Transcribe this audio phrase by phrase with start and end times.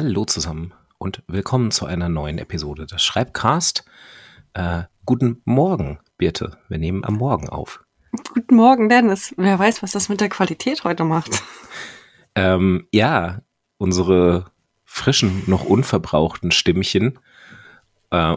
[0.00, 3.84] Hallo zusammen und willkommen zu einer neuen Episode des Schreibcast.
[4.54, 6.56] Äh, guten Morgen, Birte.
[6.68, 7.84] Wir nehmen am Morgen auf.
[8.32, 9.34] Guten Morgen, Dennis.
[9.36, 11.42] Wer weiß, was das mit der Qualität heute macht.
[12.36, 13.40] Ähm, ja,
[13.78, 14.52] unsere
[14.84, 17.18] frischen, noch unverbrauchten Stimmchen
[18.10, 18.36] äh,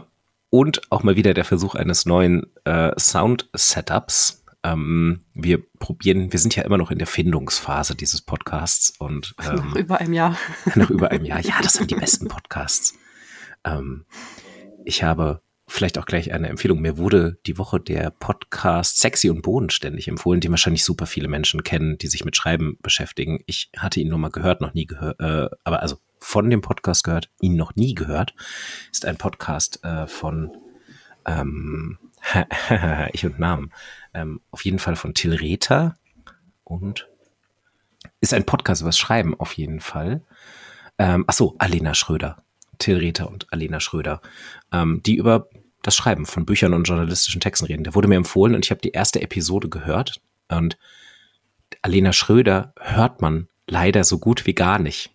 [0.50, 6.54] und auch mal wieder der Versuch eines neuen äh, Sound-Setups ähm, wir probieren, wir sind
[6.54, 10.38] ja immer noch in der Findungsphase dieses Podcasts und ähm, nach über einem Jahr.
[10.74, 11.40] Nach über einem Jahr.
[11.40, 12.94] Ja, das sind die besten Podcasts.
[13.64, 14.06] Ähm,
[14.84, 16.80] ich habe vielleicht auch gleich eine Empfehlung.
[16.80, 21.62] Mir wurde die Woche der Podcast Sexy und Bodenständig empfohlen, den wahrscheinlich super viele Menschen
[21.62, 23.40] kennen, die sich mit Schreiben beschäftigen.
[23.46, 27.04] Ich hatte ihn nur mal gehört, noch nie gehört, äh, aber also von dem Podcast
[27.04, 28.34] gehört, ihn noch nie gehört.
[28.92, 30.52] Ist ein Podcast äh, von
[31.26, 31.98] ähm,
[33.12, 33.72] ich und Namen.
[34.14, 35.96] Ähm, auf jeden Fall von Till Rether
[36.64, 37.08] und
[38.20, 40.22] ist ein Podcast über das Schreiben auf jeden Fall.
[40.98, 42.42] Ähm, ach so, Alena Schröder.
[42.78, 44.20] Till Rether und Alena Schröder,
[44.72, 45.48] ähm, die über
[45.82, 47.84] das Schreiben von Büchern und journalistischen Texten reden.
[47.84, 50.78] Der wurde mir empfohlen und ich habe die erste Episode gehört und
[51.82, 55.10] Alena Schröder hört man leider so gut wie gar nicht.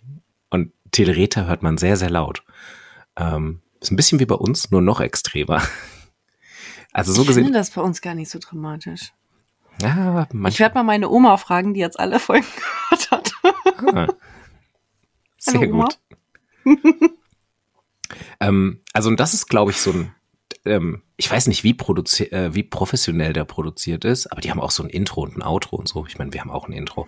[0.49, 2.43] Und Till Rether hört man sehr, sehr laut.
[3.17, 5.61] Ähm, ist ein bisschen wie bei uns, nur noch extremer.
[6.97, 7.43] Also so gesehen.
[7.43, 9.13] Ich finde das bei uns gar nicht so dramatisch.
[9.79, 12.47] Ja, ich werde mal meine Oma fragen, die jetzt alle Folgen
[12.89, 13.33] gehört hat.
[13.93, 14.07] Ah,
[15.37, 15.99] sehr Hallo, gut.
[18.39, 20.15] ähm, also und das ist, glaube ich, so ein,
[20.65, 24.71] ähm, ich weiß nicht, wie, äh, wie professionell der produziert ist, aber die haben auch
[24.71, 26.07] so ein Intro und ein Outro und so.
[26.07, 27.07] Ich meine, wir haben auch ein Intro.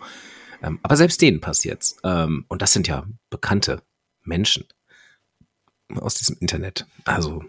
[0.61, 1.97] Ähm, aber selbst denen passiert's.
[2.03, 3.81] Ähm, und das sind ja bekannte
[4.23, 4.65] Menschen
[5.95, 6.85] aus diesem Internet.
[7.05, 7.43] Also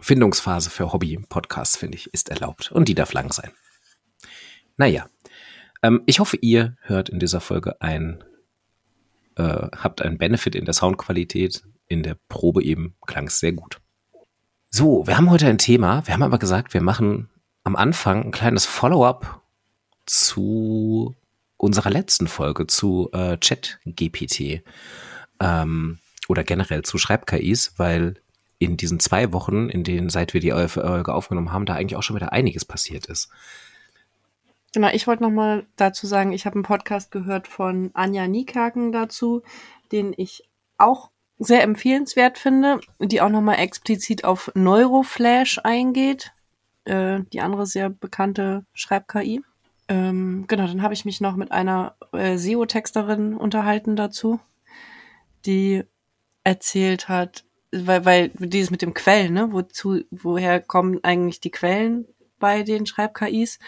[0.00, 2.72] Findungsphase für Hobby-Podcasts, finde ich, ist erlaubt.
[2.72, 3.50] Und die darf lang sein.
[4.76, 5.08] Naja.
[5.82, 8.24] Ähm, ich hoffe, ihr hört in dieser Folge ein,
[9.36, 11.64] äh, habt einen Benefit in der Soundqualität.
[11.86, 13.80] In der Probe eben klang es sehr gut.
[14.70, 16.06] So, wir haben heute ein Thema.
[16.06, 17.28] Wir haben aber gesagt, wir machen
[17.62, 19.42] am Anfang ein kleines Follow-up
[20.06, 21.14] zu
[21.56, 24.62] unserer letzten Folge zu äh, Chat-GPT
[25.40, 28.16] ähm, oder generell zu Schreib-KIs, weil
[28.64, 32.02] in diesen zwei Wochen, in denen seit wir die Folge aufgenommen haben, da eigentlich auch
[32.02, 33.30] schon wieder einiges passiert ist.
[34.74, 39.42] Genau, ich wollte nochmal dazu sagen, ich habe einen Podcast gehört von Anja Niekaken dazu,
[39.92, 40.48] den ich
[40.78, 46.32] auch sehr empfehlenswert finde, die auch nochmal explizit auf Neuroflash eingeht,
[46.84, 49.42] äh, die andere sehr bekannte Schreib-KI.
[49.88, 54.40] Ähm, genau, dann habe ich mich noch mit einer äh, SEO-Texterin unterhalten dazu,
[55.46, 55.84] die
[56.42, 62.06] erzählt hat, weil, weil dieses mit dem Quellen, ne, wozu, woher kommen eigentlich die Quellen
[62.38, 63.58] bei den Schreib-KIs?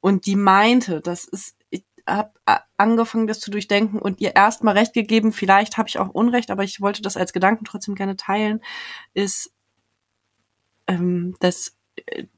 [0.00, 2.32] Und die meinte, das ist, ich habe
[2.76, 6.64] angefangen, das zu durchdenken und ihr erstmal recht gegeben, vielleicht habe ich auch Unrecht, aber
[6.64, 8.60] ich wollte das als Gedanken trotzdem gerne teilen,
[9.14, 9.52] ist,
[10.86, 11.76] ähm, dass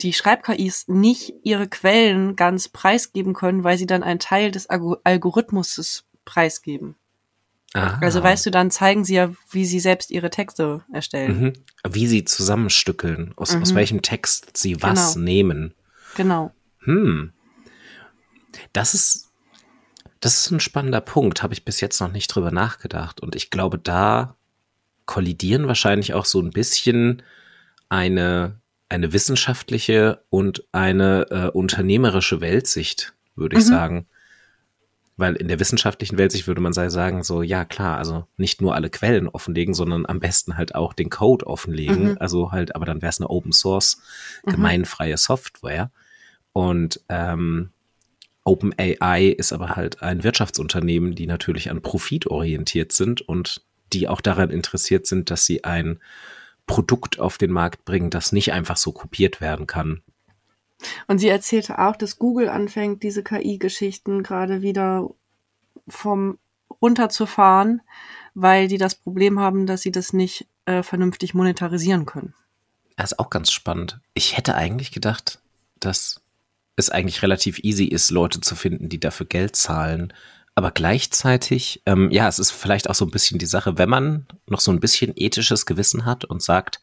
[0.00, 6.06] die Schreib-KIs nicht ihre Quellen ganz preisgeben können, weil sie dann einen Teil des Algorithmuses
[6.24, 6.96] preisgeben.
[7.74, 7.98] Aha.
[8.00, 11.40] Also weißt du, dann zeigen sie ja, wie sie selbst ihre Texte erstellen.
[11.40, 11.52] Mhm.
[11.88, 13.62] Wie sie zusammenstückeln, aus, mhm.
[13.62, 15.24] aus welchem Text sie was genau.
[15.24, 15.74] nehmen.
[16.16, 16.52] Genau.
[16.80, 17.32] Hm.
[18.72, 19.30] Das ist,
[20.20, 23.20] das ist ein spannender Punkt, habe ich bis jetzt noch nicht drüber nachgedacht.
[23.20, 24.36] Und ich glaube, da
[25.06, 27.22] kollidieren wahrscheinlich auch so ein bisschen
[27.88, 33.68] eine, eine wissenschaftliche und eine äh, unternehmerische Weltsicht, würde ich mhm.
[33.68, 34.06] sagen.
[35.18, 38.74] Weil in der wissenschaftlichen Welt sich würde man sagen, so, ja klar, also nicht nur
[38.74, 42.12] alle Quellen offenlegen, sondern am besten halt auch den Code offenlegen.
[42.12, 42.16] Mhm.
[42.20, 44.00] Also halt, aber dann wäre es eine Open Source,
[44.46, 44.52] mhm.
[44.52, 45.90] gemeinfreie Software.
[46.52, 47.70] Und ähm,
[48.44, 53.62] OpenAI ist aber halt ein Wirtschaftsunternehmen, die natürlich an Profit orientiert sind und
[53.92, 55.98] die auch daran interessiert sind, dass sie ein
[56.66, 60.02] Produkt auf den Markt bringen, das nicht einfach so kopiert werden kann.
[61.06, 65.10] Und sie erzählte auch, dass Google anfängt, diese KI-Geschichten gerade wieder
[65.88, 66.38] vom
[66.80, 67.82] runterzufahren,
[68.34, 72.34] weil die das Problem haben, dass sie das nicht äh, vernünftig monetarisieren können.
[72.96, 74.00] Das ist auch ganz spannend.
[74.14, 75.40] Ich hätte eigentlich gedacht,
[75.80, 76.20] dass
[76.76, 80.12] es eigentlich relativ easy ist, Leute zu finden, die dafür Geld zahlen.
[80.54, 84.26] Aber gleichzeitig, ähm, ja, es ist vielleicht auch so ein bisschen die Sache, wenn man
[84.46, 86.80] noch so ein bisschen ethisches Gewissen hat und sagt,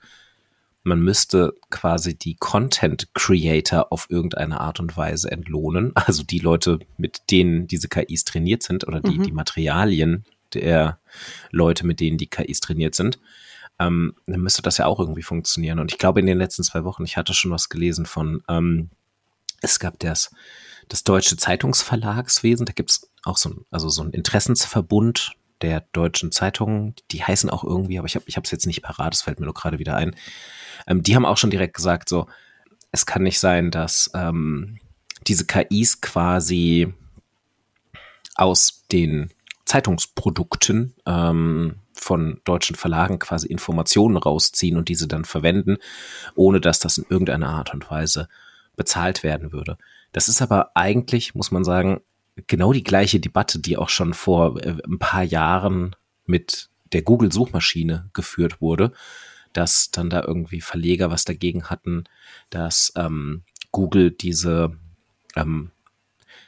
[0.85, 5.91] man müsste quasi die Content Creator auf irgendeine Art und Weise entlohnen.
[6.05, 9.23] Also die Leute, mit denen diese KIs trainiert sind oder die, mhm.
[9.23, 10.99] die Materialien der
[11.49, 13.19] Leute, mit denen die KIs trainiert sind.
[13.79, 15.79] Ähm, dann müsste das ja auch irgendwie funktionieren.
[15.79, 18.91] Und ich glaube, in den letzten zwei Wochen, ich hatte schon was gelesen von, ähm,
[19.61, 20.29] es gab das,
[20.87, 26.95] das deutsche Zeitungsverlagswesen, da gibt's auch so ein, also so ein Interessensverbund der deutschen Zeitungen,
[27.11, 29.53] die heißen auch irgendwie, aber ich habe es jetzt nicht parat, es fällt mir nur
[29.53, 30.15] gerade wieder ein.
[30.87, 32.27] Ähm, die haben auch schon direkt gesagt, so,
[32.91, 34.79] es kann nicht sein, dass ähm,
[35.27, 36.93] diese KIs quasi
[38.35, 39.31] aus den
[39.65, 45.77] Zeitungsprodukten ähm, von deutschen Verlagen quasi Informationen rausziehen und diese dann verwenden,
[46.35, 48.27] ohne dass das in irgendeiner Art und Weise
[48.75, 49.77] bezahlt werden würde.
[50.11, 52.01] Das ist aber eigentlich, muss man sagen,
[52.47, 55.95] genau die gleiche Debatte, die auch schon vor äh, ein paar Jahren
[56.25, 58.91] mit der Google-Suchmaschine geführt wurde,
[59.53, 62.05] dass dann da irgendwie Verleger was dagegen hatten,
[62.49, 64.77] dass ähm, Google diese
[65.35, 65.71] ähm,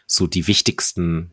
[0.06, 1.32] so die wichtigsten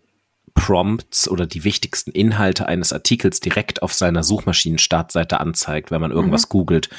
[0.54, 6.46] Prompts oder die wichtigsten Inhalte eines Artikels direkt auf seiner Suchmaschinen-Startseite anzeigt, wenn man irgendwas
[6.46, 6.50] mhm.
[6.50, 6.90] googelt,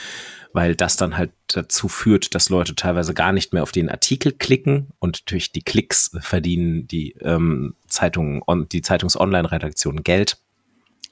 [0.53, 4.31] weil das dann halt dazu führt, dass Leute teilweise gar nicht mehr auf den Artikel
[4.31, 10.37] klicken und durch die Klicks verdienen die ähm, Zeitungen, on, die Zeitungs-Online-Redaktionen Geld.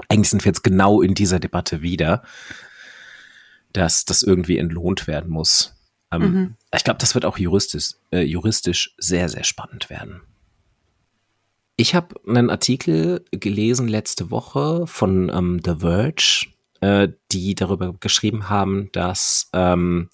[0.09, 2.23] Eigentlich sind wir jetzt genau in dieser Debatte wieder,
[3.71, 5.75] dass das irgendwie entlohnt werden muss.
[6.11, 6.55] Ähm, mhm.
[6.75, 10.21] Ich glaube, das wird auch juristisch, äh, juristisch sehr, sehr spannend werden.
[11.75, 16.52] Ich habe einen Artikel gelesen letzte Woche von ähm, The Verge,
[16.83, 20.09] äh, die darüber geschrieben haben, dass ähm,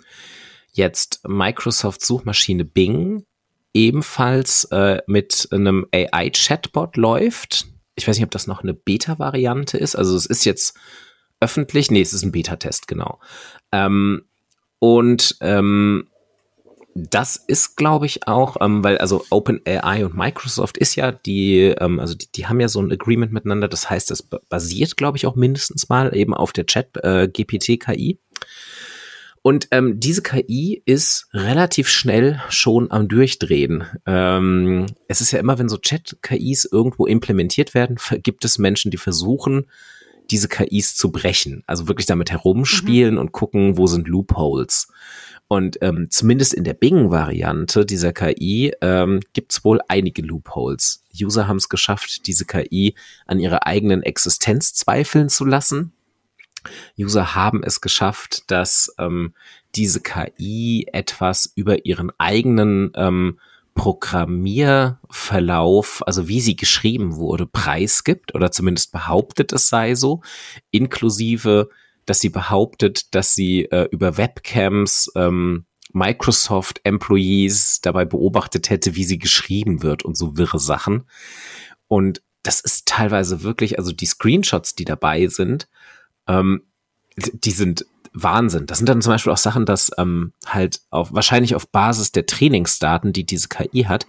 [0.71, 3.25] jetzt Microsoft Suchmaschine Bing
[3.74, 7.66] ebenfalls äh, mit einem AI-Chatbot läuft.
[7.95, 9.95] Ich weiß nicht, ob das noch eine Beta-Variante ist.
[9.95, 10.77] Also es ist jetzt
[11.39, 11.89] öffentlich.
[11.89, 13.19] Nee, es ist ein Beta-Test, genau.
[13.71, 14.25] Ähm,
[14.77, 16.07] und ähm,
[17.09, 21.99] das ist, glaube ich, auch, ähm, weil also OpenAI und Microsoft ist ja die, ähm,
[21.99, 23.67] also die, die haben ja so ein Agreement miteinander.
[23.67, 28.11] Das heißt, das basiert, glaube ich, auch mindestens mal eben auf der Chat-GPT-KI.
[28.11, 28.45] Äh,
[29.41, 33.85] und ähm, diese KI ist relativ schnell schon am Durchdrehen.
[34.05, 38.97] Ähm, es ist ja immer, wenn so Chat-KIs irgendwo implementiert werden, gibt es Menschen, die
[38.97, 39.65] versuchen,
[40.29, 41.63] diese KIs zu brechen.
[41.67, 43.21] Also wirklich damit herumspielen mhm.
[43.21, 44.89] und gucken, wo sind Loopholes.
[45.51, 51.03] Und ähm, zumindest in der Bing-Variante dieser KI ähm, gibt es wohl einige Loopholes.
[51.19, 52.93] User haben es geschafft, diese KI
[53.25, 55.91] an ihrer eigenen Existenz zweifeln zu lassen.
[56.99, 59.33] User haben es geschafft, dass ähm,
[59.73, 63.39] diese KI etwas über ihren eigenen ähm,
[63.73, 70.21] Programmierverlauf, also wie sie geschrieben wurde, preisgibt oder zumindest behauptet, es sei so,
[70.69, 71.71] inklusive,
[72.09, 79.03] dass sie behauptet, dass sie äh, über Webcams ähm, Microsoft Employees dabei beobachtet hätte, wie
[79.03, 81.07] sie geschrieben wird und so wirre Sachen.
[81.88, 85.67] Und das ist teilweise wirklich, also die Screenshots, die dabei sind,
[86.27, 86.63] ähm,
[87.15, 88.65] die sind Wahnsinn.
[88.65, 92.25] Das sind dann zum Beispiel auch Sachen, dass ähm, halt auf, wahrscheinlich auf Basis der
[92.25, 94.07] Trainingsdaten, die diese KI hat,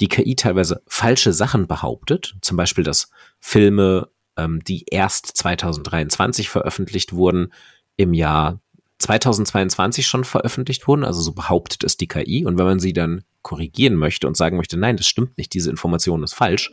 [0.00, 2.36] die KI teilweise falsche Sachen behauptet.
[2.42, 3.10] Zum Beispiel, dass
[3.40, 4.08] Filme,
[4.40, 7.52] ähm, die erst 2023 veröffentlicht wurden,
[7.96, 8.60] im Jahr
[8.98, 11.04] 2022 schon veröffentlicht wurden.
[11.04, 12.44] Also so behauptet es die KI.
[12.44, 15.70] Und wenn man sie dann korrigieren möchte und sagen möchte, nein, das stimmt nicht, diese
[15.70, 16.70] Information ist falsch,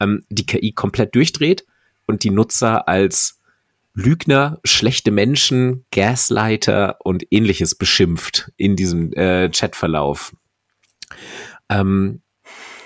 [0.00, 1.64] ähm, die KI komplett durchdreht
[2.06, 3.40] und die Nutzer als
[3.94, 10.34] Lügner, schlechte Menschen, Gaslighter und ähnliches beschimpft in diesem äh, Chatverlauf.
[11.68, 12.22] Ähm,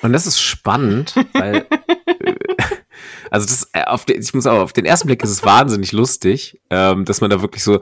[0.00, 1.66] und das ist spannend, weil
[3.34, 5.90] also das äh, auf den, ich muss auch auf den ersten Blick ist es wahnsinnig
[5.90, 7.80] lustig, ähm, dass man da wirklich so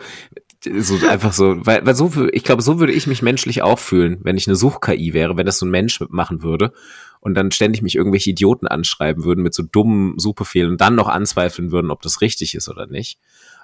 [0.64, 4.18] so einfach so, weil, weil so, ich glaube, so würde ich mich menschlich auch fühlen,
[4.22, 6.72] wenn ich eine Such-KI wäre, wenn das so ein Mensch machen würde
[7.20, 11.08] und dann ständig mich irgendwelche Idioten anschreiben würden mit so dummen Suchbefehlen und dann noch
[11.08, 13.18] anzweifeln würden, ob das richtig ist oder nicht.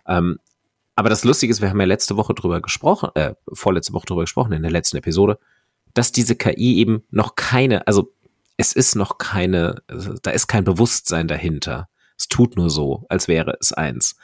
[0.06, 0.40] Ähm,
[0.94, 4.22] aber das Lustige ist, wir haben ja letzte Woche drüber gesprochen, äh, vorletzte Woche drüber
[4.22, 5.38] gesprochen, in der letzten Episode,
[5.94, 8.12] dass diese KI eben noch keine, also
[8.58, 11.88] es ist noch keine, also da ist kein Bewusstsein dahinter.
[12.18, 14.16] Es tut nur so, als wäre es eins.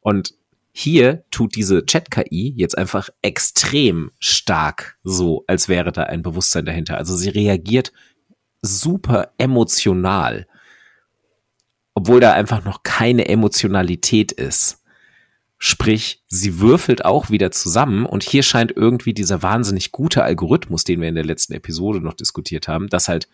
[0.00, 0.34] Und
[0.72, 6.98] hier tut diese Chat-KI jetzt einfach extrem stark so, als wäre da ein Bewusstsein dahinter.
[6.98, 7.92] Also sie reagiert
[8.62, 10.48] super emotional,
[11.94, 14.82] obwohl da einfach noch keine Emotionalität ist.
[15.56, 21.00] Sprich, sie würfelt auch wieder zusammen und hier scheint irgendwie dieser wahnsinnig gute Algorithmus, den
[21.00, 23.28] wir in der letzten Episode noch diskutiert haben, dass halt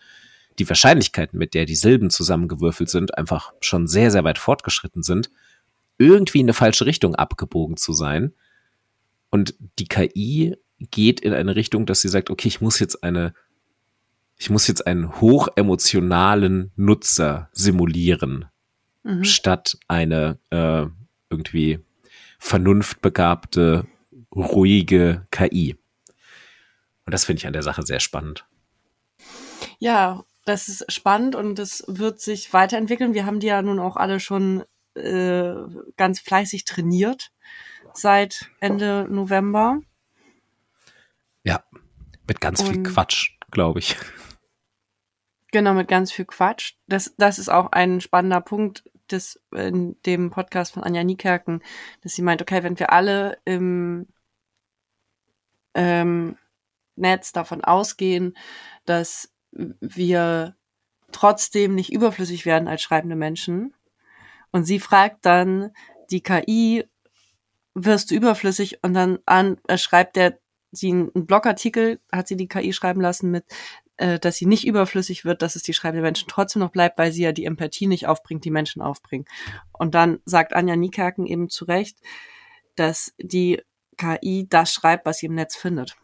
[0.59, 5.29] die Wahrscheinlichkeiten, mit der die Silben zusammengewürfelt sind, einfach schon sehr, sehr weit fortgeschritten sind
[5.97, 8.33] irgendwie in eine falsche Richtung abgebogen zu sein.
[9.29, 13.33] Und die KI geht in eine Richtung, dass sie sagt, okay, ich muss jetzt eine,
[14.37, 18.45] ich muss jetzt einen hochemotionalen Nutzer simulieren,
[19.03, 19.23] mhm.
[19.23, 20.85] statt eine äh,
[21.29, 21.79] irgendwie
[22.39, 23.87] vernunftbegabte,
[24.33, 25.77] ruhige KI.
[27.05, 28.45] Und das finde ich an der Sache sehr spannend.
[29.79, 33.13] Ja, das ist spannend und das wird sich weiterentwickeln.
[33.13, 34.63] Wir haben die ja nun auch alle schon
[34.95, 35.55] äh,
[35.97, 37.31] ganz fleißig trainiert
[37.93, 39.81] seit Ende November.
[41.43, 41.63] Ja,
[42.27, 43.95] mit ganz viel Quatsch, glaube ich.
[45.51, 46.73] Genau, mit ganz viel Quatsch.
[46.87, 51.61] Das, das ist auch ein spannender Punkt des, in dem Podcast von Anja Niekerken,
[52.01, 54.07] dass sie meint, okay, wenn wir alle im
[55.73, 56.37] ähm,
[56.95, 58.37] Netz davon ausgehen,
[58.85, 59.34] dass
[59.79, 60.55] wir
[61.11, 63.73] trotzdem nicht überflüssig werden als schreibende Menschen.
[64.51, 65.71] Und sie fragt dann
[66.11, 66.85] die KI,
[67.73, 68.83] wirst du überflüssig?
[68.83, 70.39] Und dann an, äh, schreibt der
[70.71, 73.45] sie einen Blogartikel, hat sie die KI schreiben lassen mit,
[73.97, 77.11] äh, dass sie nicht überflüssig wird, dass es die schreibenden Menschen trotzdem noch bleibt, weil
[77.11, 79.25] sie ja die Empathie nicht aufbringt, die Menschen aufbringen.
[79.71, 81.97] Und dann sagt Anja Niekerken eben zu Recht,
[82.75, 83.61] dass die
[83.97, 85.95] KI das schreibt, was sie im Netz findet.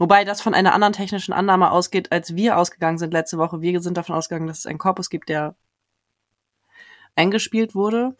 [0.00, 3.60] Wobei das von einer anderen technischen Annahme ausgeht, als wir ausgegangen sind letzte Woche.
[3.60, 5.56] Wir sind davon ausgegangen, dass es einen Korpus gibt, der
[7.16, 8.16] eingespielt wurde.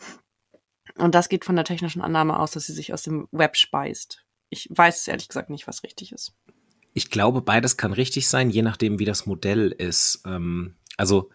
[0.98, 4.26] Und das geht von der technischen Annahme aus, dass sie sich aus dem Web speist.
[4.50, 6.34] Ich weiß ehrlich gesagt nicht, was richtig ist.
[6.92, 10.22] Ich glaube, beides kann richtig sein, je nachdem, wie das Modell ist.
[10.26, 11.30] Ähm, also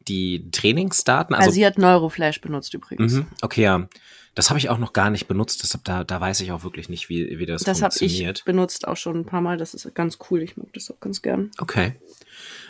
[0.00, 1.36] die Trainingsdaten.
[1.36, 3.12] Also, also sie hat Neuroflash benutzt übrigens.
[3.12, 3.88] Mhm, okay, ja.
[4.34, 6.88] Das habe ich auch noch gar nicht benutzt, deshalb da, da weiß ich auch wirklich
[6.88, 8.18] nicht, wie, wie das, das funktioniert.
[8.18, 10.72] Das habe ich benutzt auch schon ein paar Mal, das ist ganz cool, ich mag
[10.72, 11.50] das auch ganz gern.
[11.58, 11.94] Okay.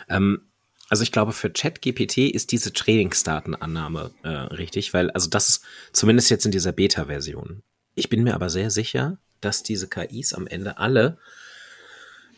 [0.09, 0.41] Ähm,
[0.89, 6.45] also ich glaube, für ChatGPT ist diese Trainingsdatenannahme äh, richtig, weil, also das zumindest jetzt
[6.45, 7.63] in dieser Beta-Version.
[7.95, 11.17] Ich bin mir aber sehr sicher, dass diese KIs am Ende alle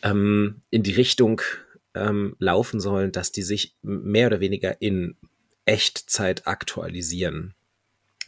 [0.04, 1.42] ähm, in die Richtung
[1.94, 5.18] ähm, laufen sollen, dass die sich mehr oder weniger in
[5.66, 7.54] Echtzeit aktualisieren.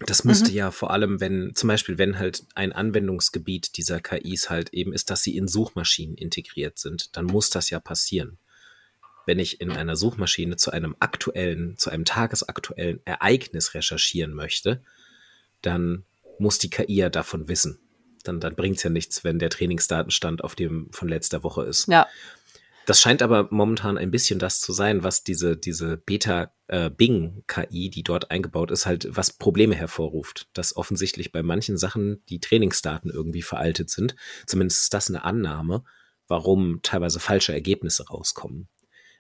[0.06, 0.56] Das müsste mhm.
[0.56, 5.10] ja vor allem, wenn, zum Beispiel, wenn halt ein Anwendungsgebiet dieser KIs halt eben ist,
[5.10, 8.38] dass sie in Suchmaschinen integriert sind, dann muss das ja passieren.
[9.26, 14.82] Wenn ich in einer Suchmaschine zu einem aktuellen, zu einem tagesaktuellen Ereignis recherchieren möchte,
[15.62, 16.06] dann
[16.40, 17.80] muss die KI ja davon wissen.
[18.24, 21.88] Dann, dann bringt es ja nichts, wenn der Trainingsdatenstand auf dem von letzter Woche ist.
[21.88, 22.08] Ja.
[22.86, 28.04] Das scheint aber momentan ein bisschen das zu sein, was diese, diese Beta-Bing-KI, äh, die
[28.04, 30.48] dort eingebaut ist, halt, was Probleme hervorruft.
[30.54, 34.16] Dass offensichtlich bei manchen Sachen die Trainingsdaten irgendwie veraltet sind.
[34.46, 35.84] Zumindest ist das eine Annahme,
[36.28, 38.70] warum teilweise falsche Ergebnisse rauskommen.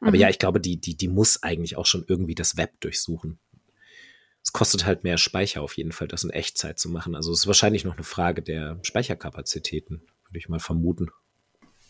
[0.01, 0.17] Aber mhm.
[0.17, 3.39] ja, ich glaube, die, die, die muss eigentlich auch schon irgendwie das Web durchsuchen.
[4.41, 7.15] Es kostet halt mehr Speicher auf jeden Fall, das in Echtzeit zu machen.
[7.15, 11.09] Also es ist wahrscheinlich noch eine Frage der Speicherkapazitäten, würde ich mal vermuten.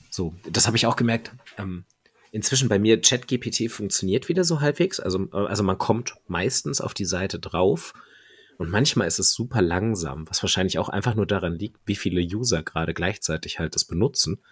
[0.09, 1.31] So, das habe ich auch gemerkt.
[1.57, 1.85] Ähm,
[2.31, 4.99] inzwischen bei mir ChatGPT funktioniert wieder so halbwegs.
[4.99, 7.93] Also, also man kommt meistens auf die Seite drauf
[8.59, 12.19] und manchmal ist es super langsam, was wahrscheinlich auch einfach nur daran liegt, wie viele
[12.19, 14.43] User gerade gleichzeitig halt das benutzen.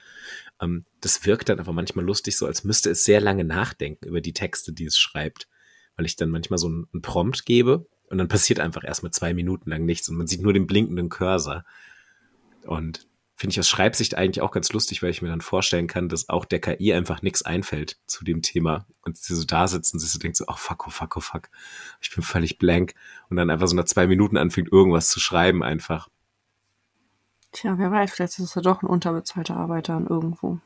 [0.61, 4.21] Ähm, das wirkt dann aber manchmal lustig, so als müsste es sehr lange nachdenken über
[4.21, 5.49] die Texte, die es schreibt.
[5.97, 9.69] Weil ich dann manchmal so einen Prompt gebe und dann passiert einfach erstmal zwei Minuten
[9.69, 11.65] lang nichts und man sieht nur den blinkenden Cursor.
[12.63, 13.07] Und
[13.37, 16.27] finde ich aus Schreibsicht eigentlich auch ganz lustig, weil ich mir dann vorstellen kann, dass
[16.27, 20.07] auch der KI einfach nichts einfällt zu dem Thema und sie so da sitzen sie
[20.07, 21.49] so denkt so, oh fuck, oh fuck, oh fuck,
[22.01, 22.95] ich bin völlig blank
[23.29, 26.09] und dann einfach so nach zwei Minuten anfängt, irgendwas zu schreiben einfach.
[27.51, 30.57] Tja, wer weiß, vielleicht ist ja doch ein unterbezahlter Arbeiter irgendwo.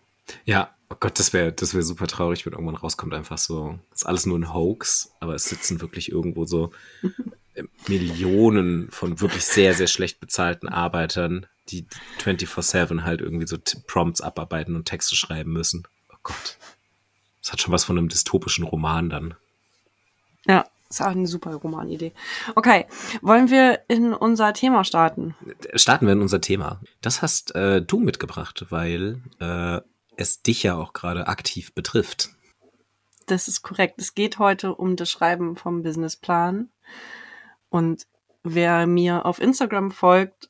[0.46, 4.06] Ja, oh Gott, das wäre das wäre super traurig, wenn irgendwann rauskommt einfach so, ist
[4.06, 6.72] alles nur ein Hoax, aber es sitzen wirklich irgendwo so
[7.90, 11.86] Millionen von wirklich sehr, sehr schlecht bezahlten Arbeitern, die
[12.20, 15.88] 24-7 halt irgendwie so Prompts abarbeiten und Texte schreiben müssen.
[16.12, 16.58] Oh Gott.
[17.42, 19.34] Das hat schon was von einem dystopischen Roman dann.
[20.46, 22.12] Ja, ist auch eine super Romanidee.
[22.56, 22.86] Okay,
[23.22, 25.36] wollen wir in unser Thema starten?
[25.76, 26.82] Starten wir in unser Thema.
[27.00, 29.80] Das hast äh, du mitgebracht, weil äh,
[30.18, 32.32] es dich ja auch gerade aktiv betrifft.
[33.26, 34.00] Das ist korrekt.
[34.00, 36.70] Es geht heute um das Schreiben vom Businessplan.
[37.70, 38.06] Und
[38.44, 40.50] wer mir auf Instagram folgt,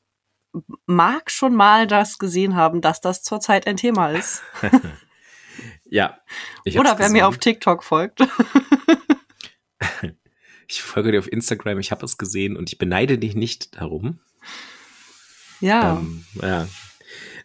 [0.86, 4.42] mag schon mal das gesehen haben, dass das zurzeit ein Thema ist.
[5.84, 6.18] ja.
[6.66, 7.12] Oder wer gesehen.
[7.12, 8.20] mir auf TikTok folgt.
[10.68, 14.20] ich folge dir auf Instagram, ich habe es gesehen und ich beneide dich nicht darum.
[15.60, 15.98] Ja.
[15.98, 16.68] Ähm, ja.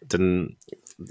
[0.02, 0.58] Dann,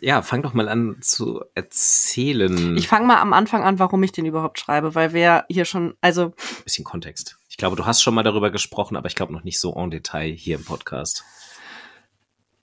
[0.00, 2.76] ja, fang doch mal an zu erzählen.
[2.76, 5.94] Ich fange mal am Anfang an, warum ich den überhaupt schreibe, weil wer hier schon,
[6.00, 6.34] also.
[6.64, 7.38] Bisschen Kontext.
[7.48, 9.90] Ich glaube, du hast schon mal darüber gesprochen, aber ich glaube noch nicht so en
[9.90, 11.24] Detail hier im Podcast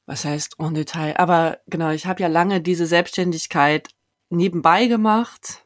[0.05, 3.89] was heißt en Detail, aber genau, ich habe ja lange diese Selbstständigkeit
[4.29, 5.65] nebenbei gemacht.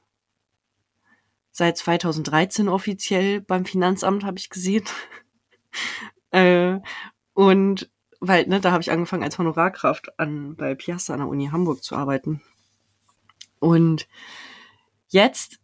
[1.52, 4.86] Seit 2013 offiziell beim Finanzamt habe ich gesehen.
[6.32, 6.80] äh,
[7.34, 7.90] und
[8.20, 11.84] weil, ne, da habe ich angefangen als Honorarkraft an bei Piazza an der Uni Hamburg
[11.84, 12.42] zu arbeiten.
[13.60, 14.08] Und
[15.08, 15.60] jetzt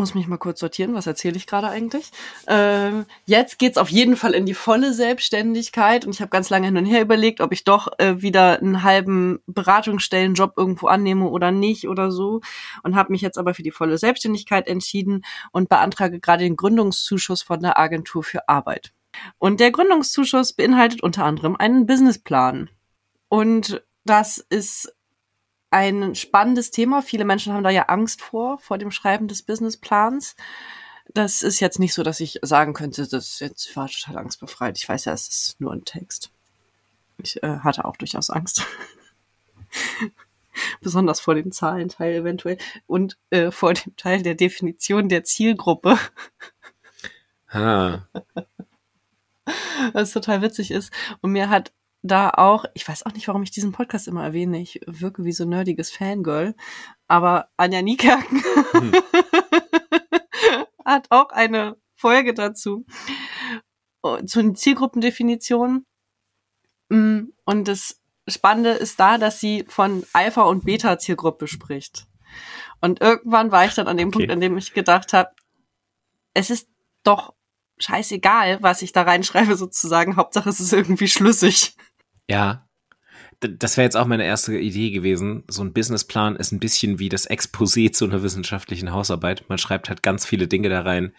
[0.00, 2.10] muss mich mal kurz sortieren, was erzähle ich gerade eigentlich?
[2.48, 6.66] Ähm, jetzt geht's auf jeden Fall in die volle Selbstständigkeit und ich habe ganz lange
[6.66, 11.50] hin und her überlegt, ob ich doch äh, wieder einen halben Beratungsstellenjob irgendwo annehme oder
[11.50, 12.40] nicht oder so
[12.82, 17.42] und habe mich jetzt aber für die volle Selbstständigkeit entschieden und beantrage gerade den Gründungszuschuss
[17.42, 18.92] von der Agentur für Arbeit.
[19.38, 22.70] Und der Gründungszuschuss beinhaltet unter anderem einen Businessplan.
[23.28, 24.94] Und das ist
[25.70, 27.02] ein spannendes Thema.
[27.02, 30.36] Viele Menschen haben da ja Angst vor, vor dem Schreiben des Businessplans.
[31.12, 34.78] Das ist jetzt nicht so, dass ich sagen könnte, das ist jetzt war total angstbefreit.
[34.78, 36.30] Ich weiß ja, es ist nur ein Text.
[37.18, 38.64] Ich äh, hatte auch durchaus Angst.
[40.80, 45.98] Besonders vor dem Zahlenteil eventuell und äh, vor dem Teil der Definition der Zielgruppe.
[47.52, 48.06] Ha.
[49.92, 50.92] Was total witzig ist.
[51.20, 54.60] Und mir hat da auch, ich weiß auch nicht, warum ich diesen Podcast immer erwähne,
[54.60, 56.54] ich wirke wie so ein nerdiges Fangirl,
[57.08, 58.42] aber Anja Niekerken
[58.72, 58.92] hm.
[60.84, 62.86] hat auch eine Folge dazu,
[64.02, 65.86] oh, zu den Zielgruppendefinitionen.
[66.88, 72.06] Mm, und das Spannende ist da, dass sie von Alpha- und Beta-Zielgruppe spricht.
[72.80, 74.18] Und irgendwann war ich dann an dem okay.
[74.18, 75.30] Punkt, an dem ich gedacht habe,
[76.32, 76.68] es ist
[77.02, 77.34] doch
[77.80, 80.16] scheißegal, was ich da reinschreibe sozusagen.
[80.16, 81.74] Hauptsache es ist irgendwie schlüssig.
[82.28, 82.66] Ja.
[83.40, 85.44] Das wäre jetzt auch meine erste Idee gewesen.
[85.48, 89.48] So ein Businessplan ist ein bisschen wie das Exposé zu einer wissenschaftlichen Hausarbeit.
[89.48, 91.14] Man schreibt halt ganz viele Dinge da rein,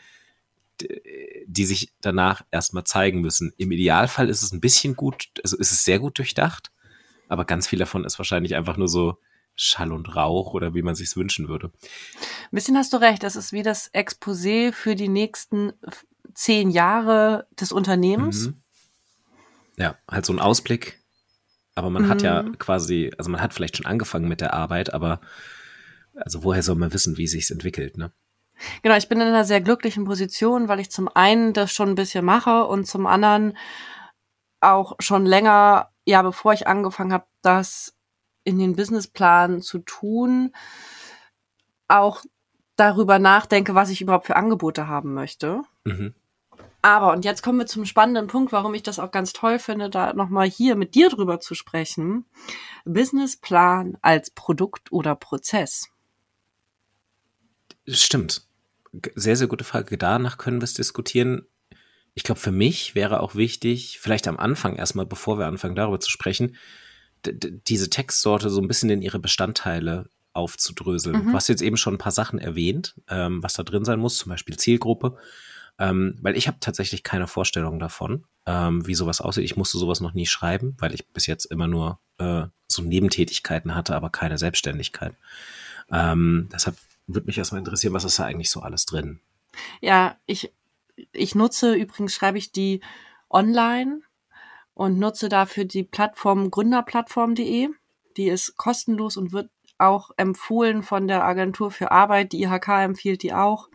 [1.47, 3.53] die sich danach erstmal zeigen müssen.
[3.57, 6.71] Im Idealfall ist es ein bisschen gut, also ist es sehr gut durchdacht,
[7.27, 9.17] aber ganz viel davon ist wahrscheinlich einfach nur so
[9.55, 11.71] Schall und Rauch oder wie man sich's wünschen würde.
[12.21, 15.73] Ein bisschen hast du recht, das ist wie das Exposé für die nächsten
[16.33, 18.47] zehn Jahre des Unternehmens.
[18.47, 18.61] Mhm.
[19.77, 21.01] Ja, halt so ein Ausblick
[21.75, 22.09] aber man mhm.
[22.09, 22.57] hat ja mhm.
[22.57, 25.21] quasi, also man hat vielleicht schon angefangen mit der Arbeit, aber
[26.15, 28.11] also woher soll man wissen, wie sich's entwickelt, ne?
[28.83, 31.95] Genau, ich bin in einer sehr glücklichen Position, weil ich zum einen das schon ein
[31.95, 33.57] bisschen mache und zum anderen
[34.59, 37.95] auch schon länger, ja, bevor ich angefangen habe, das
[38.43, 40.53] in den Businessplan zu tun,
[41.87, 42.23] auch
[42.75, 45.63] darüber nachdenke, was ich überhaupt für Angebote haben möchte.
[45.85, 46.13] Mhm.
[46.81, 49.89] Aber, und jetzt kommen wir zum spannenden Punkt, warum ich das auch ganz toll finde,
[49.89, 52.25] da nochmal hier mit dir drüber zu sprechen.
[52.85, 55.89] Businessplan als Produkt oder Prozess.
[57.87, 58.47] Stimmt.
[59.15, 59.97] Sehr, sehr gute Frage.
[59.97, 61.45] Danach können wir es diskutieren.
[62.13, 65.99] Ich glaube, für mich wäre auch wichtig, vielleicht am Anfang erstmal, bevor wir anfangen, darüber
[65.99, 66.57] zu sprechen,
[67.25, 71.25] diese Textsorte so ein bisschen in ihre Bestandteile aufzudröseln.
[71.25, 71.29] Mhm.
[71.29, 74.17] Du hast jetzt eben schon ein paar Sachen erwähnt, ähm, was da drin sein muss,
[74.17, 75.17] zum Beispiel Zielgruppe.
[75.79, 79.45] Ähm, weil ich habe tatsächlich keine Vorstellung davon, ähm, wie sowas aussieht.
[79.45, 83.75] Ich musste sowas noch nie schreiben, weil ich bis jetzt immer nur äh, so Nebentätigkeiten
[83.75, 85.15] hatte, aber keine Selbstständigkeit.
[85.91, 89.19] Ähm, deshalb würde mich erstmal interessieren, was ist da eigentlich so alles drin?
[89.81, 90.53] Ja, ich,
[91.11, 92.81] ich nutze, übrigens schreibe ich die
[93.29, 94.01] online
[94.73, 97.69] und nutze dafür die Plattform gründerplattform.de.
[98.17, 102.33] Die ist kostenlos und wird auch empfohlen von der Agentur für Arbeit.
[102.33, 103.67] Die IHK empfiehlt die auch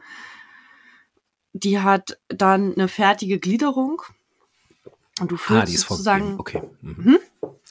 [1.62, 4.02] die hat dann eine fertige Gliederung.
[5.20, 6.38] Und du fühlst ah, die ist sozusagen.
[6.38, 6.62] Okay.
[6.82, 7.04] Mhm.
[7.04, 7.18] Hm?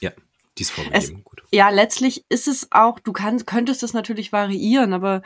[0.00, 0.10] Ja,
[0.58, 0.98] die ist vorgegeben.
[0.98, 1.42] Es, Gut.
[1.52, 5.22] Ja, letztlich ist es auch, du kannst, könntest es natürlich variieren, aber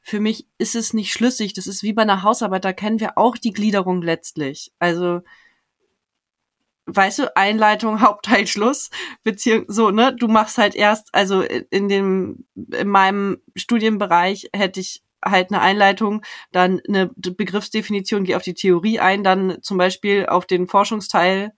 [0.00, 1.54] für mich ist es nicht schlüssig.
[1.54, 4.72] Das ist wie bei einer Hausarbeit, da kennen wir auch die Gliederung letztlich.
[4.78, 5.22] Also,
[6.86, 8.90] weißt du, Einleitung, Hauptteil, Schluss,
[9.22, 15.02] beziehungsweise so, ne, du machst halt erst, also in dem, in meinem Studienbereich hätte ich
[15.24, 20.46] halt eine Einleitung, dann eine Begriffsdefinition, gehe auf die Theorie ein, dann zum Beispiel auf
[20.46, 21.52] den Forschungsteil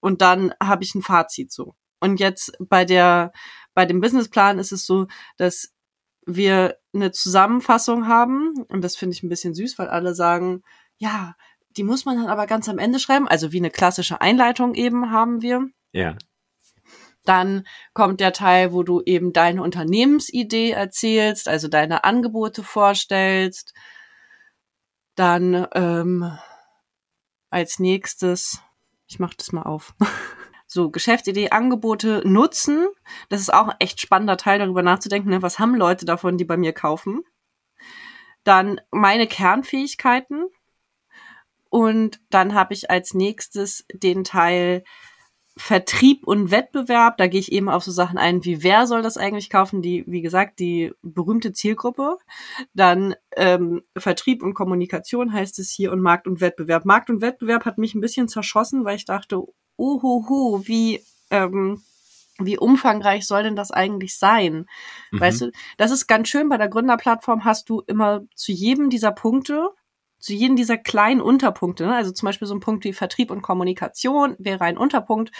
[0.00, 1.74] und dann habe ich ein Fazit so.
[2.00, 3.32] Und jetzt bei der,
[3.74, 5.06] bei dem Businessplan ist es so,
[5.36, 5.72] dass
[6.26, 10.62] wir eine Zusammenfassung haben und das finde ich ein bisschen süß, weil alle sagen,
[10.98, 11.34] ja,
[11.76, 15.10] die muss man dann aber ganz am Ende schreiben, also wie eine klassische Einleitung eben
[15.10, 15.68] haben wir.
[15.92, 16.16] Ja.
[17.28, 23.74] Dann kommt der Teil, wo du eben deine Unternehmensidee erzählst, also deine Angebote vorstellst.
[25.14, 26.38] Dann ähm,
[27.50, 28.62] als nächstes,
[29.08, 29.94] ich mach das mal auf.
[30.70, 32.88] So, Geschäftsidee, Angebote nutzen.
[33.30, 35.40] Das ist auch ein echt spannender Teil, darüber nachzudenken, ne?
[35.40, 37.22] was haben Leute davon, die bei mir kaufen.
[38.44, 40.44] Dann meine Kernfähigkeiten.
[41.70, 44.84] Und dann habe ich als nächstes den Teil
[45.58, 49.16] Vertrieb und Wettbewerb, da gehe ich eben auf so Sachen ein, wie wer soll das
[49.16, 52.16] eigentlich kaufen, die, wie gesagt, die berühmte Zielgruppe.
[52.74, 56.84] Dann ähm, Vertrieb und Kommunikation heißt es hier und Markt und Wettbewerb.
[56.84, 59.42] Markt und Wettbewerb hat mich ein bisschen zerschossen, weil ich dachte,
[59.76, 61.82] ohoho, wie ähm,
[62.40, 64.66] wie umfangreich soll denn das eigentlich sein?
[65.10, 65.20] Mhm.
[65.20, 66.48] Weißt du, das ist ganz schön.
[66.48, 69.70] Bei der Gründerplattform hast du immer zu jedem dieser Punkte,
[70.18, 71.94] zu jedem dieser kleinen Unterpunkte, ne?
[71.94, 75.30] also zum Beispiel so ein Punkt wie Vertrieb und Kommunikation wäre ein Unterpunkt.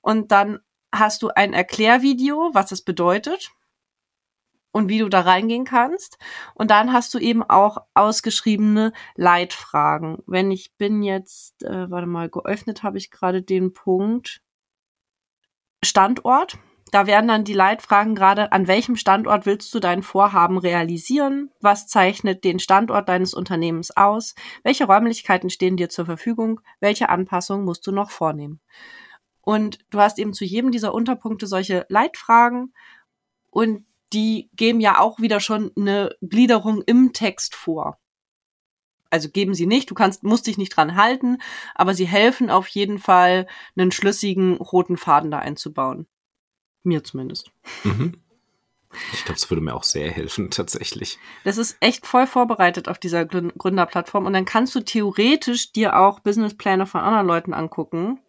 [0.00, 0.60] Und dann
[0.94, 3.50] hast du ein Erklärvideo, was es bedeutet
[4.72, 6.18] und wie du da reingehen kannst.
[6.54, 10.18] Und dann hast du eben auch ausgeschriebene Leitfragen.
[10.26, 14.42] Wenn ich bin jetzt, äh, warte mal, geöffnet habe ich gerade den Punkt
[15.82, 16.58] Standort.
[16.96, 21.50] Da werden dann die Leitfragen gerade, an welchem Standort willst du dein Vorhaben realisieren?
[21.60, 24.34] Was zeichnet den Standort deines Unternehmens aus?
[24.62, 26.62] Welche Räumlichkeiten stehen dir zur Verfügung?
[26.80, 28.60] Welche Anpassungen musst du noch vornehmen?
[29.42, 32.72] Und du hast eben zu jedem dieser Unterpunkte solche Leitfragen
[33.50, 37.98] und die geben ja auch wieder schon eine Gliederung im Text vor.
[39.10, 41.42] Also geben sie nicht, du kannst, musst dich nicht dran halten,
[41.74, 46.06] aber sie helfen auf jeden Fall, einen schlüssigen roten Faden da einzubauen.
[46.86, 47.50] Mir zumindest.
[47.82, 48.14] Mhm.
[49.12, 51.18] Ich glaube, es würde mir auch sehr helfen, tatsächlich.
[51.42, 55.98] Das ist echt voll vorbereitet auf dieser Grün- Gründerplattform und dann kannst du theoretisch dir
[55.98, 58.20] auch Businesspläne von anderen Leuten angucken.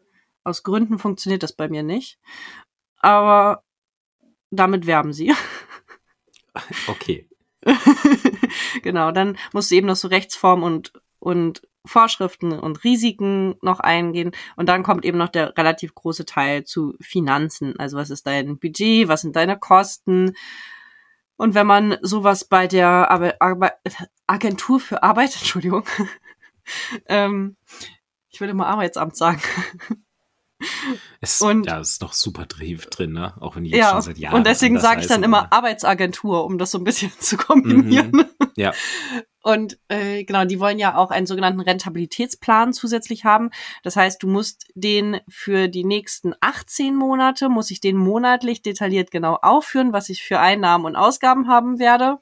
[0.43, 2.17] Aus Gründen funktioniert das bei mir nicht.
[2.97, 3.63] Aber
[4.49, 5.33] damit werben sie.
[6.87, 7.29] Okay.
[8.81, 14.31] genau, dann musst du eben noch so Rechtsform und, und Vorschriften und Risiken noch eingehen.
[14.55, 17.77] Und dann kommt eben noch der relativ große Teil zu Finanzen.
[17.79, 20.33] Also was ist dein Budget, was sind deine Kosten?
[21.37, 23.71] Und wenn man sowas bei der Arbe Arbe
[24.25, 25.83] Agentur für Arbeit, Entschuldigung,
[27.07, 27.55] ähm,
[28.29, 29.41] ich würde mal Arbeitsamt sagen.
[31.21, 33.33] Es, Und- ja, es ist noch super drin, drin, ne?
[33.39, 34.35] Auch wenn die jetzt Ja, schon seit Jahren.
[34.35, 38.11] und deswegen sage ich dann immer aber- Arbeitsagentur, um das so ein bisschen zu kombinieren.
[38.11, 38.25] Mhm.
[38.55, 38.73] Ja.
[39.43, 43.49] Und äh, genau, die wollen ja auch einen sogenannten Rentabilitätsplan zusätzlich haben.
[43.81, 49.09] Das heißt, du musst den für die nächsten 18 Monate, muss ich den monatlich detailliert
[49.09, 52.17] genau aufführen, was ich für Einnahmen und Ausgaben haben werde.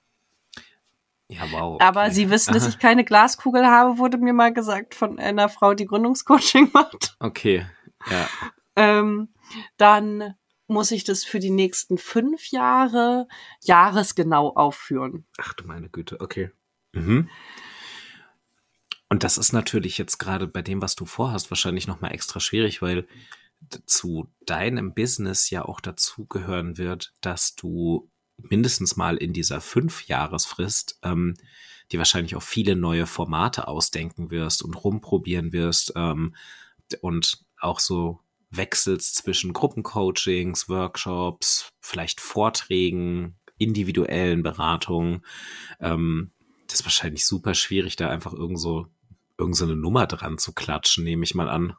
[1.27, 1.81] Ja, wow.
[1.81, 2.11] Aber okay.
[2.13, 2.69] sie wissen, dass Aha.
[2.69, 7.15] ich keine Glaskugel habe, wurde mir mal gesagt von einer Frau, die Gründungscoaching macht.
[7.19, 7.65] Okay.
[8.09, 8.29] Ja.
[8.75, 9.29] Ähm,
[9.77, 10.35] dann
[10.67, 13.27] muss ich das für die nächsten fünf Jahre
[13.61, 15.25] jahresgenau aufführen.
[15.37, 16.51] Ach du meine Güte, okay.
[16.93, 17.29] Mhm.
[19.09, 22.81] Und das ist natürlich jetzt gerade bei dem, was du vorhast, wahrscheinlich nochmal extra schwierig,
[22.81, 23.07] weil
[23.85, 31.35] zu deinem Business ja auch dazugehören wird, dass du mindestens mal in dieser Fünf-Jahresfrist ähm,
[31.91, 36.35] die wahrscheinlich auch viele neue Formate ausdenken wirst und rumprobieren wirst ähm,
[37.01, 45.25] und auch so wechselst zwischen Gruppencoachings, Workshops, vielleicht Vorträgen, individuellen Beratungen.
[45.79, 46.31] Ähm,
[46.67, 48.87] das ist wahrscheinlich super schwierig, da einfach irgend so,
[49.37, 51.75] irgend so eine Nummer dran zu klatschen, nehme ich mal an.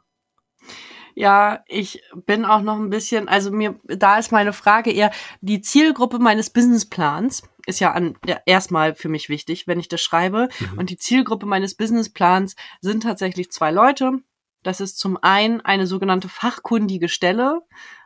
[1.15, 5.61] Ja, ich bin auch noch ein bisschen, also mir, da ist meine Frage eher, die
[5.61, 10.47] Zielgruppe meines Businessplans ist ja, an, ja erstmal für mich wichtig, wenn ich das schreibe.
[10.59, 10.77] Mhm.
[10.77, 14.19] Und die Zielgruppe meines Businessplans sind tatsächlich zwei Leute.
[14.67, 17.61] Das ist zum einen eine sogenannte fachkundige Stelle.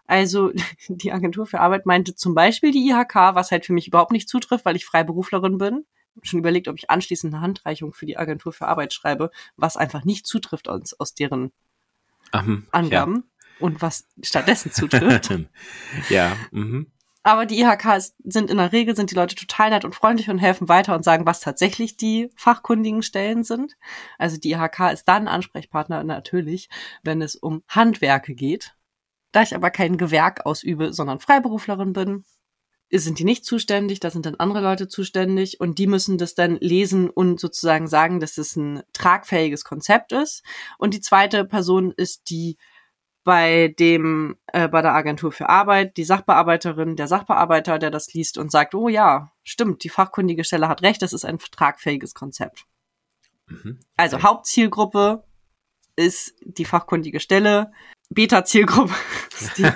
[0.06, 0.52] Also
[0.90, 4.30] die Agentur für Arbeit meinte zum Beispiel die IHK, was halt für mich überhaupt nicht
[4.30, 5.86] zutrifft, weil ich Freiberuflerin bin.
[6.22, 10.06] Schon überlegt, ob ich anschließend eine Handreichung für die Agentur für Arbeit schreibe, was einfach
[10.06, 11.52] nicht zutrifft aus, aus deren
[12.32, 13.24] Ähm, Angaben
[13.60, 15.32] und was stattdessen zutrifft.
[15.32, 15.40] Ja,
[16.10, 16.92] ja mhm.
[17.24, 20.40] Aber die IHKs sind in der Regel, sind die Leute total nett und freundlich und
[20.40, 23.78] helfen weiter und sagen, was tatsächlich die fachkundigen Stellen sind.
[24.18, 26.70] Also die IHK ist dann Ansprechpartner natürlich,
[27.04, 28.74] wenn es um Handwerke geht.
[29.32, 32.26] Da ich aber kein Gewerk ausübe, sondern Freiberuflerin bin,
[33.00, 36.58] sind die nicht zuständig, da sind dann andere Leute zuständig und die müssen das dann
[36.58, 40.44] lesen und sozusagen sagen, dass es ein tragfähiges Konzept ist.
[40.78, 42.58] Und die zweite Person ist die
[43.24, 48.38] bei dem äh, bei der Agentur für Arbeit die Sachbearbeiterin, der Sachbearbeiter, der das liest
[48.38, 52.66] und sagt, oh ja, stimmt, die fachkundige Stelle hat recht, das ist ein tragfähiges Konzept.
[53.48, 53.80] Mhm.
[53.98, 55.24] Also Hauptzielgruppe
[55.96, 57.72] ist die fachkundige Stelle,
[58.10, 58.94] Beta-Zielgruppe
[59.40, 59.72] ist die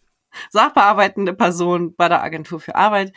[0.50, 3.14] sachbearbeitende Person bei der Agentur für Arbeit,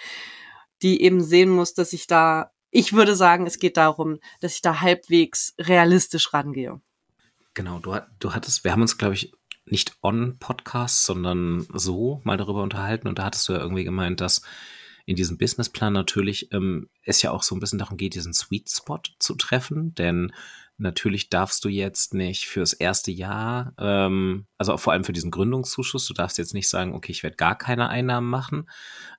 [0.82, 4.62] die eben sehen muss, dass ich da, ich würde sagen, es geht darum, dass ich
[4.62, 6.82] da halbwegs realistisch rangehe.
[7.54, 9.32] Genau, du, du hattest, wir haben uns, glaube ich,
[9.74, 14.22] nicht on Podcast, sondern so mal darüber unterhalten und da hattest du ja irgendwie gemeint,
[14.22, 14.44] dass
[15.08, 18.70] in diesem Businessplan natürlich ähm, es ja auch so ein bisschen darum geht, diesen Sweet
[18.70, 20.32] Spot zu treffen, denn
[20.78, 26.06] natürlich darfst du jetzt nicht fürs erste Jahr, ähm, also vor allem für diesen Gründungszuschuss,
[26.06, 28.70] du darfst jetzt nicht sagen, okay, ich werde gar keine Einnahmen machen,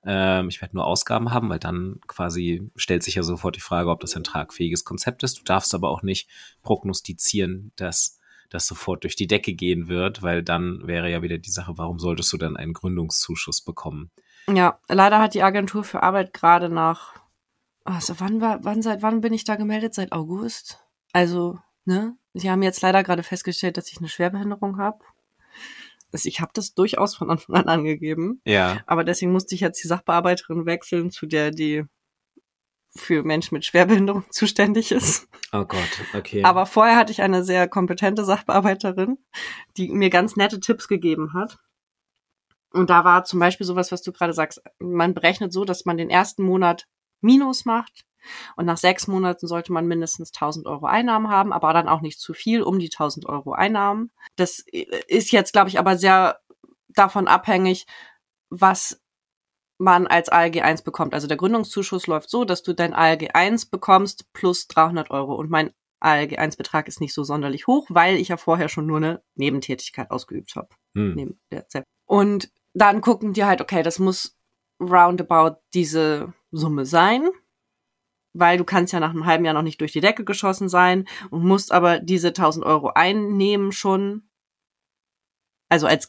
[0.04, 3.90] ähm, ich werde nur Ausgaben haben, weil dann quasi stellt sich ja sofort die Frage,
[3.90, 5.40] ob das ein tragfähiges Konzept ist.
[5.40, 6.28] Du darfst aber auch nicht
[6.62, 8.20] prognostizieren, dass
[8.54, 11.98] das sofort durch die Decke gehen wird, weil dann wäre ja wieder die Sache, warum
[11.98, 14.10] solltest du dann einen Gründungszuschuss bekommen?
[14.48, 17.14] Ja, leider hat die Agentur für Arbeit gerade nach,
[17.84, 19.94] also wann war, wann seit wann bin ich da gemeldet?
[19.94, 20.84] Seit August?
[21.12, 22.16] Also, ne?
[22.32, 25.04] Sie haben jetzt leider gerade festgestellt, dass ich eine Schwerbehinderung habe.
[26.12, 28.40] Also ich habe das durchaus von Anfang an angegeben.
[28.44, 28.82] Ja.
[28.86, 31.84] Aber deswegen musste ich jetzt die Sachbearbeiterin wechseln, zu der die
[32.96, 35.28] für Menschen mit Schwerbehinderung zuständig ist.
[35.52, 35.80] Oh Gott,
[36.14, 36.42] okay.
[36.44, 39.18] Aber vorher hatte ich eine sehr kompetente Sachbearbeiterin,
[39.76, 41.58] die mir ganz nette Tipps gegeben hat.
[42.72, 44.60] Und da war zum Beispiel sowas, was du gerade sagst.
[44.80, 46.86] Man berechnet so, dass man den ersten Monat
[47.20, 48.04] Minus macht.
[48.56, 52.18] Und nach sechs Monaten sollte man mindestens 1000 Euro Einnahmen haben, aber dann auch nicht
[52.18, 54.10] zu viel, um die 1000 Euro Einnahmen.
[54.36, 54.64] Das
[55.08, 56.40] ist jetzt, glaube ich, aber sehr
[56.88, 57.86] davon abhängig,
[58.50, 59.00] was
[59.78, 61.14] man als ALG 1 bekommt.
[61.14, 65.34] Also der Gründungszuschuss läuft so, dass du dein ALG 1 bekommst plus 300 Euro.
[65.34, 68.86] Und mein ALG 1 Betrag ist nicht so sonderlich hoch, weil ich ja vorher schon
[68.86, 70.68] nur eine Nebentätigkeit ausgeübt habe.
[70.94, 71.38] Hm.
[72.06, 74.36] Und dann gucken die halt, okay, das muss
[74.80, 77.28] roundabout diese Summe sein,
[78.34, 81.06] weil du kannst ja nach einem halben Jahr noch nicht durch die Decke geschossen sein
[81.30, 84.28] und musst aber diese 1000 Euro einnehmen schon.
[85.70, 86.08] Also als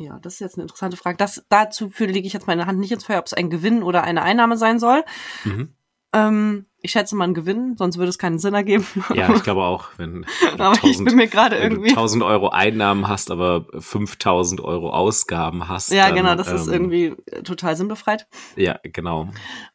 [0.00, 1.16] ja, das ist jetzt eine interessante Frage.
[1.16, 4.02] Das, dazu lege ich jetzt meine Hand nicht ins Feuer, ob es ein Gewinn oder
[4.02, 5.04] eine Einnahme sein soll.
[5.44, 5.74] Mhm.
[6.12, 8.86] Ähm, ich schätze mal einen Gewinn, sonst würde es keinen Sinn ergeben.
[9.14, 13.06] Ja, ich glaube auch, wenn, aber 1000, ich bin mir gerade irgendwie 1000 Euro Einnahmen
[13.06, 15.92] hast, aber 5000 Euro Ausgaben hast.
[15.92, 18.26] Ja, dann, genau, das ähm, ist irgendwie total sinnbefreit.
[18.56, 19.28] Ja, genau.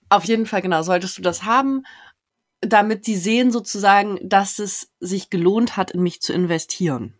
[0.09, 1.83] Auf jeden Fall, genau, solltest du das haben,
[2.61, 7.13] damit die sehen sozusagen, dass es sich gelohnt hat, in mich zu investieren.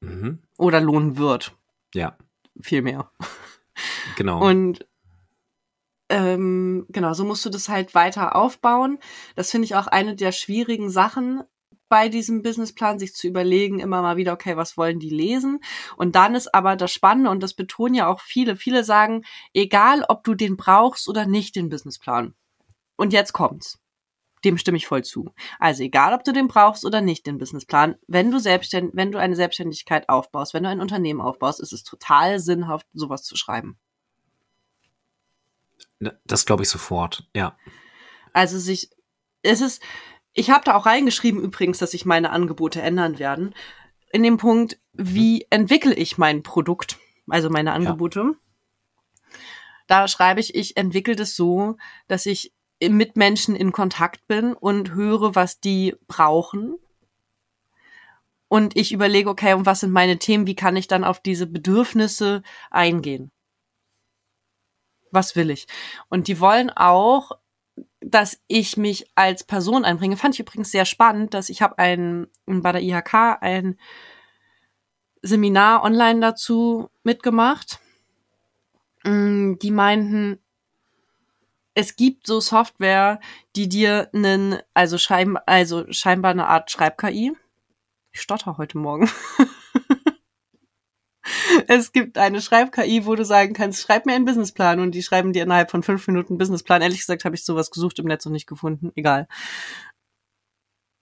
[0.00, 0.42] Mhm.
[0.58, 1.54] Oder lohnen wird.
[1.94, 2.16] Ja.
[2.60, 3.10] Viel mehr.
[4.16, 4.44] Genau.
[4.44, 4.86] Und
[6.10, 8.98] ähm, genau, so musst du das halt weiter aufbauen.
[9.36, 11.44] Das finde ich auch eine der schwierigen Sachen
[11.88, 15.60] bei diesem Businessplan, sich zu überlegen, immer mal wieder, okay, was wollen die lesen?
[15.96, 20.04] Und dann ist aber das Spannende, und das betonen ja auch viele, viele sagen, egal
[20.08, 22.34] ob du den brauchst oder nicht, den Businessplan.
[22.96, 23.78] Und jetzt kommt's.
[24.44, 25.34] Dem stimme ich voll zu.
[25.58, 29.18] Also egal, ob du den brauchst oder nicht, den Businessplan, wenn du selbstständig, wenn du
[29.18, 33.78] eine Selbstständigkeit aufbaust, wenn du ein Unternehmen aufbaust, ist es total sinnhaft, sowas zu schreiben.
[35.98, 37.56] Ne, Das glaube ich sofort, ja.
[38.32, 38.90] Also sich,
[39.42, 39.82] es ist,
[40.32, 43.54] ich habe da auch reingeschrieben übrigens, dass sich meine Angebote ändern werden.
[44.12, 46.98] In dem Punkt, wie entwickle ich mein Produkt,
[47.28, 48.34] also meine Angebote.
[49.86, 51.76] Da schreibe ich, ich entwickle das so,
[52.06, 52.52] dass ich
[52.88, 56.76] mit Menschen in Kontakt bin und höre, was die brauchen.
[58.48, 60.46] Und ich überlege, okay, und was sind meine Themen?
[60.46, 63.30] Wie kann ich dann auf diese Bedürfnisse eingehen?
[65.12, 65.66] Was will ich?
[66.08, 67.32] Und die wollen auch,
[68.00, 70.16] dass ich mich als Person einbringe.
[70.16, 73.78] Fand ich übrigens sehr spannend, dass ich habe ein bei der IHK ein
[75.22, 77.78] Seminar online dazu mitgemacht.
[79.04, 80.38] Mm, Die meinten,
[81.80, 83.20] es gibt so Software,
[83.56, 87.32] die dir einen, also, schein, also scheinbar eine Art Schreib-KI.
[88.12, 89.08] Ich stotter heute Morgen.
[91.68, 95.32] es gibt eine Schreib-KI, wo du sagen kannst, schreib mir einen Businessplan und die schreiben
[95.32, 96.82] dir innerhalb von fünf Minuten einen Businessplan.
[96.82, 98.92] Ehrlich gesagt habe ich sowas gesucht im Netz und nicht gefunden.
[98.94, 99.26] Egal.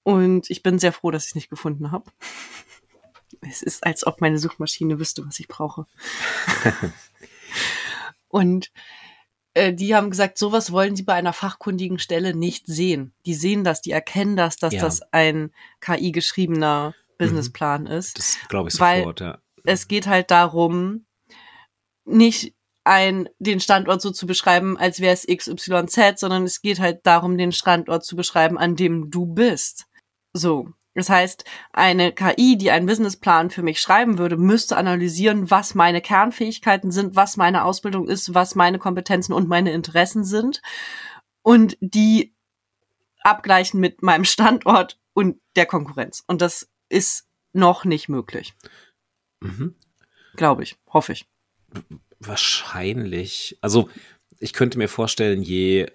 [0.05, 2.11] Und ich bin sehr froh, dass ich es nicht gefunden habe.
[3.41, 5.87] Es ist, als ob meine Suchmaschine wüsste, was ich brauche.
[8.29, 8.73] und
[9.55, 13.13] äh, die haben gesagt, sowas wollen sie bei einer fachkundigen Stelle nicht sehen.
[13.27, 14.83] Die sehen das, die erkennen das, dass Ja.
[14.83, 18.19] das ein KI-geschriebener Businessplan ist.
[18.19, 19.39] Das glaube ich sofort, ja.
[19.65, 21.05] Es geht halt darum,
[22.05, 27.01] nicht ein, den Standort so zu beschreiben, als wäre es XYZ, sondern es geht halt
[27.05, 29.87] darum, den Standort zu beschreiben, an dem du bist.
[30.33, 30.71] So.
[30.99, 36.01] Das heißt, eine KI, die einen Businessplan für mich schreiben würde, müsste analysieren, was meine
[36.01, 40.61] Kernfähigkeiten sind, was meine Ausbildung ist, was meine Kompetenzen und meine Interessen sind
[41.43, 42.35] und die
[43.21, 46.25] abgleichen mit meinem Standort und der Konkurrenz.
[46.27, 48.55] Und das ist noch nicht möglich,
[49.41, 49.77] Mhm.
[50.35, 51.29] glaube ich, hoffe ich.
[52.19, 53.57] Wahrscheinlich.
[53.61, 53.89] Also
[54.41, 55.93] ich könnte mir vorstellen, je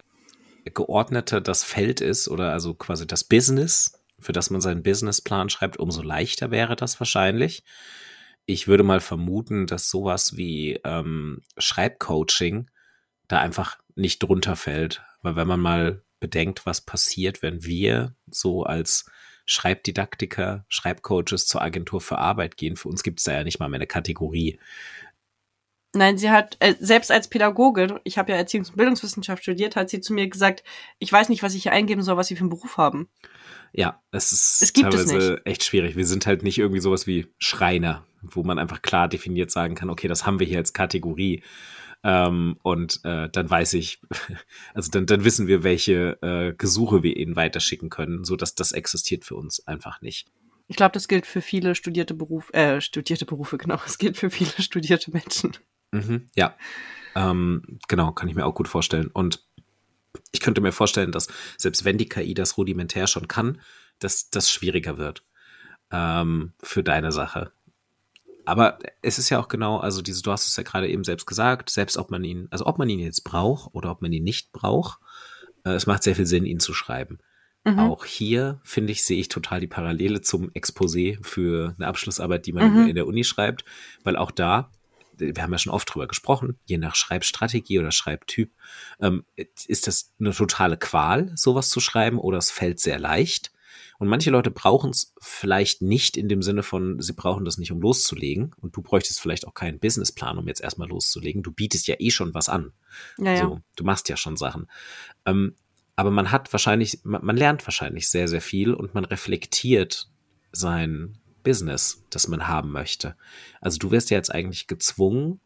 [0.64, 5.78] geordneter das Feld ist oder also quasi das Business, für das man seinen Businessplan schreibt,
[5.78, 7.62] umso leichter wäre das wahrscheinlich.
[8.46, 12.70] Ich würde mal vermuten, dass sowas wie ähm, Schreibcoaching
[13.28, 15.02] da einfach nicht drunter fällt.
[15.22, 19.06] Weil wenn man mal bedenkt, was passiert, wenn wir so als
[19.46, 23.68] Schreibdidaktiker, Schreibcoaches zur Agentur für Arbeit gehen, für uns gibt es da ja nicht mal
[23.68, 24.58] mehr eine Kategorie
[25.94, 29.90] Nein, sie hat, äh, selbst als Pädagogin, ich habe ja Erziehungs- und Bildungswissenschaft studiert, hat
[29.90, 30.64] sie zu mir gesagt,
[30.98, 33.08] ich weiß nicht, was ich hier eingeben soll, was sie für einen Beruf haben.
[33.72, 35.96] Ja, es ist Es gibt es teilweise echt schwierig.
[35.96, 39.90] Wir sind halt nicht irgendwie sowas wie Schreiner, wo man einfach klar definiert sagen kann,
[39.90, 41.42] okay, das haben wir hier als Kategorie.
[42.04, 44.00] Ähm, und äh, dann weiß ich,
[44.74, 48.72] also dann, dann wissen wir, welche äh, Gesuche wir ihnen weiterschicken können, so dass das
[48.72, 50.28] existiert für uns einfach nicht.
[50.66, 53.78] Ich glaube, das gilt für viele studierte Berufe, äh, studierte Berufe, genau.
[53.86, 55.56] Es gilt für viele studierte Menschen.
[55.94, 56.56] Mhm, ja,
[57.14, 59.08] ähm, genau, kann ich mir auch gut vorstellen.
[59.12, 59.44] Und
[60.32, 63.60] ich könnte mir vorstellen, dass selbst wenn die KI das rudimentär schon kann,
[64.00, 65.24] dass das schwieriger wird
[65.90, 67.52] ähm, für deine Sache.
[68.44, 71.26] Aber es ist ja auch genau, also diese, du hast es ja gerade eben selbst
[71.26, 74.24] gesagt, selbst ob man ihn, also ob man ihn jetzt braucht oder ob man ihn
[74.24, 74.98] nicht braucht,
[75.64, 77.18] äh, es macht sehr viel Sinn, ihn zu schreiben.
[77.64, 77.78] Mhm.
[77.78, 82.52] Auch hier, finde ich, sehe ich total die Parallele zum Exposé für eine Abschlussarbeit, die
[82.52, 82.88] man Mhm.
[82.88, 83.64] in der Uni schreibt,
[84.02, 84.70] weil auch da,
[85.18, 88.52] wir haben ja schon oft drüber gesprochen, je nach Schreibstrategie oder Schreibtyp,
[89.00, 89.24] ähm,
[89.66, 93.52] ist das eine totale Qual, sowas zu schreiben, oder es fällt sehr leicht.
[93.98, 97.72] Und manche Leute brauchen es vielleicht nicht in dem Sinne von, sie brauchen das nicht,
[97.72, 98.52] um loszulegen.
[98.60, 101.42] Und du bräuchtest vielleicht auch keinen Businessplan, um jetzt erstmal loszulegen.
[101.42, 102.72] Du bietest ja eh schon was an.
[103.18, 103.38] Ja, ja.
[103.38, 104.66] So, du machst ja schon Sachen.
[105.26, 105.54] Ähm,
[105.96, 110.08] aber man hat wahrscheinlich, man, man lernt wahrscheinlich sehr, sehr viel und man reflektiert
[110.50, 113.16] sein Business, das man haben möchte.
[113.60, 115.40] Also du wirst ja jetzt eigentlich gezwungen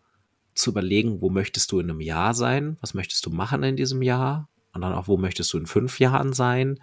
[0.54, 2.78] zu überlegen, wo möchtest du in einem Jahr sein?
[2.80, 4.48] Was möchtest du machen in diesem Jahr?
[4.72, 6.80] Und dann auch, wo möchtest du in fünf Jahren sein?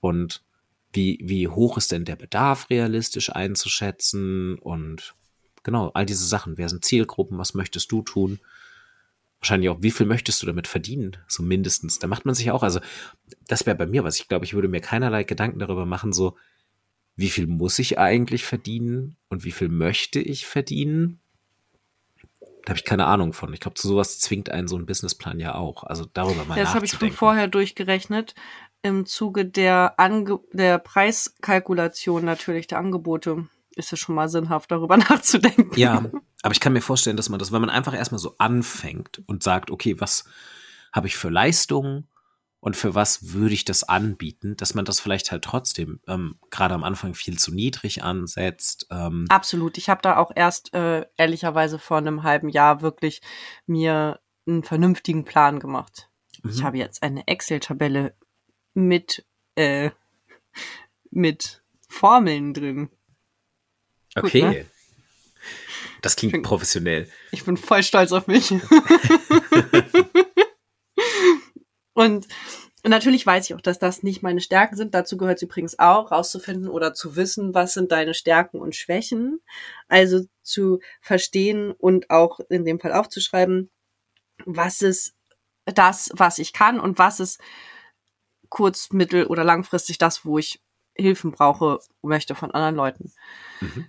[0.00, 0.42] Und
[0.92, 4.58] wie, wie hoch ist denn der Bedarf realistisch einzuschätzen?
[4.58, 5.14] Und
[5.62, 6.58] genau, all diese Sachen.
[6.58, 7.38] Wer sind Zielgruppen?
[7.38, 8.38] Was möchtest du tun?
[9.40, 11.16] Wahrscheinlich auch, wie viel möchtest du damit verdienen?
[11.28, 11.98] So mindestens.
[11.98, 12.80] Da macht man sich auch, also,
[13.46, 14.18] das wäre bei mir was.
[14.18, 16.36] Ich glaube, ich würde mir keinerlei Gedanken darüber machen, so,
[17.18, 21.18] wie viel muss ich eigentlich verdienen und wie viel möchte ich verdienen?
[22.64, 23.52] Da habe ich keine Ahnung von.
[23.52, 25.82] Ich glaube, zu sowas zwingt einen so ein Businessplan ja auch.
[25.82, 28.36] Also darüber mal Ja, das habe ich schon vorher durchgerechnet.
[28.82, 34.96] Im Zuge der, Ange der Preiskalkulation natürlich der Angebote ist es schon mal sinnhaft, darüber
[35.08, 35.76] nachzudenken.
[35.76, 36.08] Ja,
[36.42, 39.42] aber ich kann mir vorstellen, dass man das, wenn man einfach erstmal so anfängt und
[39.42, 40.24] sagt, okay, was
[40.92, 42.06] habe ich für Leistungen
[42.60, 46.74] und für was würde ich das anbieten, dass man das vielleicht halt trotzdem ähm, gerade
[46.74, 48.86] am Anfang viel zu niedrig ansetzt.
[48.90, 49.78] Ähm, Absolut.
[49.78, 53.20] Ich habe da auch erst äh, ehrlicherweise vor einem halben Jahr wirklich
[53.66, 56.08] mir einen vernünftigen Plan gemacht.
[56.48, 56.64] Ich Mhm.
[56.64, 58.14] habe jetzt eine Excel-Tabelle
[58.74, 59.24] mit
[59.56, 59.90] äh,
[61.10, 62.88] mit Formeln drin.
[64.14, 64.42] gut, okay.
[64.42, 64.66] ne?
[66.02, 67.08] Das klingt Klingt- professionell.
[67.32, 68.50] Ich bin voll stolz auf mich.
[71.98, 72.28] und,
[72.84, 74.94] und natürlich weiß ich auch, dass das nicht meine Stärken sind.
[74.94, 79.40] Dazu gehört es übrigens auch, rauszufinden oder zu wissen, was sind deine Stärken und Schwächen.
[79.88, 83.70] Also zu verstehen und auch in dem Fall aufzuschreiben,
[84.44, 85.14] was ist
[85.66, 87.40] das, was ich kann und was ist
[88.48, 90.60] kurz-, mittel- oder langfristig das, wo ich
[90.94, 93.12] Hilfen brauche, möchte von anderen Leuten.
[93.60, 93.86] Mhm.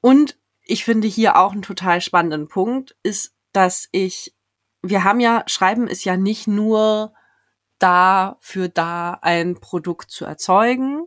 [0.00, 4.34] Und ich finde hier auch einen total spannenden Punkt ist, dass ich,
[4.82, 7.12] wir haben ja, Schreiben ist ja nicht nur
[7.82, 11.06] dafür da, ein Produkt zu erzeugen,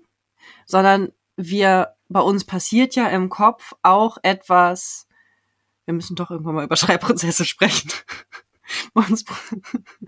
[0.65, 5.07] sondern wir, bei uns passiert ja im Kopf auch etwas,
[5.85, 7.91] wir müssen doch irgendwann mal über Schreibprozesse sprechen.
[8.93, 9.23] bei, uns,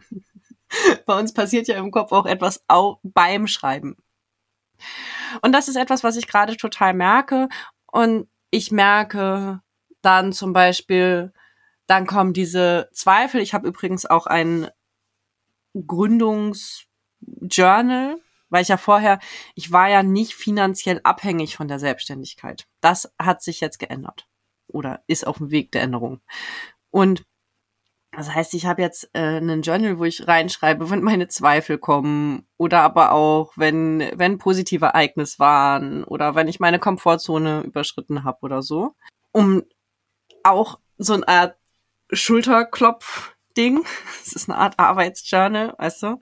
[1.06, 3.96] bei uns passiert ja im Kopf auch etwas auch beim Schreiben.
[5.42, 7.50] Und das ist etwas, was ich gerade total merke.
[7.92, 9.62] Und ich merke
[10.02, 11.34] dann zum Beispiel,
[11.88, 13.42] dann kommen diese Zweifel.
[13.42, 14.70] Ich habe übrigens auch ein
[15.74, 18.18] Gründungsjournal,
[18.50, 19.20] weil ich ja vorher,
[19.56, 22.68] ich war ja nicht finanziell abhängig von der Selbstständigkeit.
[22.82, 24.28] Das hat sich jetzt geändert
[24.68, 26.22] oder ist auf dem Weg der Änderung.
[26.90, 27.24] Und
[28.12, 32.48] das heißt, ich habe jetzt äh, einen Journal, wo ich reinschreibe, wenn meine Zweifel kommen
[32.58, 38.40] oder aber auch, wenn, wenn positive Ereignisse waren oder wenn ich meine Komfortzone überschritten habe
[38.42, 38.96] oder so.
[39.32, 39.64] Um
[40.44, 41.58] auch so eine Art
[43.58, 43.84] Schulterklopf-Ding.
[44.26, 46.20] Es ist eine Art Arbeitsjournal, weißt du?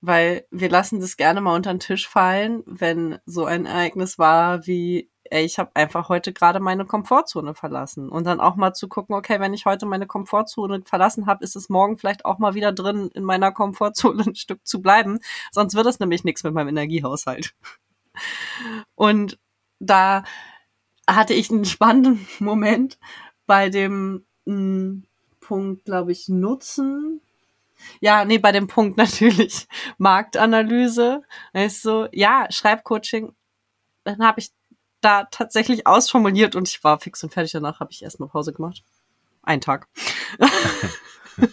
[0.00, 4.66] Weil wir lassen das gerne mal unter den Tisch fallen, wenn so ein Ereignis war
[4.66, 8.08] wie ey, ich habe einfach heute gerade meine Komfortzone verlassen.
[8.08, 11.54] Und dann auch mal zu gucken, okay, wenn ich heute meine Komfortzone verlassen habe, ist
[11.54, 15.18] es morgen vielleicht auch mal wieder drin, in meiner Komfortzone ein Stück zu bleiben.
[15.52, 17.54] Sonst wird es nämlich nichts mit meinem Energiehaushalt.
[18.94, 19.38] Und
[19.80, 20.24] da
[21.06, 22.98] hatte ich einen spannenden Moment
[23.46, 25.02] bei dem mh,
[25.48, 27.22] Punkt, glaube ich, Nutzen.
[28.00, 31.22] Ja, nee, bei dem Punkt natürlich Marktanalyse.
[31.54, 33.34] Weißt du, ja, Schreibcoaching.
[34.04, 34.50] Dann habe ich
[35.00, 37.52] da tatsächlich ausformuliert und ich war fix und fertig.
[37.52, 38.84] Danach habe ich erstmal Pause gemacht.
[39.42, 39.88] ein Tag.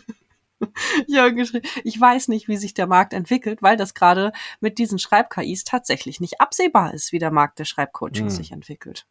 [1.08, 1.66] ja, geschrieben.
[1.86, 6.20] Ich weiß nicht, wie sich der Markt entwickelt, weil das gerade mit diesen Schreib-KIs tatsächlich
[6.20, 8.38] nicht absehbar ist, wie der Markt der Schreibcoachings hm.
[8.38, 9.06] sich entwickelt.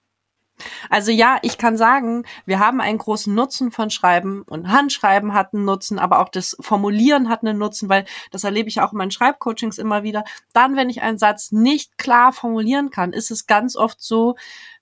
[0.89, 5.53] Also ja, ich kann sagen, wir haben einen großen Nutzen von Schreiben und Handschreiben hat
[5.53, 8.99] einen Nutzen, aber auch das Formulieren hat einen Nutzen, weil das erlebe ich auch in
[8.99, 10.25] meinen Schreibcoachings immer wieder.
[10.53, 14.37] Dann, wenn ich einen Satz nicht klar formulieren kann, ist es ganz oft so,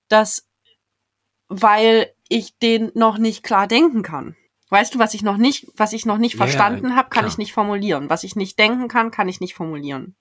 [0.07, 0.47] dass
[1.49, 4.35] weil ich den noch nicht klar denken kann.
[4.69, 7.31] Weißt du, was ich noch nicht, was ich noch nicht verstanden ja, habe, kann klar.
[7.31, 8.09] ich nicht formulieren.
[8.09, 10.15] Was ich nicht denken kann, kann ich nicht formulieren.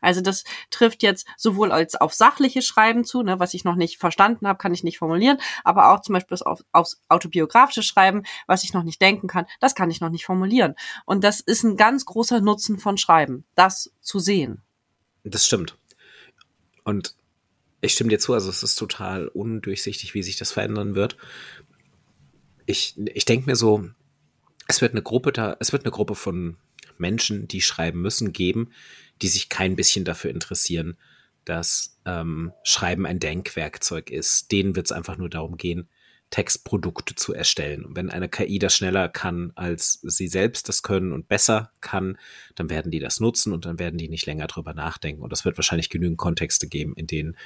[0.00, 3.98] Also das trifft jetzt sowohl als auf sachliche Schreiben zu, ne, was ich noch nicht
[3.98, 8.64] verstanden habe, kann ich nicht formulieren, aber auch zum Beispiel auf, aufs autobiografische Schreiben, was
[8.64, 10.74] ich noch nicht denken kann, das kann ich noch nicht formulieren.
[11.04, 14.62] Und das ist ein ganz großer Nutzen von Schreiben, das zu sehen.
[15.24, 15.78] Das stimmt.
[16.84, 17.14] Und
[17.80, 21.16] ich stimme dir zu, also es ist total undurchsichtig, wie sich das verändern wird
[22.66, 23.88] ich, ich denke mir so,
[24.68, 26.56] es wird eine Gruppe da, es wird eine Gruppe von
[26.98, 28.72] Menschen, die schreiben müssen, geben,
[29.20, 30.96] die sich kein bisschen dafür interessieren,
[31.44, 34.52] dass ähm, Schreiben ein Denkwerkzeug ist.
[34.52, 35.88] Denen wird es einfach nur darum gehen,
[36.30, 37.84] Textprodukte zu erstellen.
[37.84, 42.18] Und wenn eine KI das schneller kann, als sie selbst das können und besser kann,
[42.54, 45.22] dann werden die das nutzen und dann werden die nicht länger drüber nachdenken.
[45.22, 47.36] Und das wird wahrscheinlich genügend Kontexte geben, in denen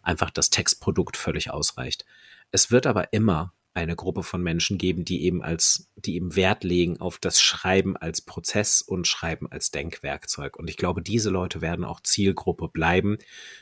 [0.00, 2.06] einfach das Textprodukt völlig ausreicht.
[2.52, 6.64] Es wird aber immer eine Gruppe von Menschen geben, die eben als, die eben Wert
[6.64, 10.56] legen auf das Schreiben als Prozess und Schreiben als Denkwerkzeug.
[10.56, 13.18] Und ich glaube, diese Leute werden auch Zielgruppe bleiben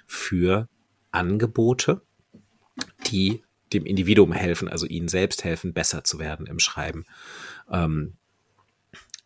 [0.07, 0.69] für
[1.11, 2.03] Angebote,
[3.09, 3.43] die
[3.73, 7.05] dem Individuum helfen, also ihnen selbst helfen, besser zu werden im Schreiben.
[7.69, 8.17] Ähm,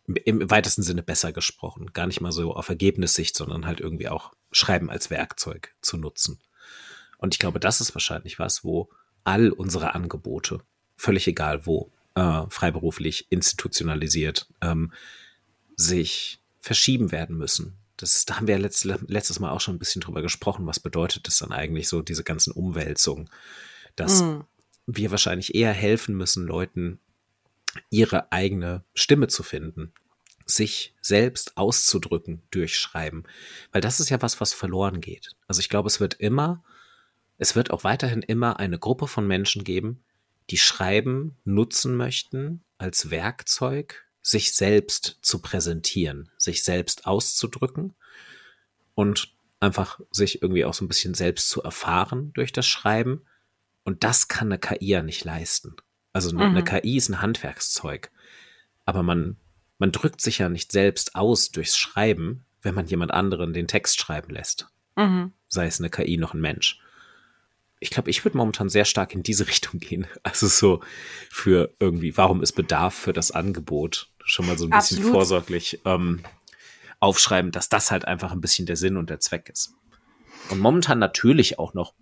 [0.06, 1.92] im weitesten Sinne besser gesprochen.
[1.92, 6.40] Gar nicht mal so auf Ergebnissicht, sondern halt irgendwie auch Schreiben als Werkzeug zu nutzen.
[7.18, 8.88] Und ich glaube, das ist wahrscheinlich was, wo
[9.24, 10.62] all unsere Angebote
[10.98, 14.92] völlig egal wo, äh, freiberuflich, institutionalisiert, ähm,
[15.76, 17.78] sich verschieben werden müssen.
[17.96, 20.66] Das, da haben wir letzt, letztes Mal auch schon ein bisschen drüber gesprochen.
[20.66, 23.30] Was bedeutet das dann eigentlich so, diese ganzen Umwälzungen?
[23.96, 24.40] Dass mm.
[24.86, 26.98] wir wahrscheinlich eher helfen müssen, Leuten
[27.90, 29.92] ihre eigene Stimme zu finden,
[30.46, 33.24] sich selbst auszudrücken durch Schreiben.
[33.72, 35.36] Weil das ist ja was, was verloren geht.
[35.46, 36.64] Also ich glaube, es wird immer,
[37.36, 40.02] es wird auch weiterhin immer eine Gruppe von Menschen geben,
[40.50, 47.94] die Schreiben nutzen möchten als Werkzeug, sich selbst zu präsentieren, sich selbst auszudrücken
[48.94, 53.22] und einfach sich irgendwie auch so ein bisschen selbst zu erfahren durch das Schreiben.
[53.84, 55.76] Und das kann eine KI ja nicht leisten.
[56.12, 56.56] Also eine, mhm.
[56.56, 58.10] eine KI ist ein Handwerkszeug.
[58.84, 59.36] Aber man,
[59.78, 64.00] man drückt sich ja nicht selbst aus durchs Schreiben, wenn man jemand anderen den Text
[64.00, 64.68] schreiben lässt.
[64.96, 65.32] Mhm.
[65.48, 66.80] Sei es eine KI noch ein Mensch
[67.80, 70.06] ich glaube, ich würde momentan sehr stark in diese Richtung gehen.
[70.22, 70.80] Also so
[71.30, 74.10] für irgendwie, warum ist Bedarf für das Angebot?
[74.24, 75.12] Schon mal so ein bisschen Absolut.
[75.12, 76.20] vorsorglich ähm,
[77.00, 79.74] aufschreiben, dass das halt einfach ein bisschen der Sinn und der Zweck ist.
[80.50, 81.94] Und momentan natürlich auch noch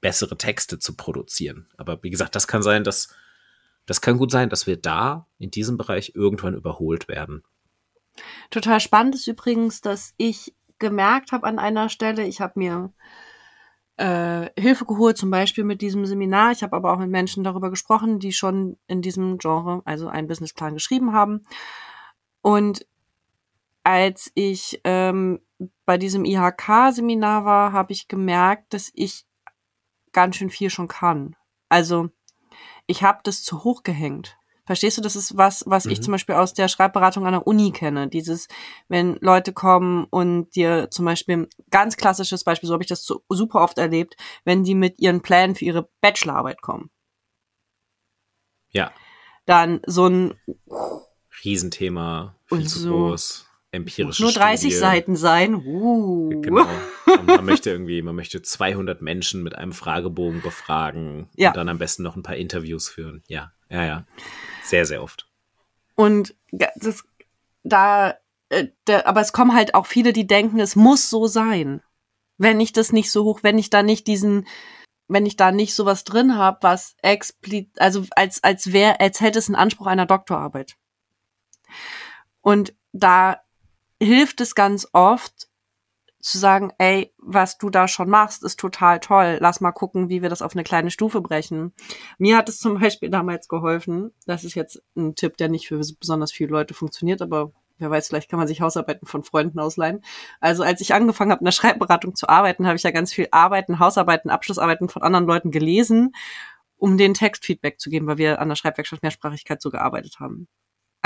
[0.00, 1.68] bessere Texte zu produzieren.
[1.76, 3.14] Aber wie gesagt, das kann sein, dass
[3.86, 7.42] das kann gut sein, dass wir da in diesem Bereich irgendwann überholt werden.
[8.50, 12.92] Total spannend ist übrigens, dass ich gemerkt habe an einer Stelle, ich habe mir
[13.98, 16.52] äh, Hilfe geholt, zum Beispiel mit diesem Seminar.
[16.52, 20.28] Ich habe aber auch mit Menschen darüber gesprochen, die schon in diesem Genre, also einen
[20.28, 21.44] Businessplan geschrieben haben.
[22.40, 22.86] Und
[23.82, 25.40] als ich ähm,
[25.84, 29.26] bei diesem IHK-Seminar war, habe ich gemerkt, dass ich
[30.12, 31.36] ganz schön viel schon kann.
[31.68, 32.10] Also
[32.86, 34.37] ich habe das zu hoch gehängt.
[34.68, 35.92] Verstehst du, das ist was, was mhm.
[35.92, 38.06] ich zum Beispiel aus der Schreibberatung an der Uni kenne.
[38.06, 38.48] Dieses,
[38.88, 43.22] wenn Leute kommen und dir zum Beispiel, ganz klassisches Beispiel, so habe ich das so,
[43.30, 44.14] super oft erlebt,
[44.44, 46.90] wenn die mit ihren Plänen für ihre Bachelorarbeit kommen.
[48.68, 48.92] Ja.
[49.46, 50.34] Dann so ein
[51.42, 54.76] Riesenthema, viel zu so, groß, empirische Nur 30 Studie.
[54.76, 55.54] Seiten sein.
[55.54, 56.42] Uh.
[56.42, 56.66] Genau.
[57.06, 61.48] Und man möchte irgendwie, man möchte 200 Menschen mit einem Fragebogen befragen ja.
[61.48, 63.22] und dann am besten noch ein paar Interviews führen.
[63.28, 64.06] Ja, ja, ja.
[64.68, 65.26] Sehr, sehr oft.
[65.94, 67.04] Und das,
[67.62, 68.16] da,
[68.50, 71.82] äh, da, aber es kommen halt auch viele, die denken, es muss so sein.
[72.36, 74.46] Wenn ich das nicht so hoch, wenn ich da nicht diesen,
[75.08, 79.38] wenn ich da nicht sowas drin habe, was explizit, also als, als wäre, als hätte
[79.38, 80.76] es einen Anspruch einer Doktorarbeit.
[82.42, 83.40] Und da
[84.00, 85.47] hilft es ganz oft,
[86.28, 89.38] zu sagen, ey, was du da schon machst, ist total toll.
[89.40, 91.72] Lass mal gucken, wie wir das auf eine kleine Stufe brechen.
[92.18, 94.12] Mir hat es zum Beispiel damals geholfen.
[94.26, 98.08] Das ist jetzt ein Tipp, der nicht für besonders viele Leute funktioniert, aber wer weiß,
[98.08, 100.02] vielleicht kann man sich Hausarbeiten von Freunden ausleihen.
[100.40, 103.28] Also als ich angefangen habe, in der Schreibberatung zu arbeiten, habe ich ja ganz viel
[103.30, 106.12] Arbeiten, Hausarbeiten, Abschlussarbeiten von anderen Leuten gelesen
[106.78, 110.48] um den Textfeedback zu geben, weil wir an der Schreibwerkstatt Mehrsprachigkeit so gearbeitet haben.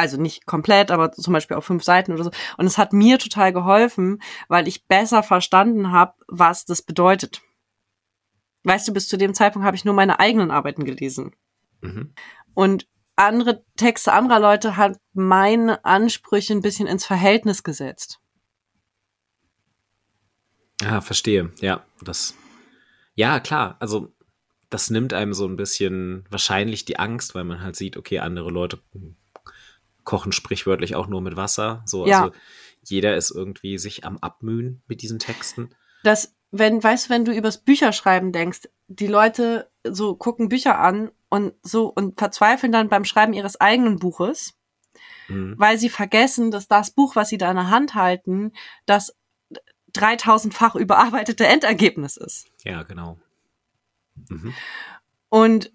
[0.03, 2.33] Also nicht komplett, aber zum Beispiel auf fünf Seiten oder so.
[2.57, 7.41] Und es hat mir total geholfen, weil ich besser verstanden habe, was das bedeutet.
[8.65, 11.37] Weißt du, bis zu dem Zeitpunkt habe ich nur meine eigenen Arbeiten gelesen.
[11.83, 12.15] Mhm.
[12.53, 18.19] Und andere Texte anderer Leute hat meine Ansprüche ein bisschen ins Verhältnis gesetzt.
[20.81, 21.53] Ja, verstehe.
[21.61, 22.35] Ja, das.
[23.15, 23.77] Ja, klar.
[23.79, 24.13] Also,
[24.69, 28.51] das nimmt einem so ein bisschen wahrscheinlich die Angst, weil man halt sieht, okay, andere
[28.51, 28.81] Leute
[30.05, 31.83] kochen sprichwörtlich auch nur mit Wasser.
[31.87, 32.23] So, Ja.
[32.25, 32.35] also
[32.85, 35.71] jeder ist irgendwie sich am Abmühen mit diesen Texten.
[36.03, 41.11] Das, wenn, weißt du, wenn du übers Bücherschreiben denkst, die Leute so gucken Bücher an
[41.29, 44.55] und so und verzweifeln dann beim Schreiben ihres eigenen Buches,
[45.29, 45.55] Mhm.
[45.57, 48.53] weil sie vergessen, dass das Buch, was sie da in der Hand halten,
[48.87, 49.15] das
[49.95, 52.47] 3000-fach überarbeitete Endergebnis ist.
[52.65, 53.19] Ja, genau.
[54.29, 54.53] Mhm.
[55.29, 55.73] Und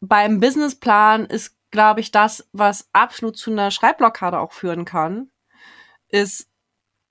[0.00, 5.30] beim Businessplan ist, glaube ich, das, was absolut zu einer Schreibblockade auch führen kann,
[6.08, 6.48] ist,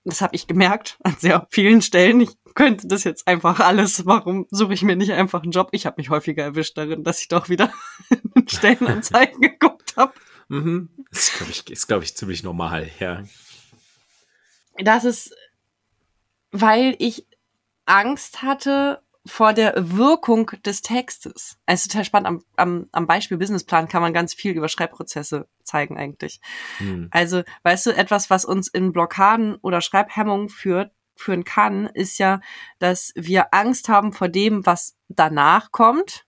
[0.04, 2.22] das habe ich gemerkt an sehr vielen Stellen.
[2.22, 4.06] Ich könnte das jetzt einfach alles.
[4.06, 5.68] Warum suche ich mir nicht einfach einen Job?
[5.72, 7.72] Ich habe mich häufiger erwischt darin, dass ich doch wieder
[8.34, 10.14] in Stellenanzeigen geguckt habe.
[10.48, 10.88] Mhm.
[11.10, 13.22] Das ist, glaube ich, ist, glaub ich, ziemlich normal, ja.
[14.78, 15.34] Das ist,
[16.50, 17.26] weil ich
[17.84, 21.56] Angst hatte vor der Wirkung des Textes.
[21.66, 22.26] Also total spannend.
[22.26, 26.40] Am, am, am Beispiel Businessplan kann man ganz viel über Schreibprozesse zeigen eigentlich.
[26.80, 27.08] Mhm.
[27.12, 32.40] Also, weißt du, etwas, was uns in Blockaden oder Schreibhemmungen führt, führen kann, ist ja,
[32.78, 36.24] dass wir Angst haben vor dem, was danach kommt.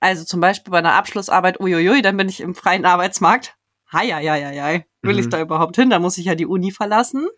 [0.00, 3.56] Also zum Beispiel bei einer Abschlussarbeit, uiuiui, dann bin ich im freien Arbeitsmarkt.
[3.92, 4.86] Hei, hei, hei, hei.
[5.02, 5.30] Will ich Mhm.
[5.30, 5.90] da überhaupt hin?
[5.90, 7.28] Da muss ich ja die Uni verlassen.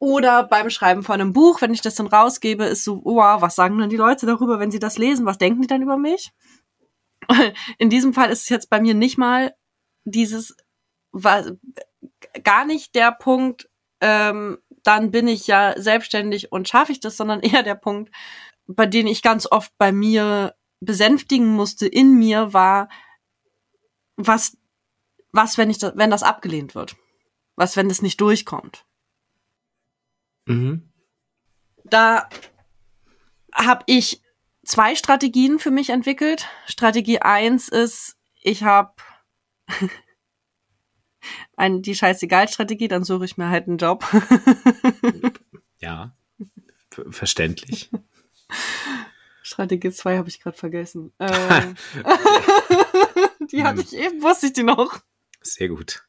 [0.00, 3.54] Oder beim Schreiben von einem Buch, wenn ich das dann rausgebe, ist so, wow, was
[3.54, 5.26] sagen denn die Leute darüber, wenn sie das lesen?
[5.26, 6.32] Was denken die dann über mich?
[7.78, 9.54] In diesem Fall ist es jetzt bei mir nicht mal
[10.04, 10.56] dieses,
[11.12, 11.52] was,
[12.42, 13.68] gar nicht der Punkt,
[14.00, 18.10] ähm, dann bin ich ja selbstständig und schaffe ich das, sondern eher der Punkt,
[18.66, 22.88] bei dem ich ganz oft bei mir besänftigen musste in mir, war,
[24.16, 24.56] was,
[25.30, 26.96] was, wenn ich das, wenn das abgelehnt wird?
[27.56, 28.86] Was, wenn das nicht durchkommt?
[30.50, 30.90] Mhm.
[31.84, 32.28] Da
[33.54, 34.22] habe ich
[34.64, 36.48] zwei Strategien für mich entwickelt.
[36.66, 38.92] Strategie eins ist, ich habe
[41.56, 44.06] ein, die scheißegal-Strategie, dann suche ich mir halt einen Job.
[45.82, 46.14] Ja.
[46.90, 47.90] Ver verständlich.
[49.42, 51.12] Strategie 2 habe ich gerade vergessen.
[51.18, 51.74] Äh,
[53.50, 55.00] die hatte ich eben, wusste ich die noch.
[55.40, 56.04] Sehr gut.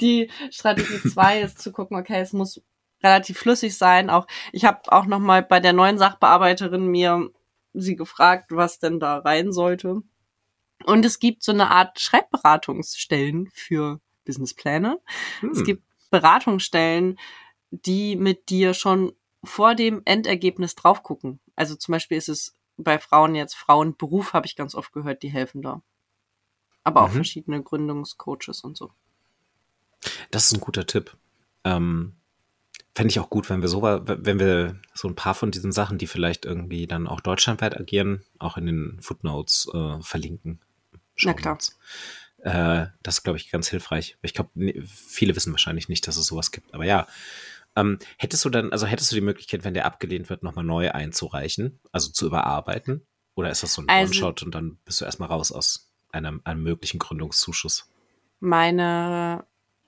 [0.00, 2.62] Die Strategie 2 ist zu gucken, okay, es muss
[3.06, 4.10] relativ flüssig sein.
[4.10, 7.30] Auch ich habe auch noch mal bei der neuen Sachbearbeiterin mir
[7.72, 10.02] sie gefragt, was denn da rein sollte.
[10.84, 14.98] Und es gibt so eine Art Schreibberatungsstellen für Businesspläne.
[15.40, 15.50] Hm.
[15.50, 17.18] Es gibt Beratungsstellen,
[17.70, 21.40] die mit dir schon vor dem Endergebnis drauf gucken.
[21.54, 25.30] Also zum Beispiel ist es bei Frauen jetzt Frauenberuf, habe ich ganz oft gehört, die
[25.30, 25.82] helfen da.
[26.84, 27.14] Aber auch Mhm.
[27.14, 28.92] verschiedene Gründungscoaches und so.
[30.30, 31.16] Das ist ein guter Tipp.
[31.64, 32.16] Ähm,
[32.96, 35.98] Fände ich auch gut, wenn wir so, wenn wir so ein paar von diesen Sachen,
[35.98, 40.60] die vielleicht irgendwie dann auch deutschlandweit agieren, auch in den Footnotes äh, verlinken.
[41.22, 41.58] Na klar.
[42.38, 44.16] Äh, das ist, glaube ich, ganz hilfreich.
[44.22, 44.48] Ich glaube,
[44.86, 46.72] viele wissen wahrscheinlich nicht, dass es sowas gibt.
[46.72, 47.06] Aber ja,
[47.76, 50.90] ähm, hättest du dann, also hättest du die Möglichkeit, wenn der abgelehnt wird, nochmal neu
[50.90, 53.06] einzureichen, also zu überarbeiten?
[53.34, 56.40] Oder ist das so ein Also- One-Shot und dann bist du erstmal raus aus einem,
[56.44, 57.90] einem möglichen Gründungszuschuss?
[58.40, 59.44] Meine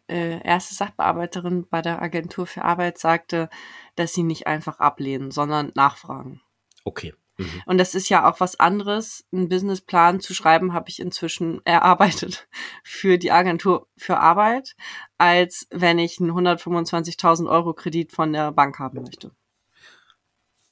[0.08, 3.48] äh, erste Sachbearbeiterin bei der Agentur für Arbeit sagte,
[3.96, 6.40] dass sie nicht einfach ablehnen, sondern nachfragen.
[6.84, 7.14] Okay.
[7.38, 7.62] Mhm.
[7.66, 9.24] Und das ist ja auch was anderes.
[9.32, 12.48] Einen Businessplan zu schreiben, habe ich inzwischen erarbeitet
[12.82, 14.76] für die Agentur für Arbeit,
[15.16, 19.30] als wenn ich einen 125.000 Euro Kredit von der Bank haben möchte.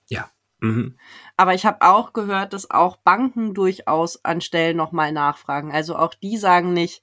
[0.08, 0.30] Ja.
[0.60, 0.96] Mhm.
[1.36, 5.70] Aber ich habe auch gehört, dass auch Banken durchaus an Stellen nochmal nachfragen.
[5.70, 7.02] Also auch die sagen nicht,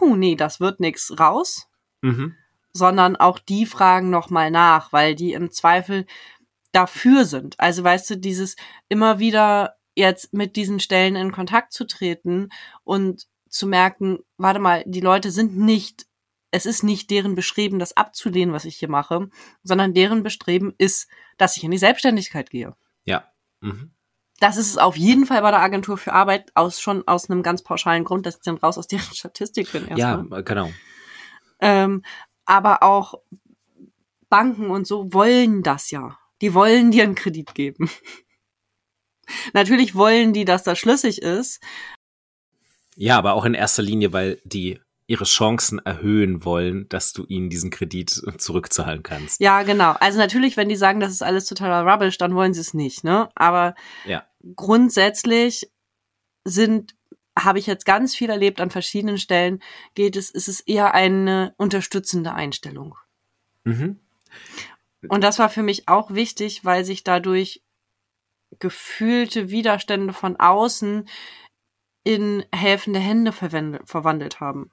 [0.00, 1.68] huh, nee, das wird nix raus,
[2.02, 2.34] Mhm.
[2.72, 6.06] sondern auch die fragen nochmal nach, weil die im Zweifel
[6.72, 7.60] dafür sind.
[7.60, 8.56] Also weißt du, dieses
[8.88, 12.48] immer wieder jetzt mit diesen Stellen in Kontakt zu treten
[12.82, 16.06] und zu merken, warte mal, die Leute sind nicht,
[16.50, 19.28] es ist nicht deren Bestreben, das abzulehnen, was ich hier mache,
[19.62, 22.74] sondern deren Bestreben ist, dass ich in die Selbstständigkeit gehe.
[23.04, 23.30] Ja.
[23.60, 23.90] Mhm.
[24.42, 27.44] Das ist es auf jeden Fall bei der Agentur für Arbeit aus schon aus einem
[27.44, 30.26] ganz pauschalen Grund, dass ich dann raus aus deren Statistik bin erstmal.
[30.28, 30.70] Ja, genau.
[31.60, 32.02] Ähm,
[32.44, 33.14] aber auch
[34.28, 36.18] Banken und so wollen das ja.
[36.40, 37.88] Die wollen dir einen Kredit geben.
[39.52, 41.62] Natürlich wollen die, dass das schlüssig ist.
[42.96, 44.80] Ja, aber auch in erster Linie, weil die
[45.12, 48.08] ihre Chancen erhöhen wollen, dass du ihnen diesen Kredit
[48.38, 49.40] zurückzahlen kannst.
[49.40, 49.92] Ja, genau.
[50.00, 53.04] Also natürlich, wenn die sagen, das ist alles totaler Rubbish, dann wollen sie es nicht,
[53.04, 53.28] ne?
[53.34, 53.74] Aber
[54.06, 54.24] ja.
[54.56, 55.70] grundsätzlich
[56.44, 56.94] sind
[57.38, 59.62] habe ich jetzt ganz viel erlebt an verschiedenen Stellen,
[59.94, 62.96] geht es, ist es eher eine unterstützende Einstellung.
[63.64, 64.00] Mhm.
[65.08, 67.62] Und das war für mich auch wichtig, weil sich dadurch
[68.58, 71.08] gefühlte Widerstände von außen
[72.04, 74.70] in helfende Hände verwandelt haben.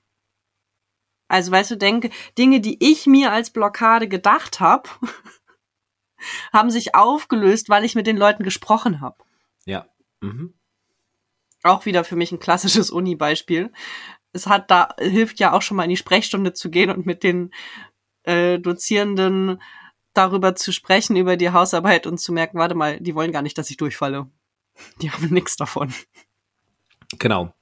[1.29, 4.89] Also, weißt du, denke, Dinge, die ich mir als Blockade gedacht habe,
[6.51, 9.23] haben sich aufgelöst, weil ich mit den Leuten gesprochen habe.
[9.63, 9.85] Ja.
[10.19, 10.55] Mhm.
[11.63, 13.71] Auch wieder für mich ein klassisches Uni-Beispiel.
[14.33, 17.23] Es hat da, hilft ja auch schon mal in die Sprechstunde zu gehen und mit
[17.23, 17.51] den
[18.23, 19.61] äh, Dozierenden
[20.13, 23.57] darüber zu sprechen, über die Hausarbeit und zu merken, warte mal, die wollen gar nicht,
[23.57, 24.29] dass ich durchfalle.
[25.01, 25.93] Die haben nichts davon.
[27.17, 27.53] Genau.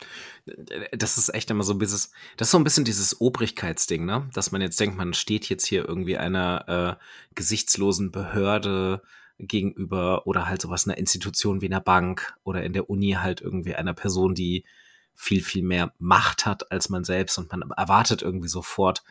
[0.91, 4.29] Das ist echt immer so bisschen, das ist so ein bisschen dieses Obrigkeitsding, ne?
[4.33, 7.03] Dass man jetzt denkt, man steht jetzt hier irgendwie einer äh,
[7.35, 9.01] gesichtslosen Behörde
[9.39, 13.75] gegenüber oder halt sowas einer Institution wie einer Bank oder in der Uni halt irgendwie
[13.75, 14.65] einer Person, die
[15.13, 19.03] viel, viel mehr Macht hat als man selbst und man erwartet irgendwie sofort,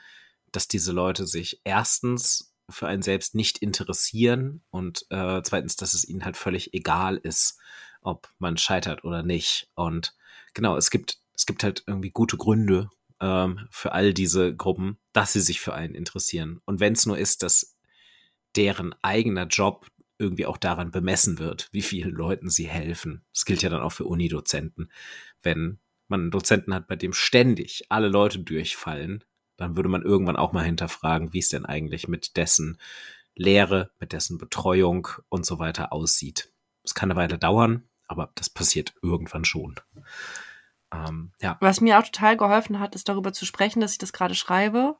[0.53, 6.09] dass diese Leute sich erstens für einen selbst nicht interessieren und äh, zweitens, dass es
[6.09, 7.59] ihnen halt völlig egal ist,
[8.01, 9.69] ob man scheitert oder nicht.
[9.75, 10.15] Und
[10.55, 15.33] genau, es gibt, es gibt halt irgendwie gute Gründe ähm, für all diese Gruppen, dass
[15.33, 16.61] sie sich für einen interessieren.
[16.65, 17.77] Und wenn es nur ist, dass
[18.57, 19.87] deren eigener Job
[20.19, 23.23] irgendwie auch daran bemessen wird, wie vielen Leuten sie helfen.
[23.33, 24.91] Das gilt ja dann auch für Unidozenten.
[25.43, 25.79] Wenn
[26.09, 29.25] man einen Dozenten hat, bei dem ständig alle Leute durchfallen,
[29.57, 32.79] dann würde man irgendwann auch mal hinterfragen, wie es denn eigentlich mit dessen
[33.35, 36.51] Lehre, mit dessen Betreuung und so weiter aussieht.
[36.83, 39.77] Es kann eine Weile dauern, aber das passiert irgendwann schon.
[41.09, 41.57] Ähm, ja.
[41.61, 44.97] Was mir auch total geholfen hat, ist darüber zu sprechen, dass ich das gerade schreibe,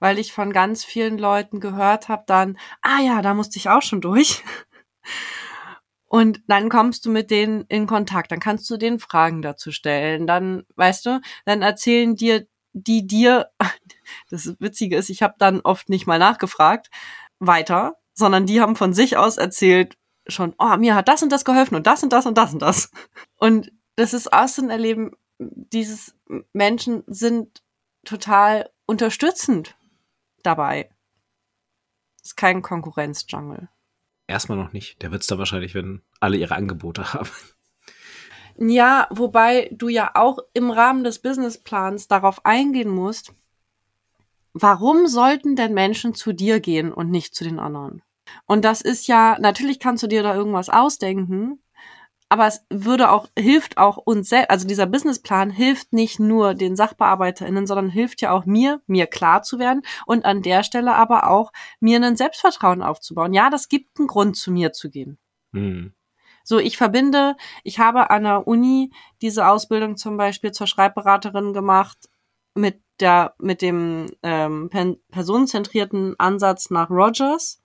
[0.00, 3.82] weil ich von ganz vielen Leuten gehört habe, dann, ah ja, da musste ich auch
[3.82, 4.42] schon durch.
[6.06, 10.28] Und dann kommst du mit denen in Kontakt, dann kannst du denen Fragen dazu stellen,
[10.28, 13.50] dann, weißt du, dann erzählen dir die dir,
[14.30, 16.90] das Witzige ist, ich habe dann oft nicht mal nachgefragt,
[17.38, 21.44] weiter, sondern die haben von sich aus erzählt, schon, oh, mir hat das und das
[21.44, 22.90] geholfen und das und das und das und das.
[23.38, 26.14] Und das ist auch so ein Erleben, dieses
[26.52, 27.62] Menschen sind
[28.04, 29.76] total unterstützend
[30.42, 30.90] dabei.
[32.22, 33.68] Ist kein Konkurrenz-Jungle.
[34.26, 35.02] Erstmal noch nicht.
[35.02, 37.30] Der wird es da wahrscheinlich, wenn alle ihre Angebote haben.
[38.56, 43.34] Ja, wobei du ja auch im Rahmen des Businessplans darauf eingehen musst,
[44.52, 48.02] warum sollten denn Menschen zu dir gehen und nicht zu den anderen?
[48.46, 51.58] Und das ist ja, natürlich kannst du dir da irgendwas ausdenken,
[52.34, 56.74] aber es würde auch, hilft auch uns selbst, also dieser Businessplan hilft nicht nur den
[56.74, 61.30] SachbearbeiterInnen, sondern hilft ja auch mir, mir klar zu werden und an der Stelle aber
[61.30, 63.34] auch mir ein Selbstvertrauen aufzubauen.
[63.34, 65.16] Ja, das gibt einen Grund, zu mir zu gehen.
[65.52, 65.94] Mhm.
[66.42, 68.90] So, ich verbinde, ich habe an der Uni
[69.22, 72.08] diese Ausbildung zum Beispiel zur Schreibberaterin gemacht
[72.54, 74.70] mit der, mit dem ähm,
[75.12, 77.62] personenzentrierten Ansatz nach Rogers.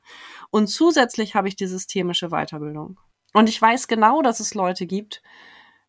[0.52, 3.00] Und zusätzlich habe ich die systemische Weiterbildung.
[3.34, 5.22] Und ich weiß genau, dass es Leute gibt,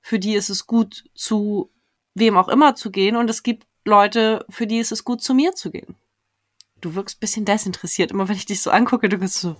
[0.03, 1.70] für die ist es gut, zu
[2.14, 3.16] wem auch immer zu gehen.
[3.16, 5.97] Und es gibt Leute, für die ist es gut, zu mir zu gehen.
[6.80, 8.11] Du wirkst ein bisschen desinteressiert.
[8.11, 9.57] Immer wenn ich dich so angucke, du bist so.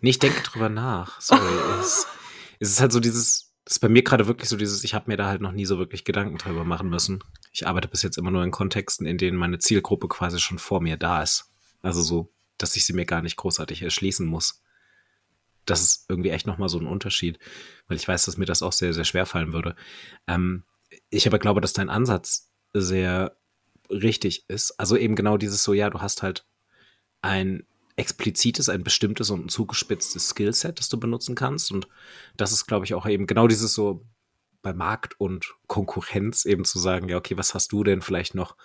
[0.00, 1.20] Nee, ich denke drüber nach.
[1.20, 1.42] Sorry.
[1.80, 2.06] es,
[2.58, 5.10] es ist halt so dieses, das ist bei mir gerade wirklich so dieses, ich habe
[5.10, 7.22] mir da halt noch nie so wirklich Gedanken drüber machen müssen.
[7.52, 10.80] Ich arbeite bis jetzt immer nur in Kontexten, in denen meine Zielgruppe quasi schon vor
[10.80, 11.50] mir da ist.
[11.82, 14.62] Also so, dass ich sie mir gar nicht großartig erschließen muss.
[15.70, 17.38] Das ist irgendwie echt nochmal so ein Unterschied,
[17.86, 19.74] weil ich weiß, dass mir das auch sehr, sehr schwer fallen würde.
[20.26, 20.64] Ähm,
[21.10, 23.36] ich aber glaube, dass dein Ansatz sehr
[23.90, 24.78] richtig ist.
[24.78, 26.46] Also eben genau dieses so, ja, du hast halt
[27.22, 27.64] ein
[27.96, 31.72] explizites, ein bestimmtes und ein zugespitztes Skillset, das du benutzen kannst.
[31.72, 31.88] Und
[32.36, 34.06] das ist, glaube ich, auch eben genau dieses so
[34.62, 38.56] bei Markt und Konkurrenz eben zu sagen, ja, okay, was hast du denn vielleicht noch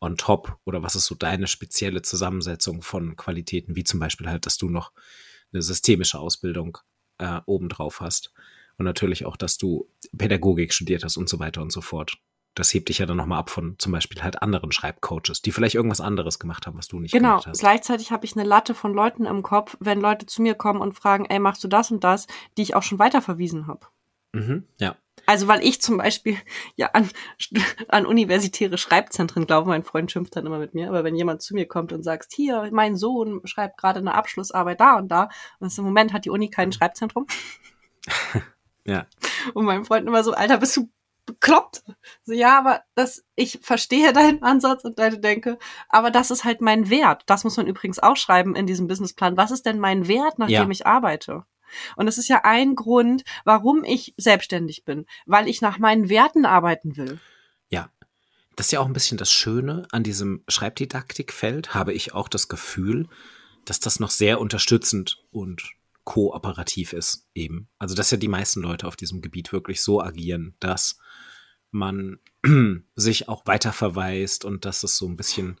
[0.00, 4.46] on top oder was ist so deine spezielle Zusammensetzung von Qualitäten, wie zum Beispiel halt,
[4.46, 4.92] dass du noch
[5.54, 6.78] eine systemische Ausbildung
[7.18, 8.32] äh, obendrauf hast
[8.76, 12.18] und natürlich auch, dass du Pädagogik studiert hast und so weiter und so fort
[12.54, 15.74] das hebt dich ja dann nochmal ab von zum Beispiel halt anderen Schreibcoaches, die vielleicht
[15.74, 17.30] irgendwas anderes gemacht haben, was du nicht genau.
[17.30, 17.58] gemacht hast.
[17.58, 17.70] Genau.
[17.70, 20.92] Gleichzeitig habe ich eine Latte von Leuten im Kopf, wenn Leute zu mir kommen und
[20.92, 22.26] fragen, ey, machst du das und das,
[22.56, 23.86] die ich auch schon weiterverwiesen habe.
[24.32, 24.96] Mhm, ja.
[25.26, 26.36] Also weil ich zum Beispiel
[26.76, 27.08] ja an,
[27.88, 31.54] an universitäre Schreibzentren glaube, mein Freund schimpft dann immer mit mir, aber wenn jemand zu
[31.54, 35.76] mir kommt und sagt, hier, mein Sohn schreibt gerade eine Abschlussarbeit da und da, und
[35.76, 37.26] im Moment hat die Uni kein Schreibzentrum.
[38.86, 39.06] Ja.
[39.54, 40.90] Und mein Freund immer so, Alter, bist du
[41.24, 41.82] bekloppt?
[42.24, 45.58] So, ja, aber das, ich verstehe deinen Ansatz und deine Denke,
[45.88, 47.22] aber das ist halt mein Wert.
[47.26, 49.38] Das muss man übrigens auch schreiben in diesem Businessplan.
[49.38, 50.62] Was ist denn mein Wert, nach Ja.
[50.62, 51.44] dem ich arbeite?
[51.96, 56.46] Und das ist ja ein Grund, warum ich selbstständig bin, weil ich nach meinen Werten
[56.46, 57.20] arbeiten will.
[57.70, 57.90] Ja.
[58.56, 62.46] Das ist ja auch ein bisschen das Schöne an diesem Schreibdidaktikfeld, habe ich auch das
[62.46, 63.08] Gefühl,
[63.64, 67.68] dass das noch sehr unterstützend und kooperativ ist eben.
[67.78, 70.98] Also, dass ja die meisten Leute auf diesem Gebiet wirklich so agieren, dass
[71.70, 72.20] man
[72.94, 75.60] sich auch weiter verweist und dass es so ein bisschen,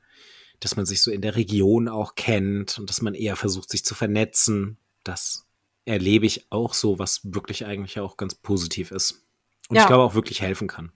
[0.60, 3.84] dass man sich so in der Region auch kennt und dass man eher versucht, sich
[3.84, 4.78] zu vernetzen.
[5.02, 5.43] Das
[5.86, 9.24] erlebe ich auch so, was wirklich eigentlich auch ganz positiv ist.
[9.68, 9.82] Und Ja.
[9.82, 10.92] ich glaube auch wirklich helfen kann.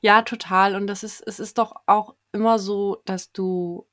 [0.00, 0.74] Ja, total.
[0.74, 3.86] Und das ist, es ist doch auch immer so, dass du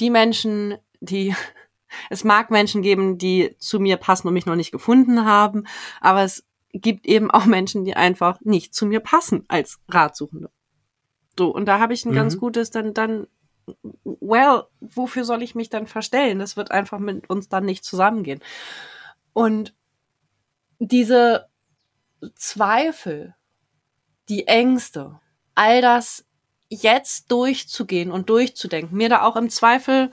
[0.00, 1.34] die Menschen, die,
[2.10, 5.64] es mag Menschen geben, die zu mir passen und mich noch nicht gefunden haben,
[6.00, 10.50] aber es gibt eben auch Menschen, die einfach nicht zu mir passen als Ratsuchende.
[11.38, 12.14] So, und da habe ich ein Mhm.
[12.16, 13.26] ganz gutes, dann, dann,
[14.04, 16.38] well, wofür soll ich mich dann verstellen?
[16.38, 18.40] Das wird einfach mit uns dann nicht zusammengehen.
[19.32, 19.74] Und
[20.78, 21.48] diese
[22.34, 23.34] Zweifel,
[24.28, 25.20] die Ängste,
[25.54, 26.24] all das
[26.68, 30.10] jetzt durchzugehen und durchzudenken, mir da auch im Zweifel,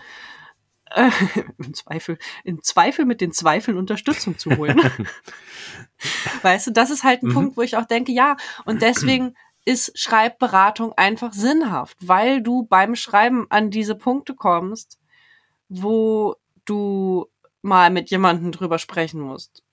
[0.92, 1.10] äh,
[1.58, 4.80] im Zweifel, im Zweifel mit den Zweifeln Unterstützung zu holen.
[6.42, 7.34] weißt du, das ist halt ein Mhm.
[7.34, 9.36] Punkt, wo ich auch denke, ja, und deswegen
[9.66, 15.00] ist Schreibberatung einfach sinnhaft, weil du beim Schreiben an diese Punkte kommst,
[15.70, 16.36] wo
[16.66, 17.28] du
[17.62, 19.64] mal mit jemandem drüber sprechen musst.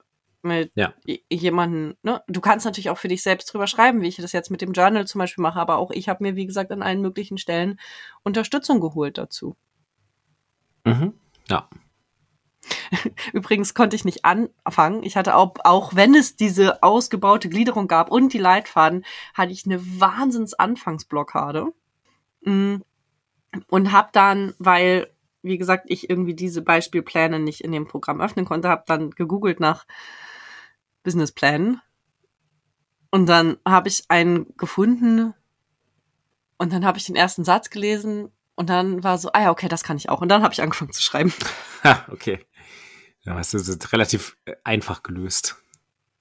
[0.43, 0.95] Mit Ja.
[1.05, 2.23] j- jemanden, ne?
[2.29, 4.73] Du kannst natürlich auch für dich selbst drüber schreiben, wie ich das jetzt mit dem
[4.73, 7.81] Journal zum Beispiel mache, aber auch ich habe mir, wie gesagt, an allen möglichen Stellen
[8.23, 9.57] Unterstützung geholt dazu.
[10.85, 11.15] Mhm.
[11.49, 11.69] Ja.
[13.33, 15.03] Übrigens konnte ich nicht anfangen.
[15.03, 19.67] Ich hatte auch, auch wenn es diese ausgebaute Gliederung gab und die Leitfaden, hatte ich
[19.67, 21.73] eine Wahnsinns-Anfangsblockade.
[22.43, 22.77] Mm.
[23.69, 25.11] Und habe dann, weil,
[25.43, 29.59] wie gesagt, ich irgendwie diese Beispielpläne nicht in dem Programm öffnen konnte, habe dann gegoogelt
[29.59, 29.87] nach
[31.03, 31.81] Businessplänen.
[33.11, 35.33] Und dann habe ich einen gefunden
[36.59, 39.69] und dann habe ich den ersten Satz gelesen und dann war so, ah ja, okay,
[39.69, 40.21] das kann ich auch.
[40.21, 41.33] Und dann habe ich angefangen zu schreiben.
[41.85, 42.45] Ha, okay.
[43.29, 45.57] Ja, das ist relativ äh, einfach gelöst.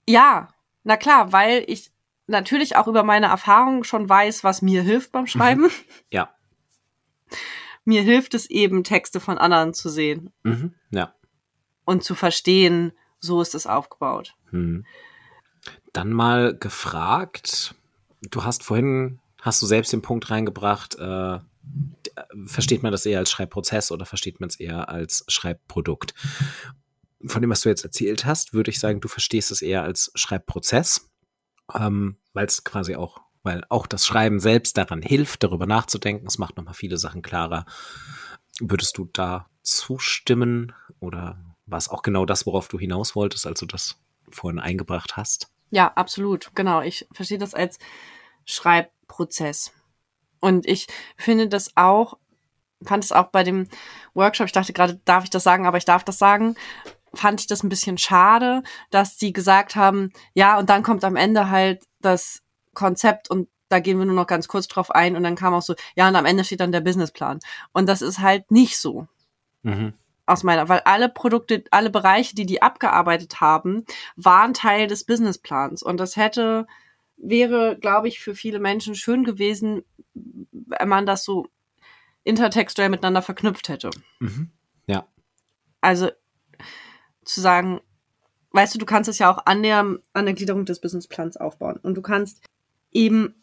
[0.08, 0.50] Ja,
[0.84, 1.92] na klar, weil ich
[2.28, 5.70] natürlich auch über meine Erfahrungen schon weiß, was mir hilft beim Schreiben.
[6.12, 6.34] Ja.
[7.86, 10.74] Mir hilft es eben, Texte von anderen zu sehen Mhm.
[10.92, 11.14] Ja.
[11.86, 14.36] und zu verstehen, so ist es aufgebaut.
[14.52, 14.86] Hm.
[15.94, 17.76] Dann mal gefragt,
[18.30, 22.12] du hast vorhin, hast du selbst den Punkt reingebracht, äh, d-
[22.46, 26.14] versteht man das eher als Schreibprozess oder versteht man es eher als Schreibprodukt?
[27.26, 30.12] Von dem, was du jetzt erzählt hast, würde ich sagen, du verstehst es eher als
[30.16, 31.10] Schreibprozess,
[31.74, 36.28] ähm, weil es quasi auch, weil auch das Schreiben selbst daran hilft, darüber nachzudenken.
[36.28, 37.66] Es macht nochmal viele Sachen klarer.
[38.60, 43.60] Würdest du da zustimmen oder war es auch genau das, worauf du hinaus wolltest, als
[43.60, 44.00] du das
[44.30, 45.50] vorhin eingebracht hast?
[45.70, 46.52] Ja, absolut.
[46.56, 46.82] Genau.
[46.82, 47.78] Ich verstehe das als
[48.46, 49.74] Schreibprozess.
[50.40, 50.88] Und ich
[51.18, 52.18] finde das auch,
[52.84, 53.68] fand es auch bei dem
[54.14, 56.56] Workshop, ich dachte gerade, darf ich das sagen, aber ich darf das sagen,
[57.14, 61.16] fand ich das ein bisschen schade, dass sie gesagt haben, ja, und dann kommt am
[61.16, 62.42] Ende halt das
[62.74, 65.62] Konzept und da gehen wir nur noch ganz kurz drauf ein und dann kam auch
[65.62, 67.40] so, ja, und am Ende steht dann der Businessplan.
[67.74, 69.08] Und das ist halt nicht so
[69.64, 69.94] Mhm.
[70.26, 73.84] aus meiner, weil alle Produkte, alle Bereiche, die die abgearbeitet haben,
[74.16, 75.84] waren Teil des Businessplans.
[75.84, 76.68] Und das hätte,
[77.18, 79.84] wäre, glaube ich, für viele Menschen schön gewesen,
[80.14, 81.48] wenn man das so
[82.24, 83.90] intertextuell miteinander verknüpft hätte.
[84.20, 84.52] Mhm.
[84.86, 85.08] Ja.
[85.82, 86.10] Also
[87.28, 87.82] zu sagen,
[88.52, 89.80] weißt du, du kannst es ja auch an der,
[90.14, 91.78] an der Gliederung des Businessplans aufbauen.
[91.78, 92.44] Und du kannst
[92.92, 93.36] eben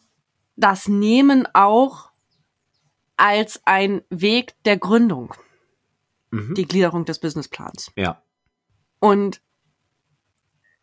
[0.55, 2.11] das nehmen auch
[3.17, 5.33] als ein Weg der Gründung,
[6.31, 6.53] Mhm.
[6.55, 7.91] die Gliederung des Businessplans.
[7.95, 8.21] Ja.
[8.99, 9.41] Und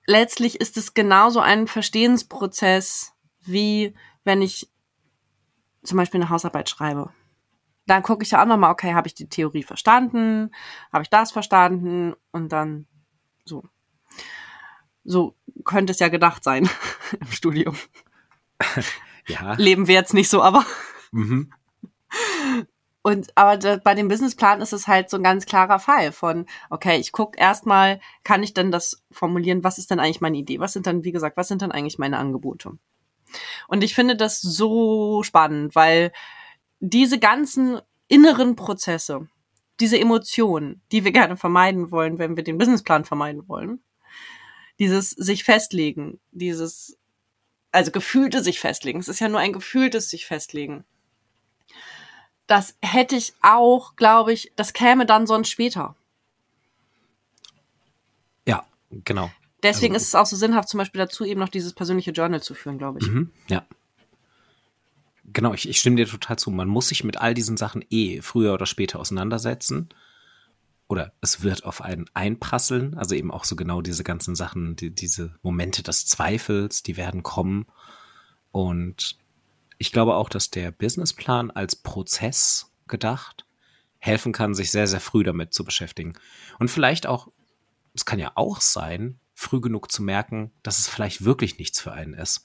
[0.06, 3.94] letztlich ist es genauso ein Verstehensprozess, wie
[4.24, 4.70] wenn ich
[5.82, 7.10] zum Beispiel eine Hausarbeit schreibe.
[7.86, 10.52] Dann gucke ich ja auch nochmal, okay, habe ich die Theorie verstanden?
[10.92, 12.14] Habe ich das verstanden?
[12.30, 12.86] Und dann
[13.44, 13.64] so.
[15.04, 15.34] So
[15.64, 16.68] könnte es ja gedacht sein
[17.20, 17.76] im Studium.
[19.28, 19.54] Ja.
[19.54, 20.66] Leben wir jetzt nicht so, aber.
[21.12, 21.52] Mhm.
[23.02, 26.46] Und aber da, bei dem Businessplan ist es halt so ein ganz klarer Fall von,
[26.70, 30.60] okay, ich gucke erstmal, kann ich denn das formulieren, was ist denn eigentlich meine Idee?
[30.60, 32.78] Was sind dann, wie gesagt, was sind dann eigentlich meine Angebote?
[33.66, 36.12] Und ich finde das so spannend, weil
[36.78, 39.28] diese ganzen inneren Prozesse,
[39.80, 43.82] diese Emotionen, die wir gerne vermeiden wollen, wenn wir den Businessplan vermeiden wollen,
[44.78, 46.98] dieses sich festlegen, dieses,
[47.70, 49.00] also gefühlte sich festlegen.
[49.00, 50.84] Es ist ja nur ein gefühltes sich festlegen.
[52.46, 55.96] Das hätte ich auch, glaube ich, das käme dann sonst später.
[58.46, 59.30] Ja, genau.
[59.62, 62.42] Deswegen also, ist es auch so sinnhaft, zum Beispiel dazu eben noch dieses persönliche Journal
[62.42, 63.06] zu führen, glaube ich.
[63.06, 63.64] Mhm, ja.
[65.32, 66.50] Genau, ich, ich stimme dir total zu.
[66.50, 69.88] Man muss sich mit all diesen Sachen eh früher oder später auseinandersetzen.
[70.88, 72.94] Oder es wird auf einen einprasseln.
[72.98, 77.22] Also eben auch so genau diese ganzen Sachen, die, diese Momente des Zweifels, die werden
[77.22, 77.66] kommen.
[78.50, 79.16] Und
[79.78, 83.46] ich glaube auch, dass der Businessplan als Prozess gedacht
[84.02, 86.14] helfen kann, sich sehr, sehr früh damit zu beschäftigen.
[86.58, 87.28] Und vielleicht auch,
[87.94, 91.92] es kann ja auch sein, früh genug zu merken, dass es vielleicht wirklich nichts für
[91.92, 92.44] einen ist.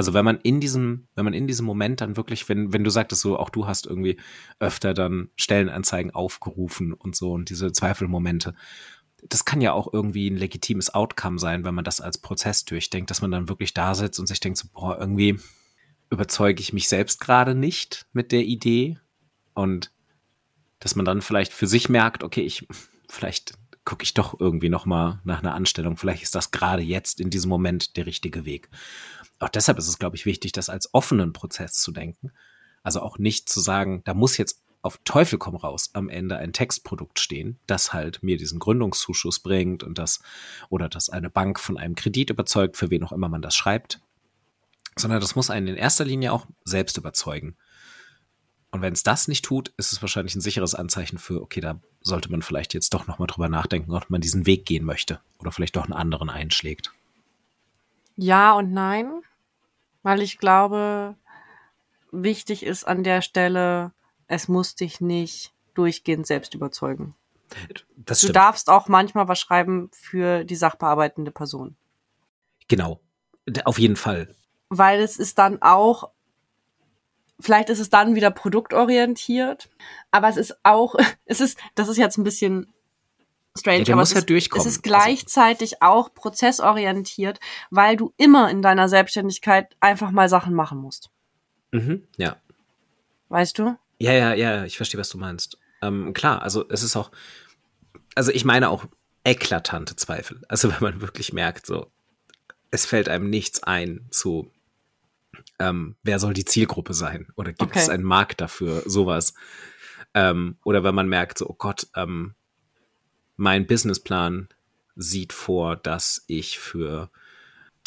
[0.00, 2.88] Also wenn man in diesem, wenn man in diesem Moment dann wirklich, wenn, wenn du
[2.88, 4.18] sagtest so, auch du hast irgendwie
[4.58, 8.54] öfter dann Stellenanzeigen aufgerufen und so und diese Zweifelmomente,
[9.28, 13.10] das kann ja auch irgendwie ein legitimes Outcome sein, wenn man das als Prozess durchdenkt,
[13.10, 15.38] dass man dann wirklich da sitzt und sich denkt so, boah, irgendwie
[16.08, 18.98] überzeuge ich mich selbst gerade nicht mit der Idee
[19.52, 19.92] und
[20.78, 22.66] dass man dann vielleicht für sich merkt, okay, ich
[23.06, 23.52] vielleicht
[23.84, 25.96] gucke ich doch irgendwie noch mal nach einer Anstellung.
[25.96, 28.70] Vielleicht ist das gerade jetzt in diesem Moment der richtige Weg.
[29.40, 32.32] Auch deshalb ist es, glaube ich, wichtig, das als offenen Prozess zu denken.
[32.82, 36.52] Also auch nicht zu sagen, da muss jetzt auf Teufel komm raus am Ende ein
[36.52, 40.20] Textprodukt stehen, das halt mir diesen Gründungszuschuss bringt und das
[40.68, 44.00] oder das eine Bank von einem Kredit überzeugt, für wen auch immer man das schreibt,
[44.96, 47.56] sondern das muss einen in erster Linie auch selbst überzeugen.
[48.70, 51.80] Und wenn es das nicht tut, ist es wahrscheinlich ein sicheres Anzeichen für, okay, da
[52.02, 55.50] sollte man vielleicht jetzt doch nochmal drüber nachdenken, ob man diesen Weg gehen möchte oder
[55.50, 56.92] vielleicht doch einen anderen einschlägt.
[58.16, 59.22] Ja und nein,
[60.02, 61.16] weil ich glaube,
[62.10, 63.92] wichtig ist an der Stelle,
[64.26, 67.14] es muss dich nicht durchgehend selbst überzeugen.
[67.96, 71.76] Das du darfst auch manchmal was schreiben für die sachbearbeitende Person.
[72.68, 73.00] Genau,
[73.64, 74.34] auf jeden Fall.
[74.68, 76.10] Weil es ist dann auch
[77.40, 79.70] Vielleicht ist es dann wieder produktorientiert,
[80.10, 80.94] aber es ist auch,
[81.24, 82.72] es ist, das ist jetzt ein bisschen
[83.58, 85.94] strange, ja, aber es, halt ist, es ist gleichzeitig also.
[85.94, 87.40] auch prozessorientiert,
[87.70, 91.10] weil du immer in deiner Selbstständigkeit einfach mal Sachen machen musst.
[91.72, 92.36] Mhm, ja.
[93.28, 93.76] Weißt du?
[93.98, 95.58] Ja, ja, ja, ich verstehe, was du meinst.
[95.82, 97.10] Ähm, klar, also es ist auch,
[98.14, 98.86] also ich meine auch
[99.24, 100.42] eklatante Zweifel.
[100.48, 101.90] Also wenn man wirklich merkt, so,
[102.70, 104.50] es fällt einem nichts ein zu
[105.60, 107.28] ähm, wer soll die Zielgruppe sein?
[107.36, 107.78] Oder gibt okay.
[107.78, 108.82] es einen Markt dafür?
[108.86, 109.34] Sowas.
[110.14, 112.34] Ähm, oder wenn man merkt, so, oh Gott, ähm,
[113.40, 114.48] mein Businessplan
[114.96, 117.10] sieht vor, dass ich für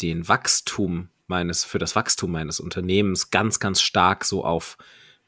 [0.02, 4.76] den Wachstum meines, für das Wachstum meines Unternehmens ganz, ganz stark so auf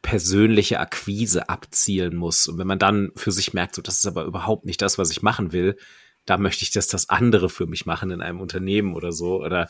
[0.03, 2.49] persönliche Akquise abzielen muss.
[2.49, 5.12] Und wenn man dann für sich merkt, so, das ist aber überhaupt nicht das, was
[5.12, 5.77] ich machen will,
[6.24, 9.68] da möchte ich, dass das andere für mich machen in einem Unternehmen oder so oder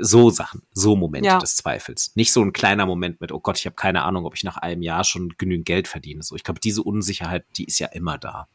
[0.00, 1.38] so Sachen, so Momente ja.
[1.38, 2.16] des Zweifels.
[2.16, 4.56] Nicht so ein kleiner Moment mit, oh Gott, ich habe keine Ahnung, ob ich nach
[4.56, 6.24] einem Jahr schon genügend Geld verdiene.
[6.24, 8.48] So, ich glaube, diese Unsicherheit, die ist ja immer da.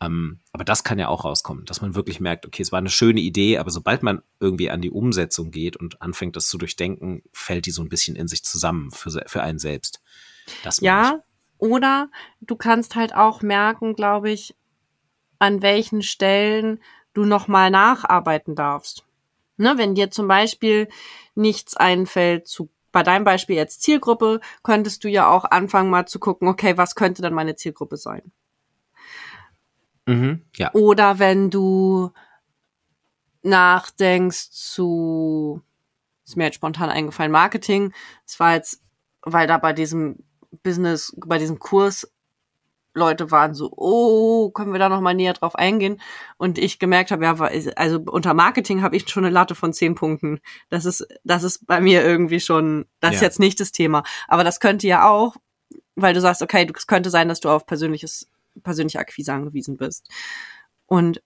[0.00, 2.90] Ähm, aber das kann ja auch rauskommen, dass man wirklich merkt, okay, es war eine
[2.90, 7.22] schöne Idee, aber sobald man irgendwie an die Umsetzung geht und anfängt, das zu durchdenken,
[7.32, 10.00] fällt die so ein bisschen in sich zusammen für, für einen selbst.
[10.62, 11.22] Das ja,
[11.58, 14.54] oder du kannst halt auch merken, glaube ich,
[15.40, 16.80] an welchen Stellen
[17.12, 19.04] du nochmal nacharbeiten darfst.
[19.56, 20.88] Ne, wenn dir zum Beispiel
[21.34, 26.18] nichts einfällt zu bei deinem Beispiel jetzt Zielgruppe, könntest du ja auch anfangen mal zu
[26.18, 28.32] gucken, okay, was könnte dann meine Zielgruppe sein?
[30.08, 30.72] Mhm, ja.
[30.72, 32.10] Oder wenn du
[33.42, 35.62] nachdenkst zu,
[36.24, 37.92] ist mir jetzt spontan eingefallen, Marketing.
[38.26, 38.82] Es war jetzt,
[39.22, 40.24] weil da bei diesem
[40.62, 42.10] Business, bei diesem Kurs
[42.94, 46.00] Leute waren so, oh, können wir da noch mal näher drauf eingehen?
[46.36, 47.34] Und ich gemerkt habe, ja,
[47.76, 50.40] also unter Marketing habe ich schon eine Latte von zehn Punkten.
[50.68, 53.16] Das ist, das ist bei mir irgendwie schon, das ja.
[53.16, 54.02] ist jetzt nicht das Thema.
[54.26, 55.36] Aber das könnte ja auch,
[55.94, 58.28] weil du sagst, okay, es könnte sein, dass du auf persönliches,
[58.62, 60.08] persönliche Akquise angewiesen bist.
[60.86, 61.22] Und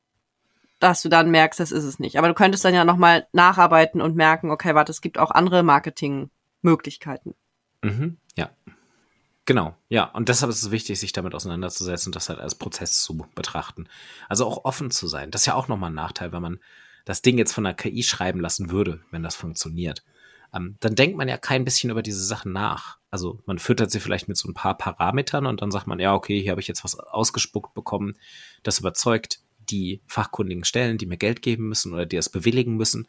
[0.81, 2.19] dass du dann merkst, das ist es nicht.
[2.19, 5.31] Aber du könntest dann ja noch mal nacharbeiten und merken, okay, warte, es gibt auch
[5.31, 7.35] andere Marketingmöglichkeiten.
[7.83, 8.51] Mhm, ja.
[9.45, 10.05] Genau, ja.
[10.05, 13.89] Und deshalb ist es wichtig, sich damit auseinanderzusetzen und das halt als Prozess zu betrachten.
[14.29, 15.31] Also auch offen zu sein.
[15.31, 16.61] Das ist ja auch nochmal ein Nachteil, wenn man
[17.05, 20.05] das Ding jetzt von der KI schreiben lassen würde, wenn das funktioniert.
[20.55, 22.99] Ähm, dann denkt man ja kein bisschen über diese Sachen nach.
[23.11, 26.15] Also man füttert sie vielleicht mit so ein paar Parametern und dann sagt man, ja,
[26.15, 28.17] okay, hier habe ich jetzt was ausgespuckt bekommen,
[28.63, 29.41] das überzeugt
[29.71, 33.07] die fachkundigen Stellen, die mir Geld geben müssen oder die es bewilligen müssen.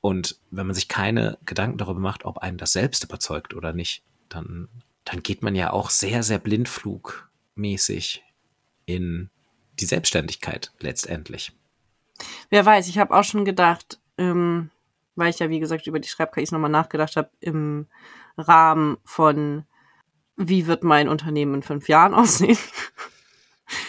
[0.00, 4.02] Und wenn man sich keine Gedanken darüber macht, ob einen das selbst überzeugt oder nicht,
[4.28, 4.68] dann
[5.04, 8.22] dann geht man ja auch sehr, sehr blindflugmäßig
[8.86, 9.30] in
[9.80, 11.52] die Selbstständigkeit letztendlich.
[12.50, 14.70] Wer weiß, ich habe auch schon gedacht, ähm,
[15.14, 17.86] weil ich ja, wie gesagt, über die Schreib-KIs nochmal nachgedacht habe, im
[18.36, 19.64] Rahmen von,
[20.36, 22.58] wie wird mein Unternehmen in fünf Jahren aussehen?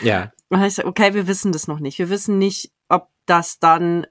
[0.02, 0.32] Ja.
[0.50, 2.00] Und ich sage, okay, wir wissen das noch nicht.
[2.00, 4.06] Wir wissen nicht, ob das dann,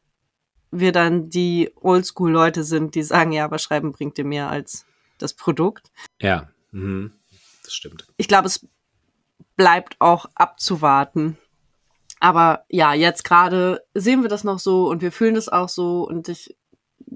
[0.70, 4.86] wir dann die Oldschool-Leute sind, die sagen, ja, aber Schreiben bringt dir mehr als
[5.18, 5.92] das Produkt.
[6.20, 6.48] Ja.
[6.72, 7.12] Mhm.
[7.64, 8.08] Das stimmt.
[8.16, 8.66] Ich glaube, es
[9.56, 11.38] bleibt auch abzuwarten.
[12.18, 16.06] Aber ja, jetzt gerade sehen wir das noch so und wir fühlen das auch so
[16.06, 16.56] und ich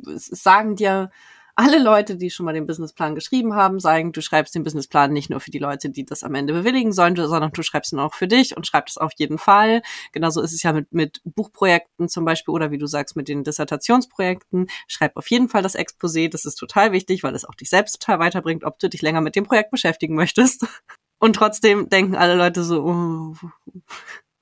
[0.06, 1.10] es sagen dir
[1.58, 5.30] alle Leute, die schon mal den Businessplan geschrieben haben, sagen, du schreibst den Businessplan nicht
[5.30, 8.12] nur für die Leute, die das am Ende bewilligen sollen, sondern du schreibst ihn auch
[8.12, 9.80] für dich und schreibst es auf jeden Fall.
[10.12, 13.42] Genauso ist es ja mit, mit Buchprojekten zum Beispiel oder wie du sagst, mit den
[13.42, 14.68] Dissertationsprojekten.
[14.86, 16.28] Schreib auf jeden Fall das Exposé.
[16.28, 19.22] Das ist total wichtig, weil es auch dich selbst total weiterbringt, ob du dich länger
[19.22, 20.66] mit dem Projekt beschäftigen möchtest.
[21.18, 23.34] Und trotzdem denken alle Leute so, oh,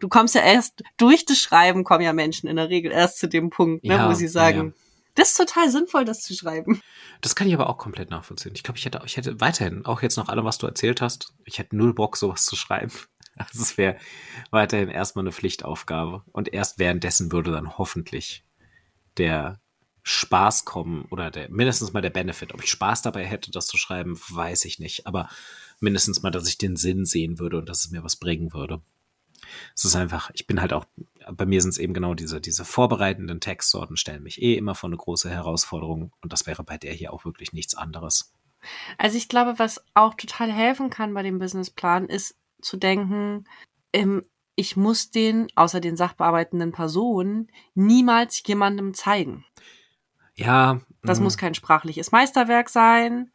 [0.01, 3.29] du kommst ja erst durch das Schreiben, kommen ja Menschen in der Regel erst zu
[3.29, 4.84] dem Punkt, ne, Ja, wo sie sagen, ja, ja.
[5.15, 6.81] Das ist total sinnvoll, das zu schreiben.
[7.21, 8.53] Das kann ich aber auch komplett nachvollziehen.
[8.55, 11.33] Ich glaube, ich hätte, ich hätte weiterhin, auch jetzt nach allem, was du erzählt hast,
[11.45, 12.93] ich hätte null Bock, sowas zu schreiben.
[13.37, 13.97] Also es wäre
[14.53, 16.23] weiterhin erstmal eine Pflichtaufgabe.
[16.31, 18.45] Und erst währenddessen würde dann hoffentlich
[19.17, 19.61] der
[20.05, 22.55] Spaß kommen oder der, mindestens mal der Benefit.
[22.55, 25.09] Ob ich Spaß dabei hätte, das zu schreiben, weiß ich nicht.
[25.09, 25.29] Aber
[25.81, 28.83] mindestens mal, dass ich den Sinn sehen würde und dass es mir was bringen würde.
[29.75, 30.85] Es ist einfach, ich bin halt auch,
[31.33, 34.89] bei mir sind es eben genau diese, diese vorbereitenden Textsorten stellen mich eh immer vor
[34.89, 38.33] eine große Herausforderung und das wäre bei der hier auch wirklich nichts anderes.
[38.99, 43.45] Also ich glaube, was auch total helfen kann bei dem Businessplan, ist zu denken,
[43.93, 44.23] ähm,
[44.57, 49.45] ich muss den, außer den sachbearbeitenden Personen, niemals jemandem zeigen.
[50.37, 50.81] Ja.
[51.03, 53.31] Das mh, muss kein sprachliches Meisterwerk sein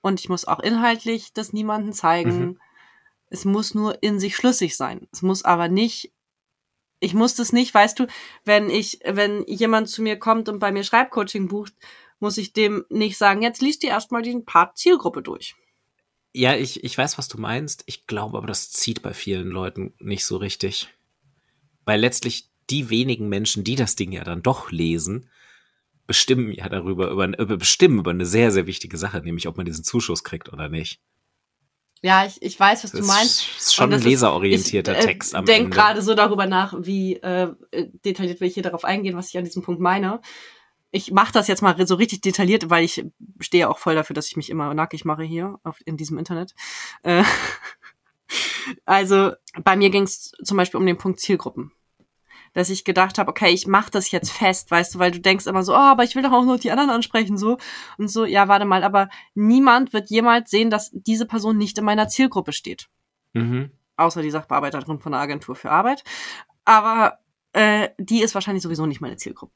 [0.00, 2.38] und ich muss auch inhaltlich das niemandem zeigen.
[2.38, 2.60] Mhm.
[3.28, 5.08] Es muss nur in sich schlüssig sein.
[5.12, 6.12] Es muss aber nicht,
[7.00, 8.06] ich muss das nicht, weißt du,
[8.44, 11.74] wenn ich, wenn jemand zu mir kommt und bei mir Schreibcoaching bucht,
[12.18, 15.54] muss ich dem nicht sagen, jetzt liest dir erstmal den Part Zielgruppe durch.
[16.32, 17.82] Ja, ich, ich weiß, was du meinst.
[17.86, 20.88] Ich glaube aber, das zieht bei vielen Leuten nicht so richtig.
[21.84, 25.30] Weil letztlich die wenigen Menschen, die das Ding ja dann doch lesen,
[26.06, 29.66] bestimmen ja darüber, über, über bestimmen über eine sehr, sehr wichtige Sache, nämlich ob man
[29.66, 31.00] diesen Zuschuss kriegt oder nicht.
[32.02, 33.48] Ja, ich, ich weiß, was Das du meinst.
[33.56, 35.76] ist schon ein leserorientierter ich, äh, Text am denk Ende.
[35.76, 37.52] gerade so darüber nach, wie äh,
[38.04, 40.20] detailliert will ich hier darauf eingehen, was ich an diesem Punkt meine.
[40.92, 43.04] Ich mache das jetzt mal so richtig detailliert, weil ich
[43.40, 46.54] stehe auch voll dafür, dass ich mich immer nackig mache hier auf, in diesem Internet.
[47.02, 47.24] Äh,
[48.84, 49.32] also
[49.62, 51.72] bei mir ging es zum Beispiel um den Punkt Zielgruppen.
[52.56, 55.46] Dass ich gedacht habe, okay, ich mache das jetzt fest, weißt du, weil du denkst
[55.46, 57.58] immer so, oh, aber ich will doch auch noch die anderen ansprechen, so.
[57.98, 61.84] Und so, ja, warte mal, aber niemand wird jemals sehen, dass diese Person nicht in
[61.84, 62.88] meiner Zielgruppe steht
[63.34, 63.70] Mhm.
[63.98, 66.02] außer die Sachbearbeiterin von der Agentur für Arbeit.
[66.64, 67.18] Aber
[67.52, 69.52] äh, die ist wahrscheinlich sowieso nicht meine Zielgruppe.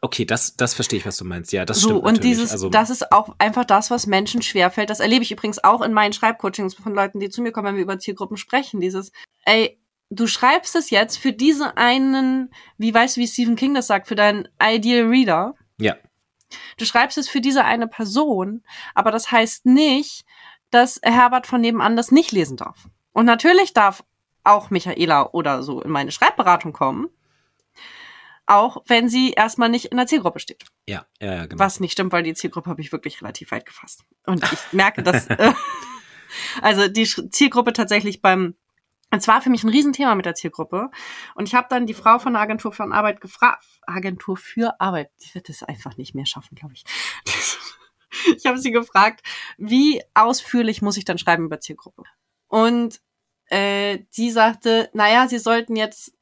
[0.00, 1.52] Okay, das, das verstehe ich, was du meinst.
[1.52, 2.36] Ja, das so, stimmt und natürlich.
[2.36, 4.88] dieses, also, das ist auch einfach das, was Menschen schwerfällt.
[4.88, 7.76] Das erlebe ich übrigens auch in meinen Schreibcoachings von Leuten, die zu mir kommen, wenn
[7.76, 8.80] wir über Zielgruppen sprechen.
[8.80, 9.12] Dieses,
[9.44, 9.78] ey,
[10.10, 14.08] du schreibst es jetzt für diese einen, wie weißt du, wie Stephen King das sagt,
[14.08, 15.54] für deinen Ideal Reader.
[15.78, 15.96] ja,
[16.78, 18.62] Du schreibst es für diese eine Person,
[18.94, 20.24] aber das heißt nicht,
[20.70, 22.88] dass Herbert von nebenan das nicht lesen darf.
[23.12, 24.04] Und natürlich darf
[24.44, 27.08] auch Michaela oder so in meine Schreibberatung kommen,
[28.46, 30.64] auch wenn sie erstmal nicht in der Zielgruppe steht.
[30.86, 31.62] ja, ja, ja, genau.
[31.62, 34.04] Was nicht stimmt, weil die Zielgruppe habe ich wirklich relativ weit gefasst.
[34.24, 35.52] Und ich merke, dass äh,
[36.62, 38.54] also die Zielgruppe tatsächlich beim
[39.10, 40.90] es war für mich ein Riesenthema mit der Zielgruppe.
[41.34, 43.64] Und ich habe dann die Frau von der Agentur für Arbeit gefragt.
[43.86, 45.10] Agentur für Arbeit.
[45.22, 46.84] Die wird es einfach nicht mehr schaffen, glaube ich.
[48.38, 49.20] Ich habe sie gefragt,
[49.58, 52.04] wie ausführlich muss ich dann schreiben über Zielgruppe?
[52.46, 53.00] Und
[53.50, 56.14] äh, die sagte, naja, sie sollten jetzt,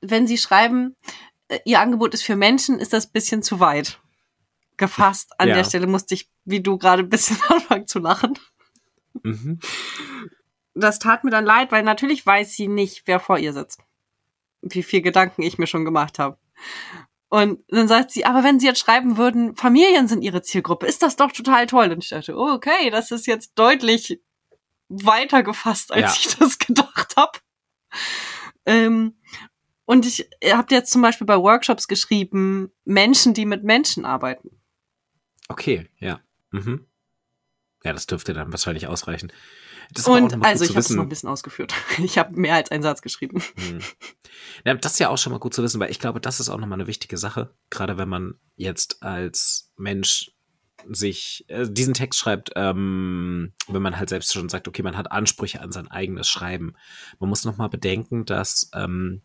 [0.00, 0.96] wenn sie schreiben,
[1.46, 4.00] äh, ihr Angebot ist für Menschen, ist das bisschen zu weit
[4.78, 5.30] gefasst.
[5.38, 5.54] An Ja.
[5.54, 8.36] der Stelle musste ich, wie du gerade, ein bisschen anfangen zu lachen
[9.22, 9.60] Mhm.
[10.80, 13.80] Das tat mir dann leid, weil natürlich weiß sie nicht, wer vor ihr sitzt.
[14.62, 16.38] Wie viel Gedanken ich mir schon gemacht habe.
[17.28, 21.02] Und dann sagt sie, aber wenn sie jetzt schreiben würden, Familien sind ihre Zielgruppe, ist
[21.02, 21.92] das doch total toll.
[21.92, 24.20] Und ich dachte, oh, okay, das ist jetzt deutlich
[24.88, 26.30] weiter gefasst, als Ja.
[26.30, 27.38] ich das gedacht habe.
[28.66, 29.16] Ähm,
[29.84, 34.60] und ich habe jetzt zum Beispiel bei Workshops geschrieben, Menschen, die mit Menschen arbeiten.
[35.48, 36.20] Okay, ja.
[36.50, 36.86] Mhm.
[37.84, 39.32] Ja, das dürfte dann wahrscheinlich ausreichen.
[39.92, 41.74] Das Und also ich habe es noch ein bisschen ausgeführt.
[41.98, 43.42] Ich habe mehr als einen Satz geschrieben.
[43.56, 43.80] Hm.
[44.64, 46.48] Ja, das ist ja auch schon mal gut zu wissen, weil ich glaube, das ist
[46.48, 50.32] auch nochmal eine wichtige Sache, gerade wenn man jetzt als Mensch
[50.88, 55.12] sich äh, diesen Text schreibt, ähm, wenn man halt selbst schon sagt, okay, man hat
[55.12, 56.74] Ansprüche an sein eigenes Schreiben.
[57.18, 59.22] Man muss nochmal bedenken, dass ähm,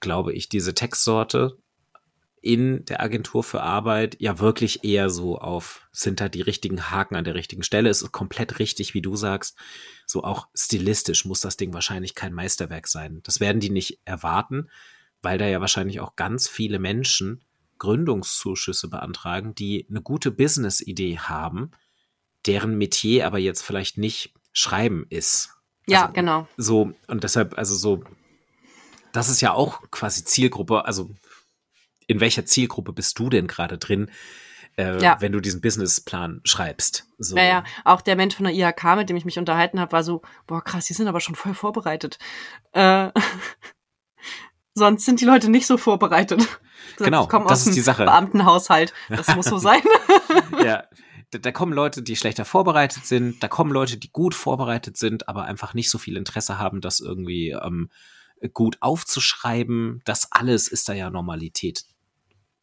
[0.00, 1.58] glaube ich, diese Textsorte
[2.42, 7.16] in der Agentur für Arbeit ja wirklich eher so auf, sind da die richtigen Haken
[7.16, 7.90] an der richtigen Stelle.
[7.90, 9.56] Es ist komplett richtig, wie du sagst.
[10.06, 13.20] So auch stilistisch muss das Ding wahrscheinlich kein Meisterwerk sein.
[13.24, 14.70] Das werden die nicht erwarten,
[15.22, 17.44] weil da ja wahrscheinlich auch ganz viele Menschen
[17.78, 21.72] Gründungszuschüsse beantragen, die eine gute Business-Idee haben,
[22.46, 25.50] deren Metier aber jetzt vielleicht nicht Schreiben ist.
[25.86, 26.48] Ja, Also, genau.
[26.56, 28.04] So, und deshalb, also so,
[29.12, 31.10] das ist ja auch quasi Zielgruppe, also
[32.10, 34.10] in welcher Zielgruppe bist du denn gerade drin,
[34.76, 35.16] äh, Ja.
[35.20, 37.06] wenn du diesen Businessplan schreibst?
[37.18, 37.36] So.
[37.36, 40.02] Ja, ja, auch der Mensch von der IHK, mit dem ich mich unterhalten habe, war
[40.02, 42.18] so, boah, krass, die sind aber schon voll vorbereitet.
[42.72, 43.10] Äh,
[44.74, 46.38] sonst sind die Leute nicht so vorbereitet.
[46.40, 46.58] Gesagt,
[46.98, 48.04] Genau, das aus ist die Sache.
[48.06, 48.92] Beamtenhaushalt.
[49.08, 49.80] Das muss so sein.
[50.64, 50.84] ja.
[51.30, 55.28] Da, da kommen Leute, die schlechter vorbereitet sind, da kommen Leute, die gut vorbereitet sind,
[55.28, 57.88] aber einfach nicht so viel Interesse haben, das irgendwie ähm,
[58.52, 60.02] gut aufzuschreiben.
[60.04, 61.84] Das alles ist da ja Normalität.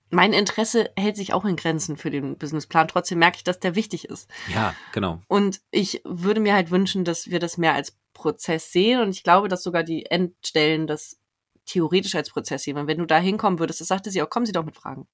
[0.10, 2.88] Mein Interesse hält sich auch in Grenzen für den Businessplan.
[2.88, 4.30] Trotzdem merke ich, dass der wichtig ist.
[4.53, 5.22] Ja, genau.
[5.28, 9.01] Und ich würde mir halt wünschen, dass wir das mehr als Prozess sehen.
[9.01, 11.18] Und ich glaube, dass sogar die Endstellen das
[11.66, 12.78] theoretisch als Prozess sehen.
[12.78, 15.08] Und wenn du da hinkommen würdest, das sagte sie auch, kommen Sie doch mit Fragen.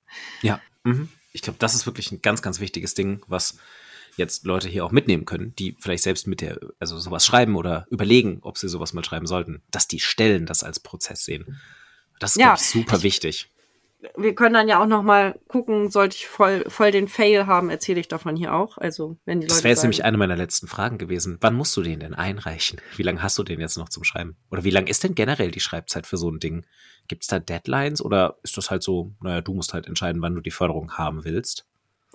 [0.43, 1.09] Ja, mhm.
[1.31, 3.57] ich glaube, das ist wirklich ein ganz, ganz wichtiges Ding, was
[4.15, 7.87] jetzt Leute hier auch mitnehmen können, die vielleicht selbst mit der, also sowas schreiben oder
[7.89, 11.59] überlegen, ob sie sowas mal schreiben sollten, dass die Stellen das als Prozess sehen.
[12.19, 13.49] Das ist Ja, ich, super ich- wichtig.
[14.17, 17.69] Wir können dann ja auch noch mal gucken, sollte ich voll, voll den Fail haben,
[17.69, 18.77] erzähle ich davon hier auch.
[18.77, 21.37] Also, wenn die Leute Das wäre jetzt sagen, nämlich eine meiner letzten Fragen gewesen.
[21.41, 22.81] Wann musst du den denn einreichen?
[22.97, 24.35] Wie lange hast du den jetzt noch zum Schreiben?
[24.51, 26.65] Oder wie lang ist denn generell die Schreibzeit für so ein Ding?
[27.07, 30.35] Gibt es da Deadlines oder ist das halt so, naja, du musst halt entscheiden, wann
[30.35, 31.65] du die Förderung haben willst?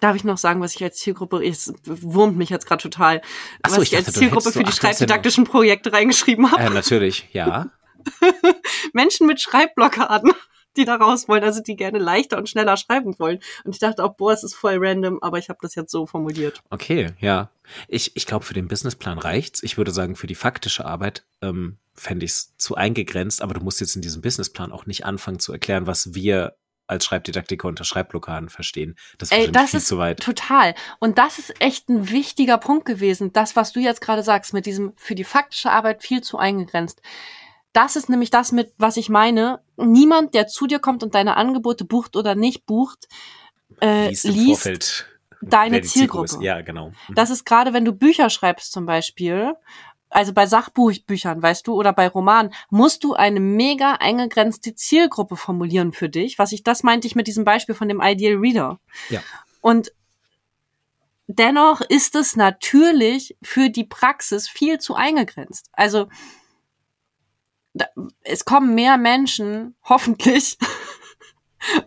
[0.01, 3.21] Darf ich noch sagen, was ich als Zielgruppe, es wurmt mich jetzt gerade total,
[3.63, 6.51] Ach so, was ich ich, als dachte, du Zielgruppe so- für die schreibdidaktischen Projekte reingeschrieben
[6.53, 6.63] habe.
[6.63, 7.71] Äh, natürlich, ja.
[8.93, 10.33] Menschen mit Schreibblockaden,
[10.79, 13.41] die da raus wollen, also die gerne leichter und schneller schreiben wollen.
[13.65, 16.07] Und ich dachte auch, boah, es ist voll random, aber ich habe das jetzt so
[16.07, 16.63] formuliert.
[16.71, 17.51] Okay, ja.
[17.87, 19.63] Ich, ich glaube, für den Businessplan reicht's.
[19.63, 23.61] Ich würde sagen, für die faktische Arbeit ähm, fände ich es zu eingegrenzt, aber du
[23.61, 26.57] musst jetzt in diesem Businessplan auch nicht anfangen zu erklären, was wir
[26.87, 28.97] als Schreibdidaktiker unter Schreibblockaden verstehen.
[29.19, 30.21] Das ist Ey, das viel ist zu weit.
[30.21, 30.75] total.
[30.99, 33.33] Und das ist echt ein wichtiger Punkt gewesen.
[33.33, 37.03] Das, was du jetzt gerade sagst, mit diesem für die faktische Arbeit viel zu eingegrenzt.
[37.73, 39.61] Das ist nämlich das mit, was ich meine.
[39.77, 43.09] Niemand, der zu dir kommt und deine Angebote bucht oder nicht bucht,
[43.81, 45.07] äh, Liest liest
[45.41, 46.45] deine Zielgruppe Zielgruppe.
[46.45, 46.89] Ja, genau.
[46.89, 47.15] Mhm.
[47.15, 49.55] Das ist gerade, wenn du Bücher schreibst zum Beispiel,
[50.11, 55.93] also bei Sachbuchbüchern, weißt du, oder bei Romanen, musst du eine mega eingegrenzte Zielgruppe formulieren
[55.93, 56.39] für dich.
[56.39, 58.81] Was ich, das meinte ich mit diesem Beispiel von dem Ideal Reader.
[59.11, 59.21] Ja.
[59.61, 59.93] Und
[61.27, 65.69] dennoch ist es natürlich für die Praxis viel zu eingegrenzt.
[65.73, 66.09] Also
[68.23, 70.59] es kommen mehr Menschen, hoffentlich,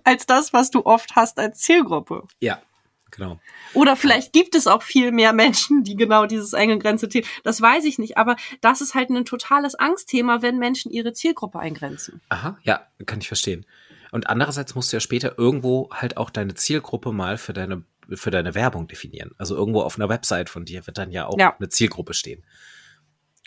[0.04, 2.24] als das, was du oft hast als Zielgruppe.
[2.40, 2.62] ja,
[3.10, 3.40] genau.
[3.74, 7.26] Oder vielleicht gibt es auch viel mehr Menschen, die genau dieses eingegrenzte Thema.
[7.44, 11.60] Das weiß ich nicht, aber das ist halt ein totales Angstthema, wenn Menschen ihre Zielgruppe
[11.60, 12.20] eingrenzen.
[12.30, 13.66] Aha, ja, kann ich verstehen.
[14.12, 18.30] Und andererseits musst du ja später irgendwo halt auch deine Zielgruppe mal für deine, für
[18.30, 19.32] deine Werbung definieren.
[19.38, 21.56] Also irgendwo auf einer Website von dir wird dann ja auch Ja.
[21.58, 22.44] eine Zielgruppe stehen.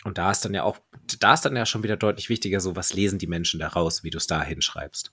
[0.05, 0.77] Und da ist dann ja auch,
[1.19, 4.03] da ist dann ja schon wieder deutlich wichtiger, so was lesen die Menschen da raus,
[4.03, 5.11] wie du es da hinschreibst.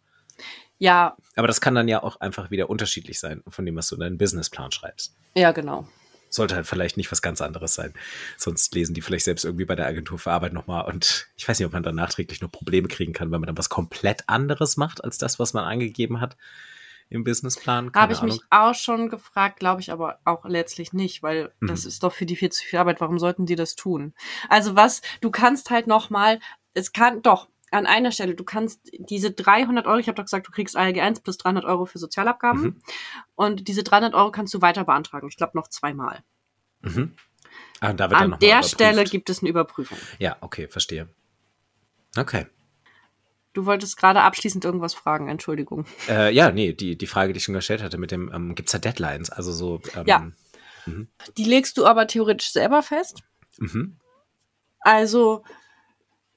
[0.78, 3.94] Ja, Aber das kann dann ja auch einfach wieder unterschiedlich sein von dem, was du
[3.96, 5.16] in deinen Businessplan schreibst.
[5.34, 5.88] ja, genau.
[6.28, 7.92] Sollte halt vielleicht nicht was ganz anderes sein.
[8.38, 11.58] Sonst lesen die vielleicht selbst irgendwie bei der Agentur für Arbeit nochmal und ich weiß
[11.58, 14.78] nicht, ob man dann nachträglich noch Probleme kriegen kann, wenn man dann was komplett anderes
[14.78, 16.36] macht, als das, was man angegeben hat
[17.12, 17.92] im Businessplan.
[17.94, 18.36] Habe ich Ahnung.
[18.36, 21.68] mich auch schon gefragt, glaube ich aber auch letztlich nicht, weil Mhm.
[21.68, 23.00] das ist doch für die viel zu viel Arbeit.
[23.00, 24.14] Warum sollten die das tun?
[24.48, 26.40] Also was, du kannst halt noch mal,
[26.74, 30.46] es kann doch an einer Stelle, du kannst diese 300 Euro, ich habe doch gesagt,
[30.46, 32.82] du kriegst ALG 1 plus 300 Euro für Sozialabgaben Mhm.
[33.34, 35.28] und diese 300 Euro kannst du weiter beantragen.
[35.28, 36.22] Ich glaube noch zweimal.
[36.82, 37.14] Mhm.
[37.80, 38.62] Ah, da wird An der.
[38.62, 39.98] Stelle gibt es eine Überprüfung.
[40.18, 41.08] Ja, okay, verstehe.
[42.16, 42.46] Okay.
[43.52, 45.84] Du wolltest gerade abschließend irgendwas fragen, Entschuldigung.
[46.08, 48.72] Äh, ja, nee, die, die Frage, die ich schon gestellt hatte mit dem, ähm, gibt's
[48.72, 49.30] da Deadlines?
[49.30, 50.26] Also so, ähm, Ja.
[51.36, 53.22] Die legst du aber theoretisch selber fest.
[53.58, 53.96] Mhm.
[54.80, 55.44] Also,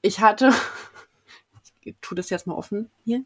[0.02, 0.52] ich hatte,
[1.82, 3.24] ich tu das jetzt mal offen hier.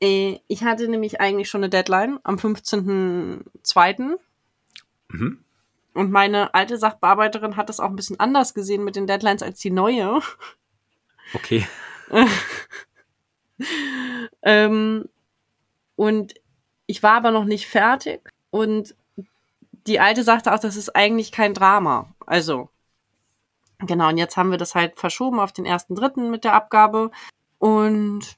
[0.00, 4.18] Äh, Ich hatte nämlich eigentlich schon eine Deadline am 15.02.
[5.08, 5.44] Mhm.
[5.94, 9.58] Und meine alte Sachbearbeiterin hat das auch ein bisschen anders gesehen mit den Deadlines als
[9.58, 10.20] die neue.
[11.34, 11.66] Okay.
[14.42, 15.08] Ähm,
[15.96, 16.34] und
[16.86, 18.32] ich war aber noch nicht fertig.
[18.50, 18.94] Und
[19.86, 22.08] die Alte sagte auch, das ist eigentlich kein Drama.
[22.26, 22.68] Also,
[23.78, 27.10] genau, und jetzt haben wir das halt verschoben auf den ersten Dritten mit der Abgabe.
[27.58, 28.36] Und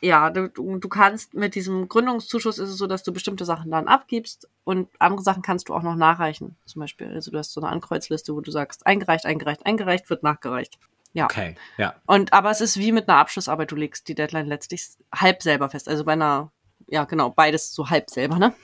[0.00, 3.86] ja, du, du kannst mit diesem Gründungszuschuss ist es so, dass du bestimmte Sachen dann
[3.86, 6.56] abgibst und andere Sachen kannst du auch noch nachreichen.
[6.66, 10.24] Zum Beispiel, also du hast so eine Ankreuzliste, wo du sagst, eingereicht, eingereicht, eingereicht, wird
[10.24, 10.78] nachgereicht.
[11.14, 11.24] Ja.
[11.26, 11.94] Okay, ja.
[12.06, 15.68] Und aber es ist wie mit einer Abschlussarbeit, du legst die Deadline letztlich halb selber
[15.68, 15.88] fest.
[15.88, 16.50] Also bei einer,
[16.86, 18.54] ja genau, beides so halb selber, ne?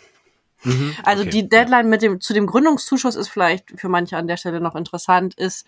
[0.64, 4.26] Mhm, Also okay, die Deadline mit dem zu dem Gründungszuschuss ist vielleicht für manche an
[4.26, 5.66] der Stelle noch interessant, ist,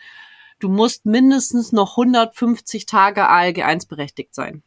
[0.59, 4.62] du musst mindestens noch 150 Tage ALG 1 berechtigt sein.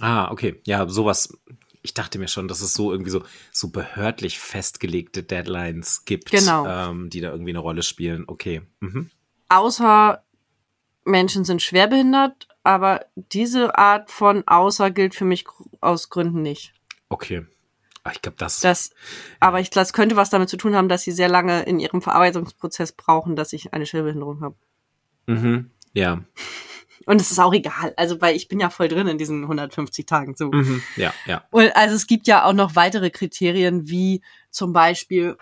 [0.00, 0.60] Ah, okay.
[0.66, 1.36] Ja, sowas.
[1.82, 3.22] Ich dachte mir schon, dass es so irgendwie so,
[3.52, 6.66] so behördlich festgelegte Deadlines gibt, Genau.
[6.66, 8.24] ähm, die da irgendwie eine Rolle spielen.
[8.26, 8.62] Okay.
[8.80, 9.10] Mhm.
[9.48, 10.22] Außer
[11.06, 15.44] Menschen sind schwerbehindert, aber diese Art von außer gilt für mich
[15.80, 16.72] aus Gründen nicht.
[17.08, 17.46] Okay.
[18.02, 18.90] Ah, Ich glaube, das, Das,
[19.40, 22.02] aber ich, das könnte was damit zu tun haben, dass sie sehr lange in ihrem
[22.02, 24.56] Verarbeitungsprozess brauchen, dass ich eine Schwerbehinderung habe.
[25.26, 25.70] Mhm.
[25.92, 26.22] Ja.
[27.06, 30.06] Und es ist auch egal, also weil ich bin ja voll drin in diesen 150
[30.06, 30.50] Tagen so.
[30.50, 30.82] Mhm.
[30.96, 31.44] Ja, ja.
[31.50, 35.36] Und also es gibt ja auch noch weitere Kriterien, wie zum Beispiel,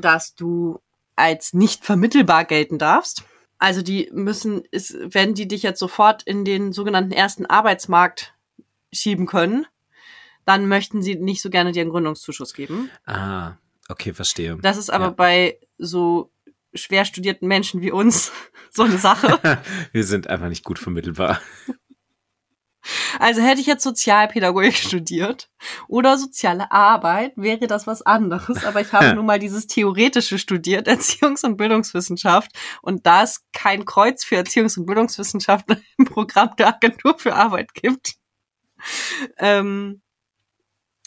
[0.00, 0.80] dass du
[1.14, 3.22] als nicht vermittelbar gelten darfst.
[3.64, 8.34] Also die müssen, ist, wenn die dich jetzt sofort in den sogenannten ersten Arbeitsmarkt
[8.92, 9.66] schieben können,
[10.44, 12.90] dann möchten sie nicht so gerne dir einen Gründungszuschuss geben.
[13.06, 13.52] Ah,
[13.88, 14.58] okay, verstehe.
[14.60, 15.10] Das ist aber Ja.
[15.12, 16.30] bei so
[16.74, 18.32] schwer studierten Menschen wie uns
[18.70, 19.38] so eine Sache.
[19.92, 21.40] Wir sind einfach nicht gut vermittelbar.
[23.18, 25.50] Also hätte ich jetzt Sozialpädagogik studiert
[25.88, 28.64] oder soziale Arbeit, wäre das was anderes.
[28.64, 32.50] Aber ich habe nun mal dieses Theoretische studiert, Erziehungs- und Bildungswissenschaft.
[32.82, 35.66] Und da es kein Kreuz für Erziehungs- und Bildungswissenschaft
[35.98, 38.14] im Programm der Agentur für Arbeit gibt.
[39.38, 40.02] Ähm,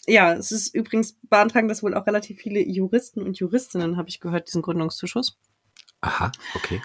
[0.07, 4.21] ja, es ist übrigens beantragen das wohl auch relativ viele Juristen und Juristinnen, habe ich
[4.21, 5.37] gehört, diesen Gründungszuschuss,
[6.01, 6.81] Aha, okay.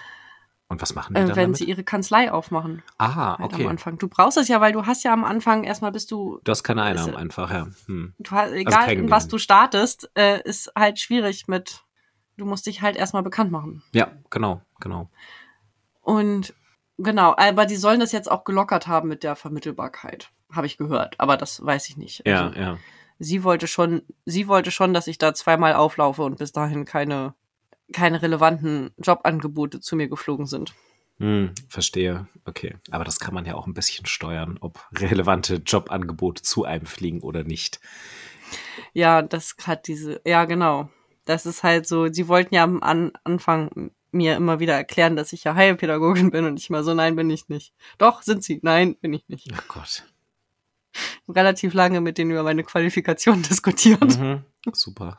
[0.73, 1.57] Und was machen die äh, dann wenn damit?
[1.57, 2.83] sie ihre Kanzlei aufmachen.
[2.97, 3.67] ah, Halt am okay.
[3.67, 3.97] Anfang.
[3.97, 6.63] Du brauchst es ja, weil du hast ja am Anfang erstmal bist du Du hast
[6.63, 7.67] keine Einnahmen Ist- einfach, ja.
[7.85, 8.13] Hm.
[8.19, 11.83] du hast, egal kein in was du startest, äh, ist halt schwierig mit,
[12.37, 13.83] du musst dich halt erstmal bekannt machen.
[13.93, 15.09] Ja, genau, genau.
[16.01, 16.53] Und
[16.97, 21.19] genau, aber die sollen das jetzt auch gelockert haben mit der Vermittelbarkeit, habe ich gehört,
[21.19, 22.23] aber das weiß ich nicht.
[22.27, 22.77] Ja, Also, ja.
[23.19, 27.35] Sie wollte schon, sie wollte schon, dass ich da zweimal auflaufe und bis dahin keine,
[27.93, 30.73] keine relevanten Jobangebote zu mir geflogen sind.
[31.19, 32.27] Hm, verstehe.
[32.45, 32.75] Okay.
[32.91, 37.21] Aber das kann man ja auch ein bisschen steuern, ob relevante Jobangebote zu einem fliegen
[37.21, 37.79] oder nicht.
[38.93, 40.89] Ja, das hat diese, ja, genau.
[41.25, 45.33] Das ist halt so, sie wollten ja am An Anfang mir immer wieder erklären, dass
[45.33, 47.73] ich ja Heilpädagogin bin und ich mal so, nein, bin ich nicht.
[47.97, 48.59] Doch, sind sie.
[48.61, 49.49] Nein, bin ich nicht.
[49.53, 50.03] Ach Gott.
[51.27, 54.19] Relativ lange mit denen über meine Qualifikation diskutiert.
[54.19, 54.43] Mhm.
[54.71, 55.17] Super.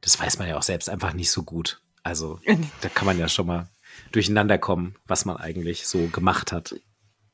[0.00, 1.80] Das weiß man ja auch selbst einfach nicht so gut.
[2.02, 2.40] Also,
[2.80, 3.68] da kann man ja schon mal
[4.12, 6.74] durcheinander kommen, was man eigentlich so gemacht hat.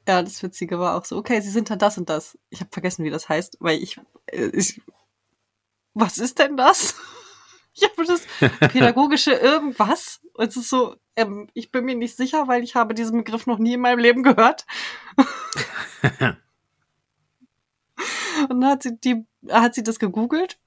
[0.06, 2.38] Ja, das Witzige war auch so, okay, sie sind dann das und das.
[2.50, 4.82] Ich habe vergessen, wie das heißt, weil ich, äh, ich
[5.94, 6.96] was ist denn das?
[7.76, 8.24] Ich habe das
[8.70, 10.20] pädagogische irgendwas.
[10.34, 13.48] Und es ist so, ähm, ich bin mir nicht sicher, weil ich habe diesen Begriff
[13.48, 14.64] noch nie in meinem Leben gehört.
[18.48, 20.60] Und dann hat sie die, hat sie das gegoogelt.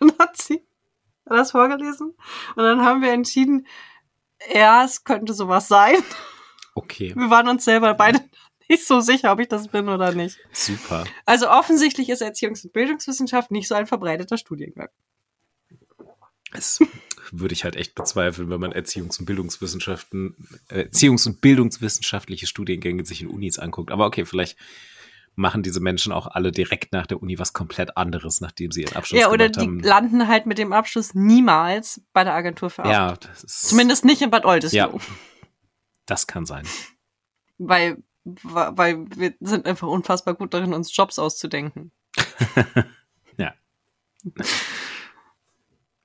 [0.00, 0.64] Dann hat sie
[1.24, 2.14] das vorgelesen.
[2.56, 3.66] Und dann haben wir entschieden,
[4.54, 5.96] ja, es könnte sowas sein.
[6.74, 8.20] Okay, Wir waren uns selber beide
[8.68, 10.38] nicht so sicher, ob ich das bin oder nicht.
[10.52, 11.04] super.
[11.26, 14.88] Also offensichtlich ist Erziehungs- und Bildungswissenschaft nicht so ein verbreiteter Studiengang.
[16.52, 16.80] Das
[17.30, 20.34] würde ich halt echt bezweifeln, wenn man Erziehungs- und Bildungswissenschaften,
[20.68, 23.90] äh, Erziehungs- und Bildungswissenschaftliche Studiengänge sich in Unis anguckt.
[23.90, 24.56] Aber okay, vielleicht
[25.38, 28.96] machen diese Menschen auch alle direkt nach der Uni was komplett anderes, nachdem sie ihren
[28.96, 29.80] Abschluss Ja, oder gemacht die haben.
[29.80, 33.24] landen halt mit dem Abschluss niemals bei der Agentur für Arbeit.
[33.24, 34.78] ja, Zumindest nicht in Bad Oldesloe.
[34.78, 34.90] Ja.
[36.06, 36.66] das kann sein.
[37.56, 41.92] Weil, weil wir sind einfach unfassbar gut darin, uns Jobs auszudenken.
[43.36, 43.54] Ja.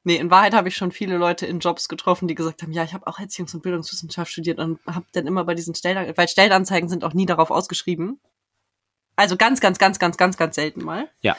[0.04, 2.84] Nee, in Wahrheit habe ich schon viele Leute in Jobs getroffen, die gesagt haben, ja,
[2.84, 6.28] ich habe auch Erziehungs- und Bildungswissenschaft studiert und habe dann immer bei diesen Stellenanzeigen, weil
[6.28, 8.20] Stellenanzeigen sind auch nie darauf ausgeschrieben.
[9.16, 11.10] Also ganz, ganz, ganz, ganz, ganz, ganz selten mal.
[11.22, 11.38] Ja.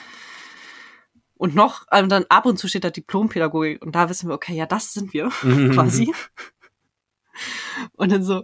[1.37, 4.55] Und noch, und dann ab und zu steht da Diplompädagogik und da wissen wir, okay,
[4.55, 5.29] ja, das sind wir
[5.73, 6.13] quasi.
[7.93, 8.43] Und dann so,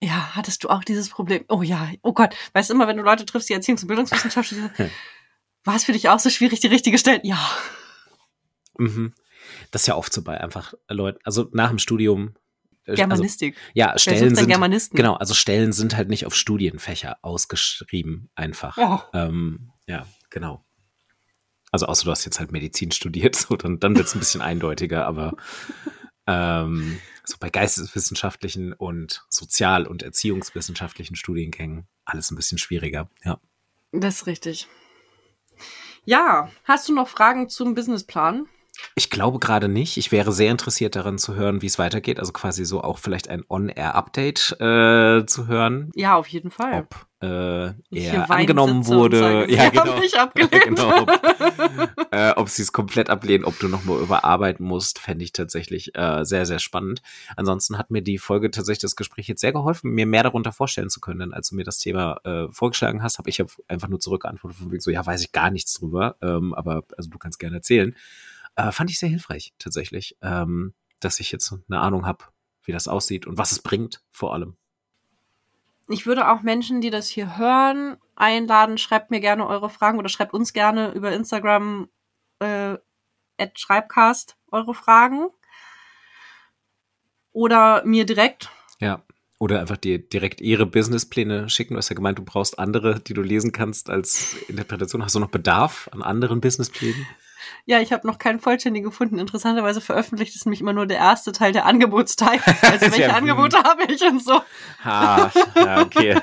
[0.00, 1.44] ja, hattest du auch dieses Problem?
[1.48, 4.46] Oh ja, oh Gott, weißt du immer, wenn du Leute triffst, die Erziehungs- und Bildungswissenschaft
[4.46, 4.70] studieren,
[5.64, 7.20] war es für dich auch so schwierig, die richtige Stelle?
[7.24, 7.38] Ja.
[8.78, 9.14] Mhm.
[9.70, 12.34] Das ist ja oft so bei einfach Leuten, also nach dem Studium.
[12.86, 13.56] Äh, Also, Germanistik.
[13.74, 18.76] ja, Wer Stellen sind, genau, also Stellen sind halt nicht auf Studienfächer ausgeschrieben, einfach.
[18.78, 19.00] Oh.
[19.12, 20.64] Ähm, ja, genau.
[21.70, 24.42] Also außer du hast jetzt halt Medizin studiert, so, dann, dann wird es ein bisschen
[24.42, 25.34] eindeutiger, aber
[26.26, 33.40] Ähm, so bei geisteswissenschaftlichen und sozial- und erziehungswissenschaftlichen Studiengängen alles ein bisschen schwieriger, ja.
[33.92, 34.68] Das ist richtig.
[36.04, 38.46] Ja, hast du noch Fragen zum Businessplan?
[38.94, 39.96] Ich glaube gerade nicht.
[39.96, 42.18] Ich wäre sehr interessiert daran zu hören, wie es weitergeht.
[42.18, 45.90] Also quasi so auch vielleicht ein On-Air-Update äh, zu hören.
[45.94, 46.86] Ja, auf jeden Fall.
[46.90, 49.46] Ob äh, er angenommen wurde.
[49.50, 49.94] ja, genau.
[50.18, 50.64] abgelehnt.
[50.64, 51.02] genau.
[51.02, 51.10] Ob,
[52.12, 56.24] äh, ob sie es komplett ablehnen, ob du nochmal überarbeiten musst, fände ich tatsächlich äh,
[56.24, 57.02] sehr, sehr spannend.
[57.36, 60.90] Ansonsten hat mir die Folge tatsächlich das Gespräch jetzt sehr geholfen, mir mehr darunter vorstellen
[60.90, 61.20] zu können.
[61.20, 64.58] Denn als du mir das Thema äh, vorgeschlagen hast, habe ich ja einfach nur zurückgeantwortet
[64.58, 66.16] von wegen so, ja, weiß ich gar nichts drüber.
[66.20, 67.96] Ähm, aber also du kannst gerne erzählen.
[68.56, 72.24] Äh, fand ich sehr hilfreich tatsächlich, ähm, dass ich jetzt eine Ahnung habe,
[72.64, 74.56] wie das aussieht und was es bringt, vor allem.
[75.88, 80.08] Ich würde auch Menschen, die das hier hören, einladen, schreibt mir gerne eure Fragen oder
[80.08, 81.88] schreibt uns gerne über Instagram
[82.38, 82.76] äh,
[83.38, 85.28] at Schreibcast eure Fragen.
[87.32, 88.50] Oder mir direkt.
[88.78, 89.02] Ja.
[89.40, 91.74] Oder einfach dir direkt ihre Businesspläne schicken.
[91.74, 95.04] Du hast ja gemeint, du brauchst andere, die du lesen kannst als Interpretation.
[95.04, 97.04] Hast du noch Bedarf an anderen Businessplänen?
[97.66, 99.18] Ja, ich habe noch keinen vollständigen gefunden.
[99.18, 102.40] Interessanterweise veröffentlicht es nämlich immer nur der erste Teil der Angebotsteil.
[102.62, 103.14] Also welche Ja, hm.
[103.16, 104.40] Angebote habe ich und so.
[104.82, 106.20] Ah, ja, okay.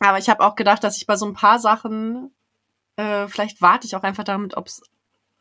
[0.00, 2.34] Aber ich habe auch gedacht, dass ich bei so ein paar Sachen,
[2.96, 4.82] äh, vielleicht warte ich auch einfach damit, ob es,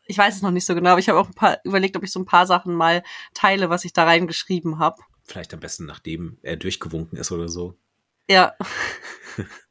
[0.05, 2.03] ich weiß es noch nicht so genau, aber ich habe auch ein paar überlegt, ob
[2.03, 3.03] ich so ein paar Sachen mal
[3.33, 4.97] teile, was ich da reingeschrieben habe.
[5.23, 7.77] Vielleicht am besten, nachdem er durchgewunken ist oder so.
[8.29, 8.55] Ja.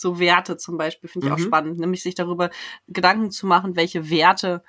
[0.00, 1.42] so Werte zum Beispiel finde ich auch Mhm.
[1.42, 2.50] spannend, nämlich sich darüber
[2.88, 4.62] Gedanken zu machen, welche Werte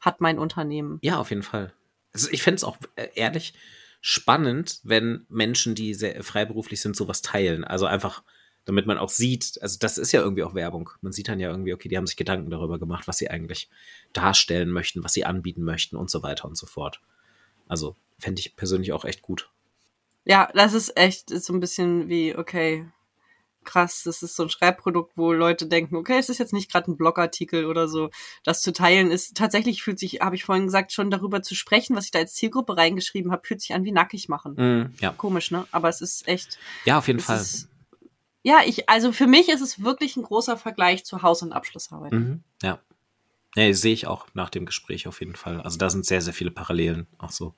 [0.00, 0.98] hat mein Unternehmen.
[1.02, 1.72] Ja, auf jeden Fall.
[2.12, 3.54] Also ich fände es auch äh, ehrlich
[4.00, 7.64] spannend, wenn Menschen, die sehr freiberuflich sind, sowas teilen.
[7.64, 8.22] Also einfach,
[8.64, 10.90] damit man auch sieht, also das ist ja irgendwie auch Werbung.
[11.00, 13.68] Man sieht dann ja irgendwie, okay, die haben sich Gedanken darüber gemacht, was sie eigentlich
[14.12, 17.00] darstellen möchten, was sie anbieten möchten und so weiter und so fort.
[17.66, 19.50] Also fände ich persönlich auch echt gut.
[20.24, 22.86] Ja, das ist echt ist so ein bisschen wie, okay,
[23.66, 26.90] krass, das ist so ein Schreibprodukt, wo Leute denken, okay, es ist jetzt nicht gerade
[26.90, 28.10] ein Blogartikel oder so.
[28.44, 31.96] Das zu teilen ist tatsächlich fühlt sich, habe ich vorhin gesagt, schon darüber zu sprechen,
[31.96, 34.54] was ich da als Zielgruppe reingeschrieben habe, fühlt sich an wie nackig machen.
[34.54, 35.12] Mm, ja.
[35.12, 35.66] Komisch, ne?
[35.70, 36.58] Aber es ist echt.
[36.84, 37.40] ja, auf jeden es Fall.
[37.40, 37.68] Ist,
[38.42, 42.12] ja, ich, also für mich ist es wirklich ein großer Vergleich zu Haus- und Abschlussarbeit.
[42.12, 42.78] Mhm, ja.
[43.56, 45.60] Nee, sehe ich auch nach dem Gespräch auf jeden Fall.
[45.62, 47.54] Also da sind sehr, sehr viele Parallelen auch so.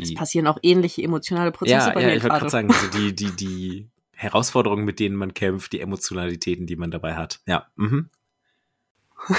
[0.00, 2.72] Es Die, passieren auch ähnliche emotionale Prozesse ja, bei ja, mir ich wollte gerade sagen,
[2.72, 7.40] also die, die, die Herausforderungen, mit denen man kämpft, die Emotionalitäten, die man dabei hat.
[7.46, 7.66] Ja.
[7.76, 8.08] Mhm.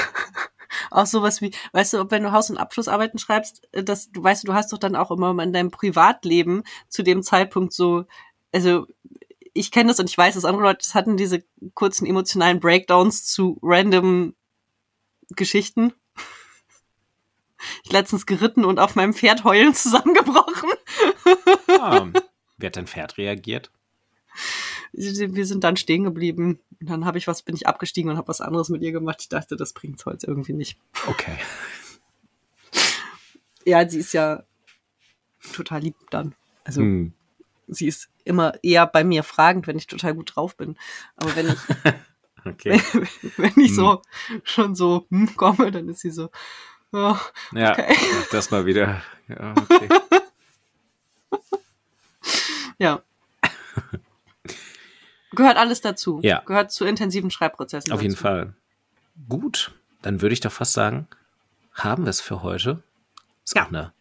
[0.92, 4.48] Auch sowas wie, weißt du, wenn du Haus- und Abschlussarbeiten schreibst, äh, das, du weißt,
[4.48, 8.06] du hast doch dann auch immer in deinem Privatleben zu dem Zeitpunkt so,
[8.54, 8.86] also
[9.54, 11.44] ich kenne das und ich weiß, dass andere Leute das hatten, diese
[11.74, 14.36] kurzen emotionalen Breakdowns zu random
[15.32, 15.94] Geschichten.
[17.84, 20.70] Ich letztens geritten und auf meinem Pferd heulen zusammengebrochen.
[21.80, 22.06] Ah,
[22.58, 23.72] wie hat dein Pferd reagiert?
[25.00, 26.60] Wir sind dann stehen geblieben.
[26.82, 29.18] Und dann habe ich was, bin ich abgestiegen und habe was anderes mit ihr gemacht.
[29.22, 30.78] Ich dachte, das bringt's heute irgendwie nicht.
[31.08, 31.38] Okay.
[33.66, 34.44] Ja, sie ist ja
[35.52, 36.36] total lieb dann.
[36.64, 37.12] Also Hm.
[37.68, 40.78] sie ist immer eher bei mir fragend, wenn ich total gut drauf bin.
[41.18, 41.58] Aber wenn ich,
[42.46, 42.82] Okay.
[43.36, 44.02] wenn ich so
[44.44, 46.30] schon so hm, komme, dann ist sie so,
[46.94, 47.20] ja,
[47.52, 47.94] Ja, Okay.
[48.14, 49.02] mach das mal wieder.
[49.28, 49.90] Ja, okay.
[52.80, 53.02] ja.
[55.38, 56.20] Gehört alles dazu.
[56.24, 56.42] Ja.
[56.46, 57.92] Gehört zu intensiven Schreibprozessen.
[57.94, 58.24] Auf jeden dazu.
[58.24, 58.54] Fall.
[59.30, 61.08] Gut, dann würde ich doch fast sagen,
[61.74, 62.82] haben wir es für heute.
[63.46, 63.64] Ist Ja.
[63.66, 63.94] auch eine.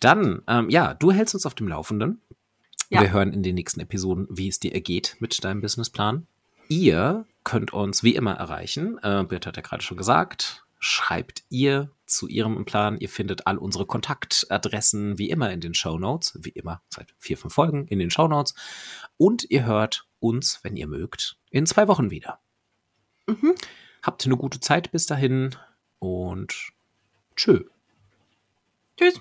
[0.00, 2.20] Dann, ähm, ja, du hältst uns auf dem Laufenden.
[2.90, 3.00] Ja.
[3.00, 6.26] Wir hören in den nächsten Episoden, wie es dir ergeht mit deinem Businessplan.
[6.68, 8.98] Ihr könnt uns wie immer erreichen.
[9.02, 10.64] Äh, Birte hat ja gerade schon gesagt.
[10.78, 12.98] Schreibt ihr zu ihrem Plan.
[12.98, 16.38] Ihr findet all unsere Kontaktadressen wie immer in den Show Notes.
[16.40, 18.54] Wie immer seit vier, fünf Folgen in den Show Notes.
[19.16, 22.40] Und ihr hört uns, wenn ihr mögt, in zwei Wochen wieder.
[23.26, 23.54] Mhm.
[24.02, 25.56] Habt eine gute Zeit bis dahin
[25.98, 26.72] und
[27.34, 27.64] tschö.
[28.96, 29.20] Tschüss.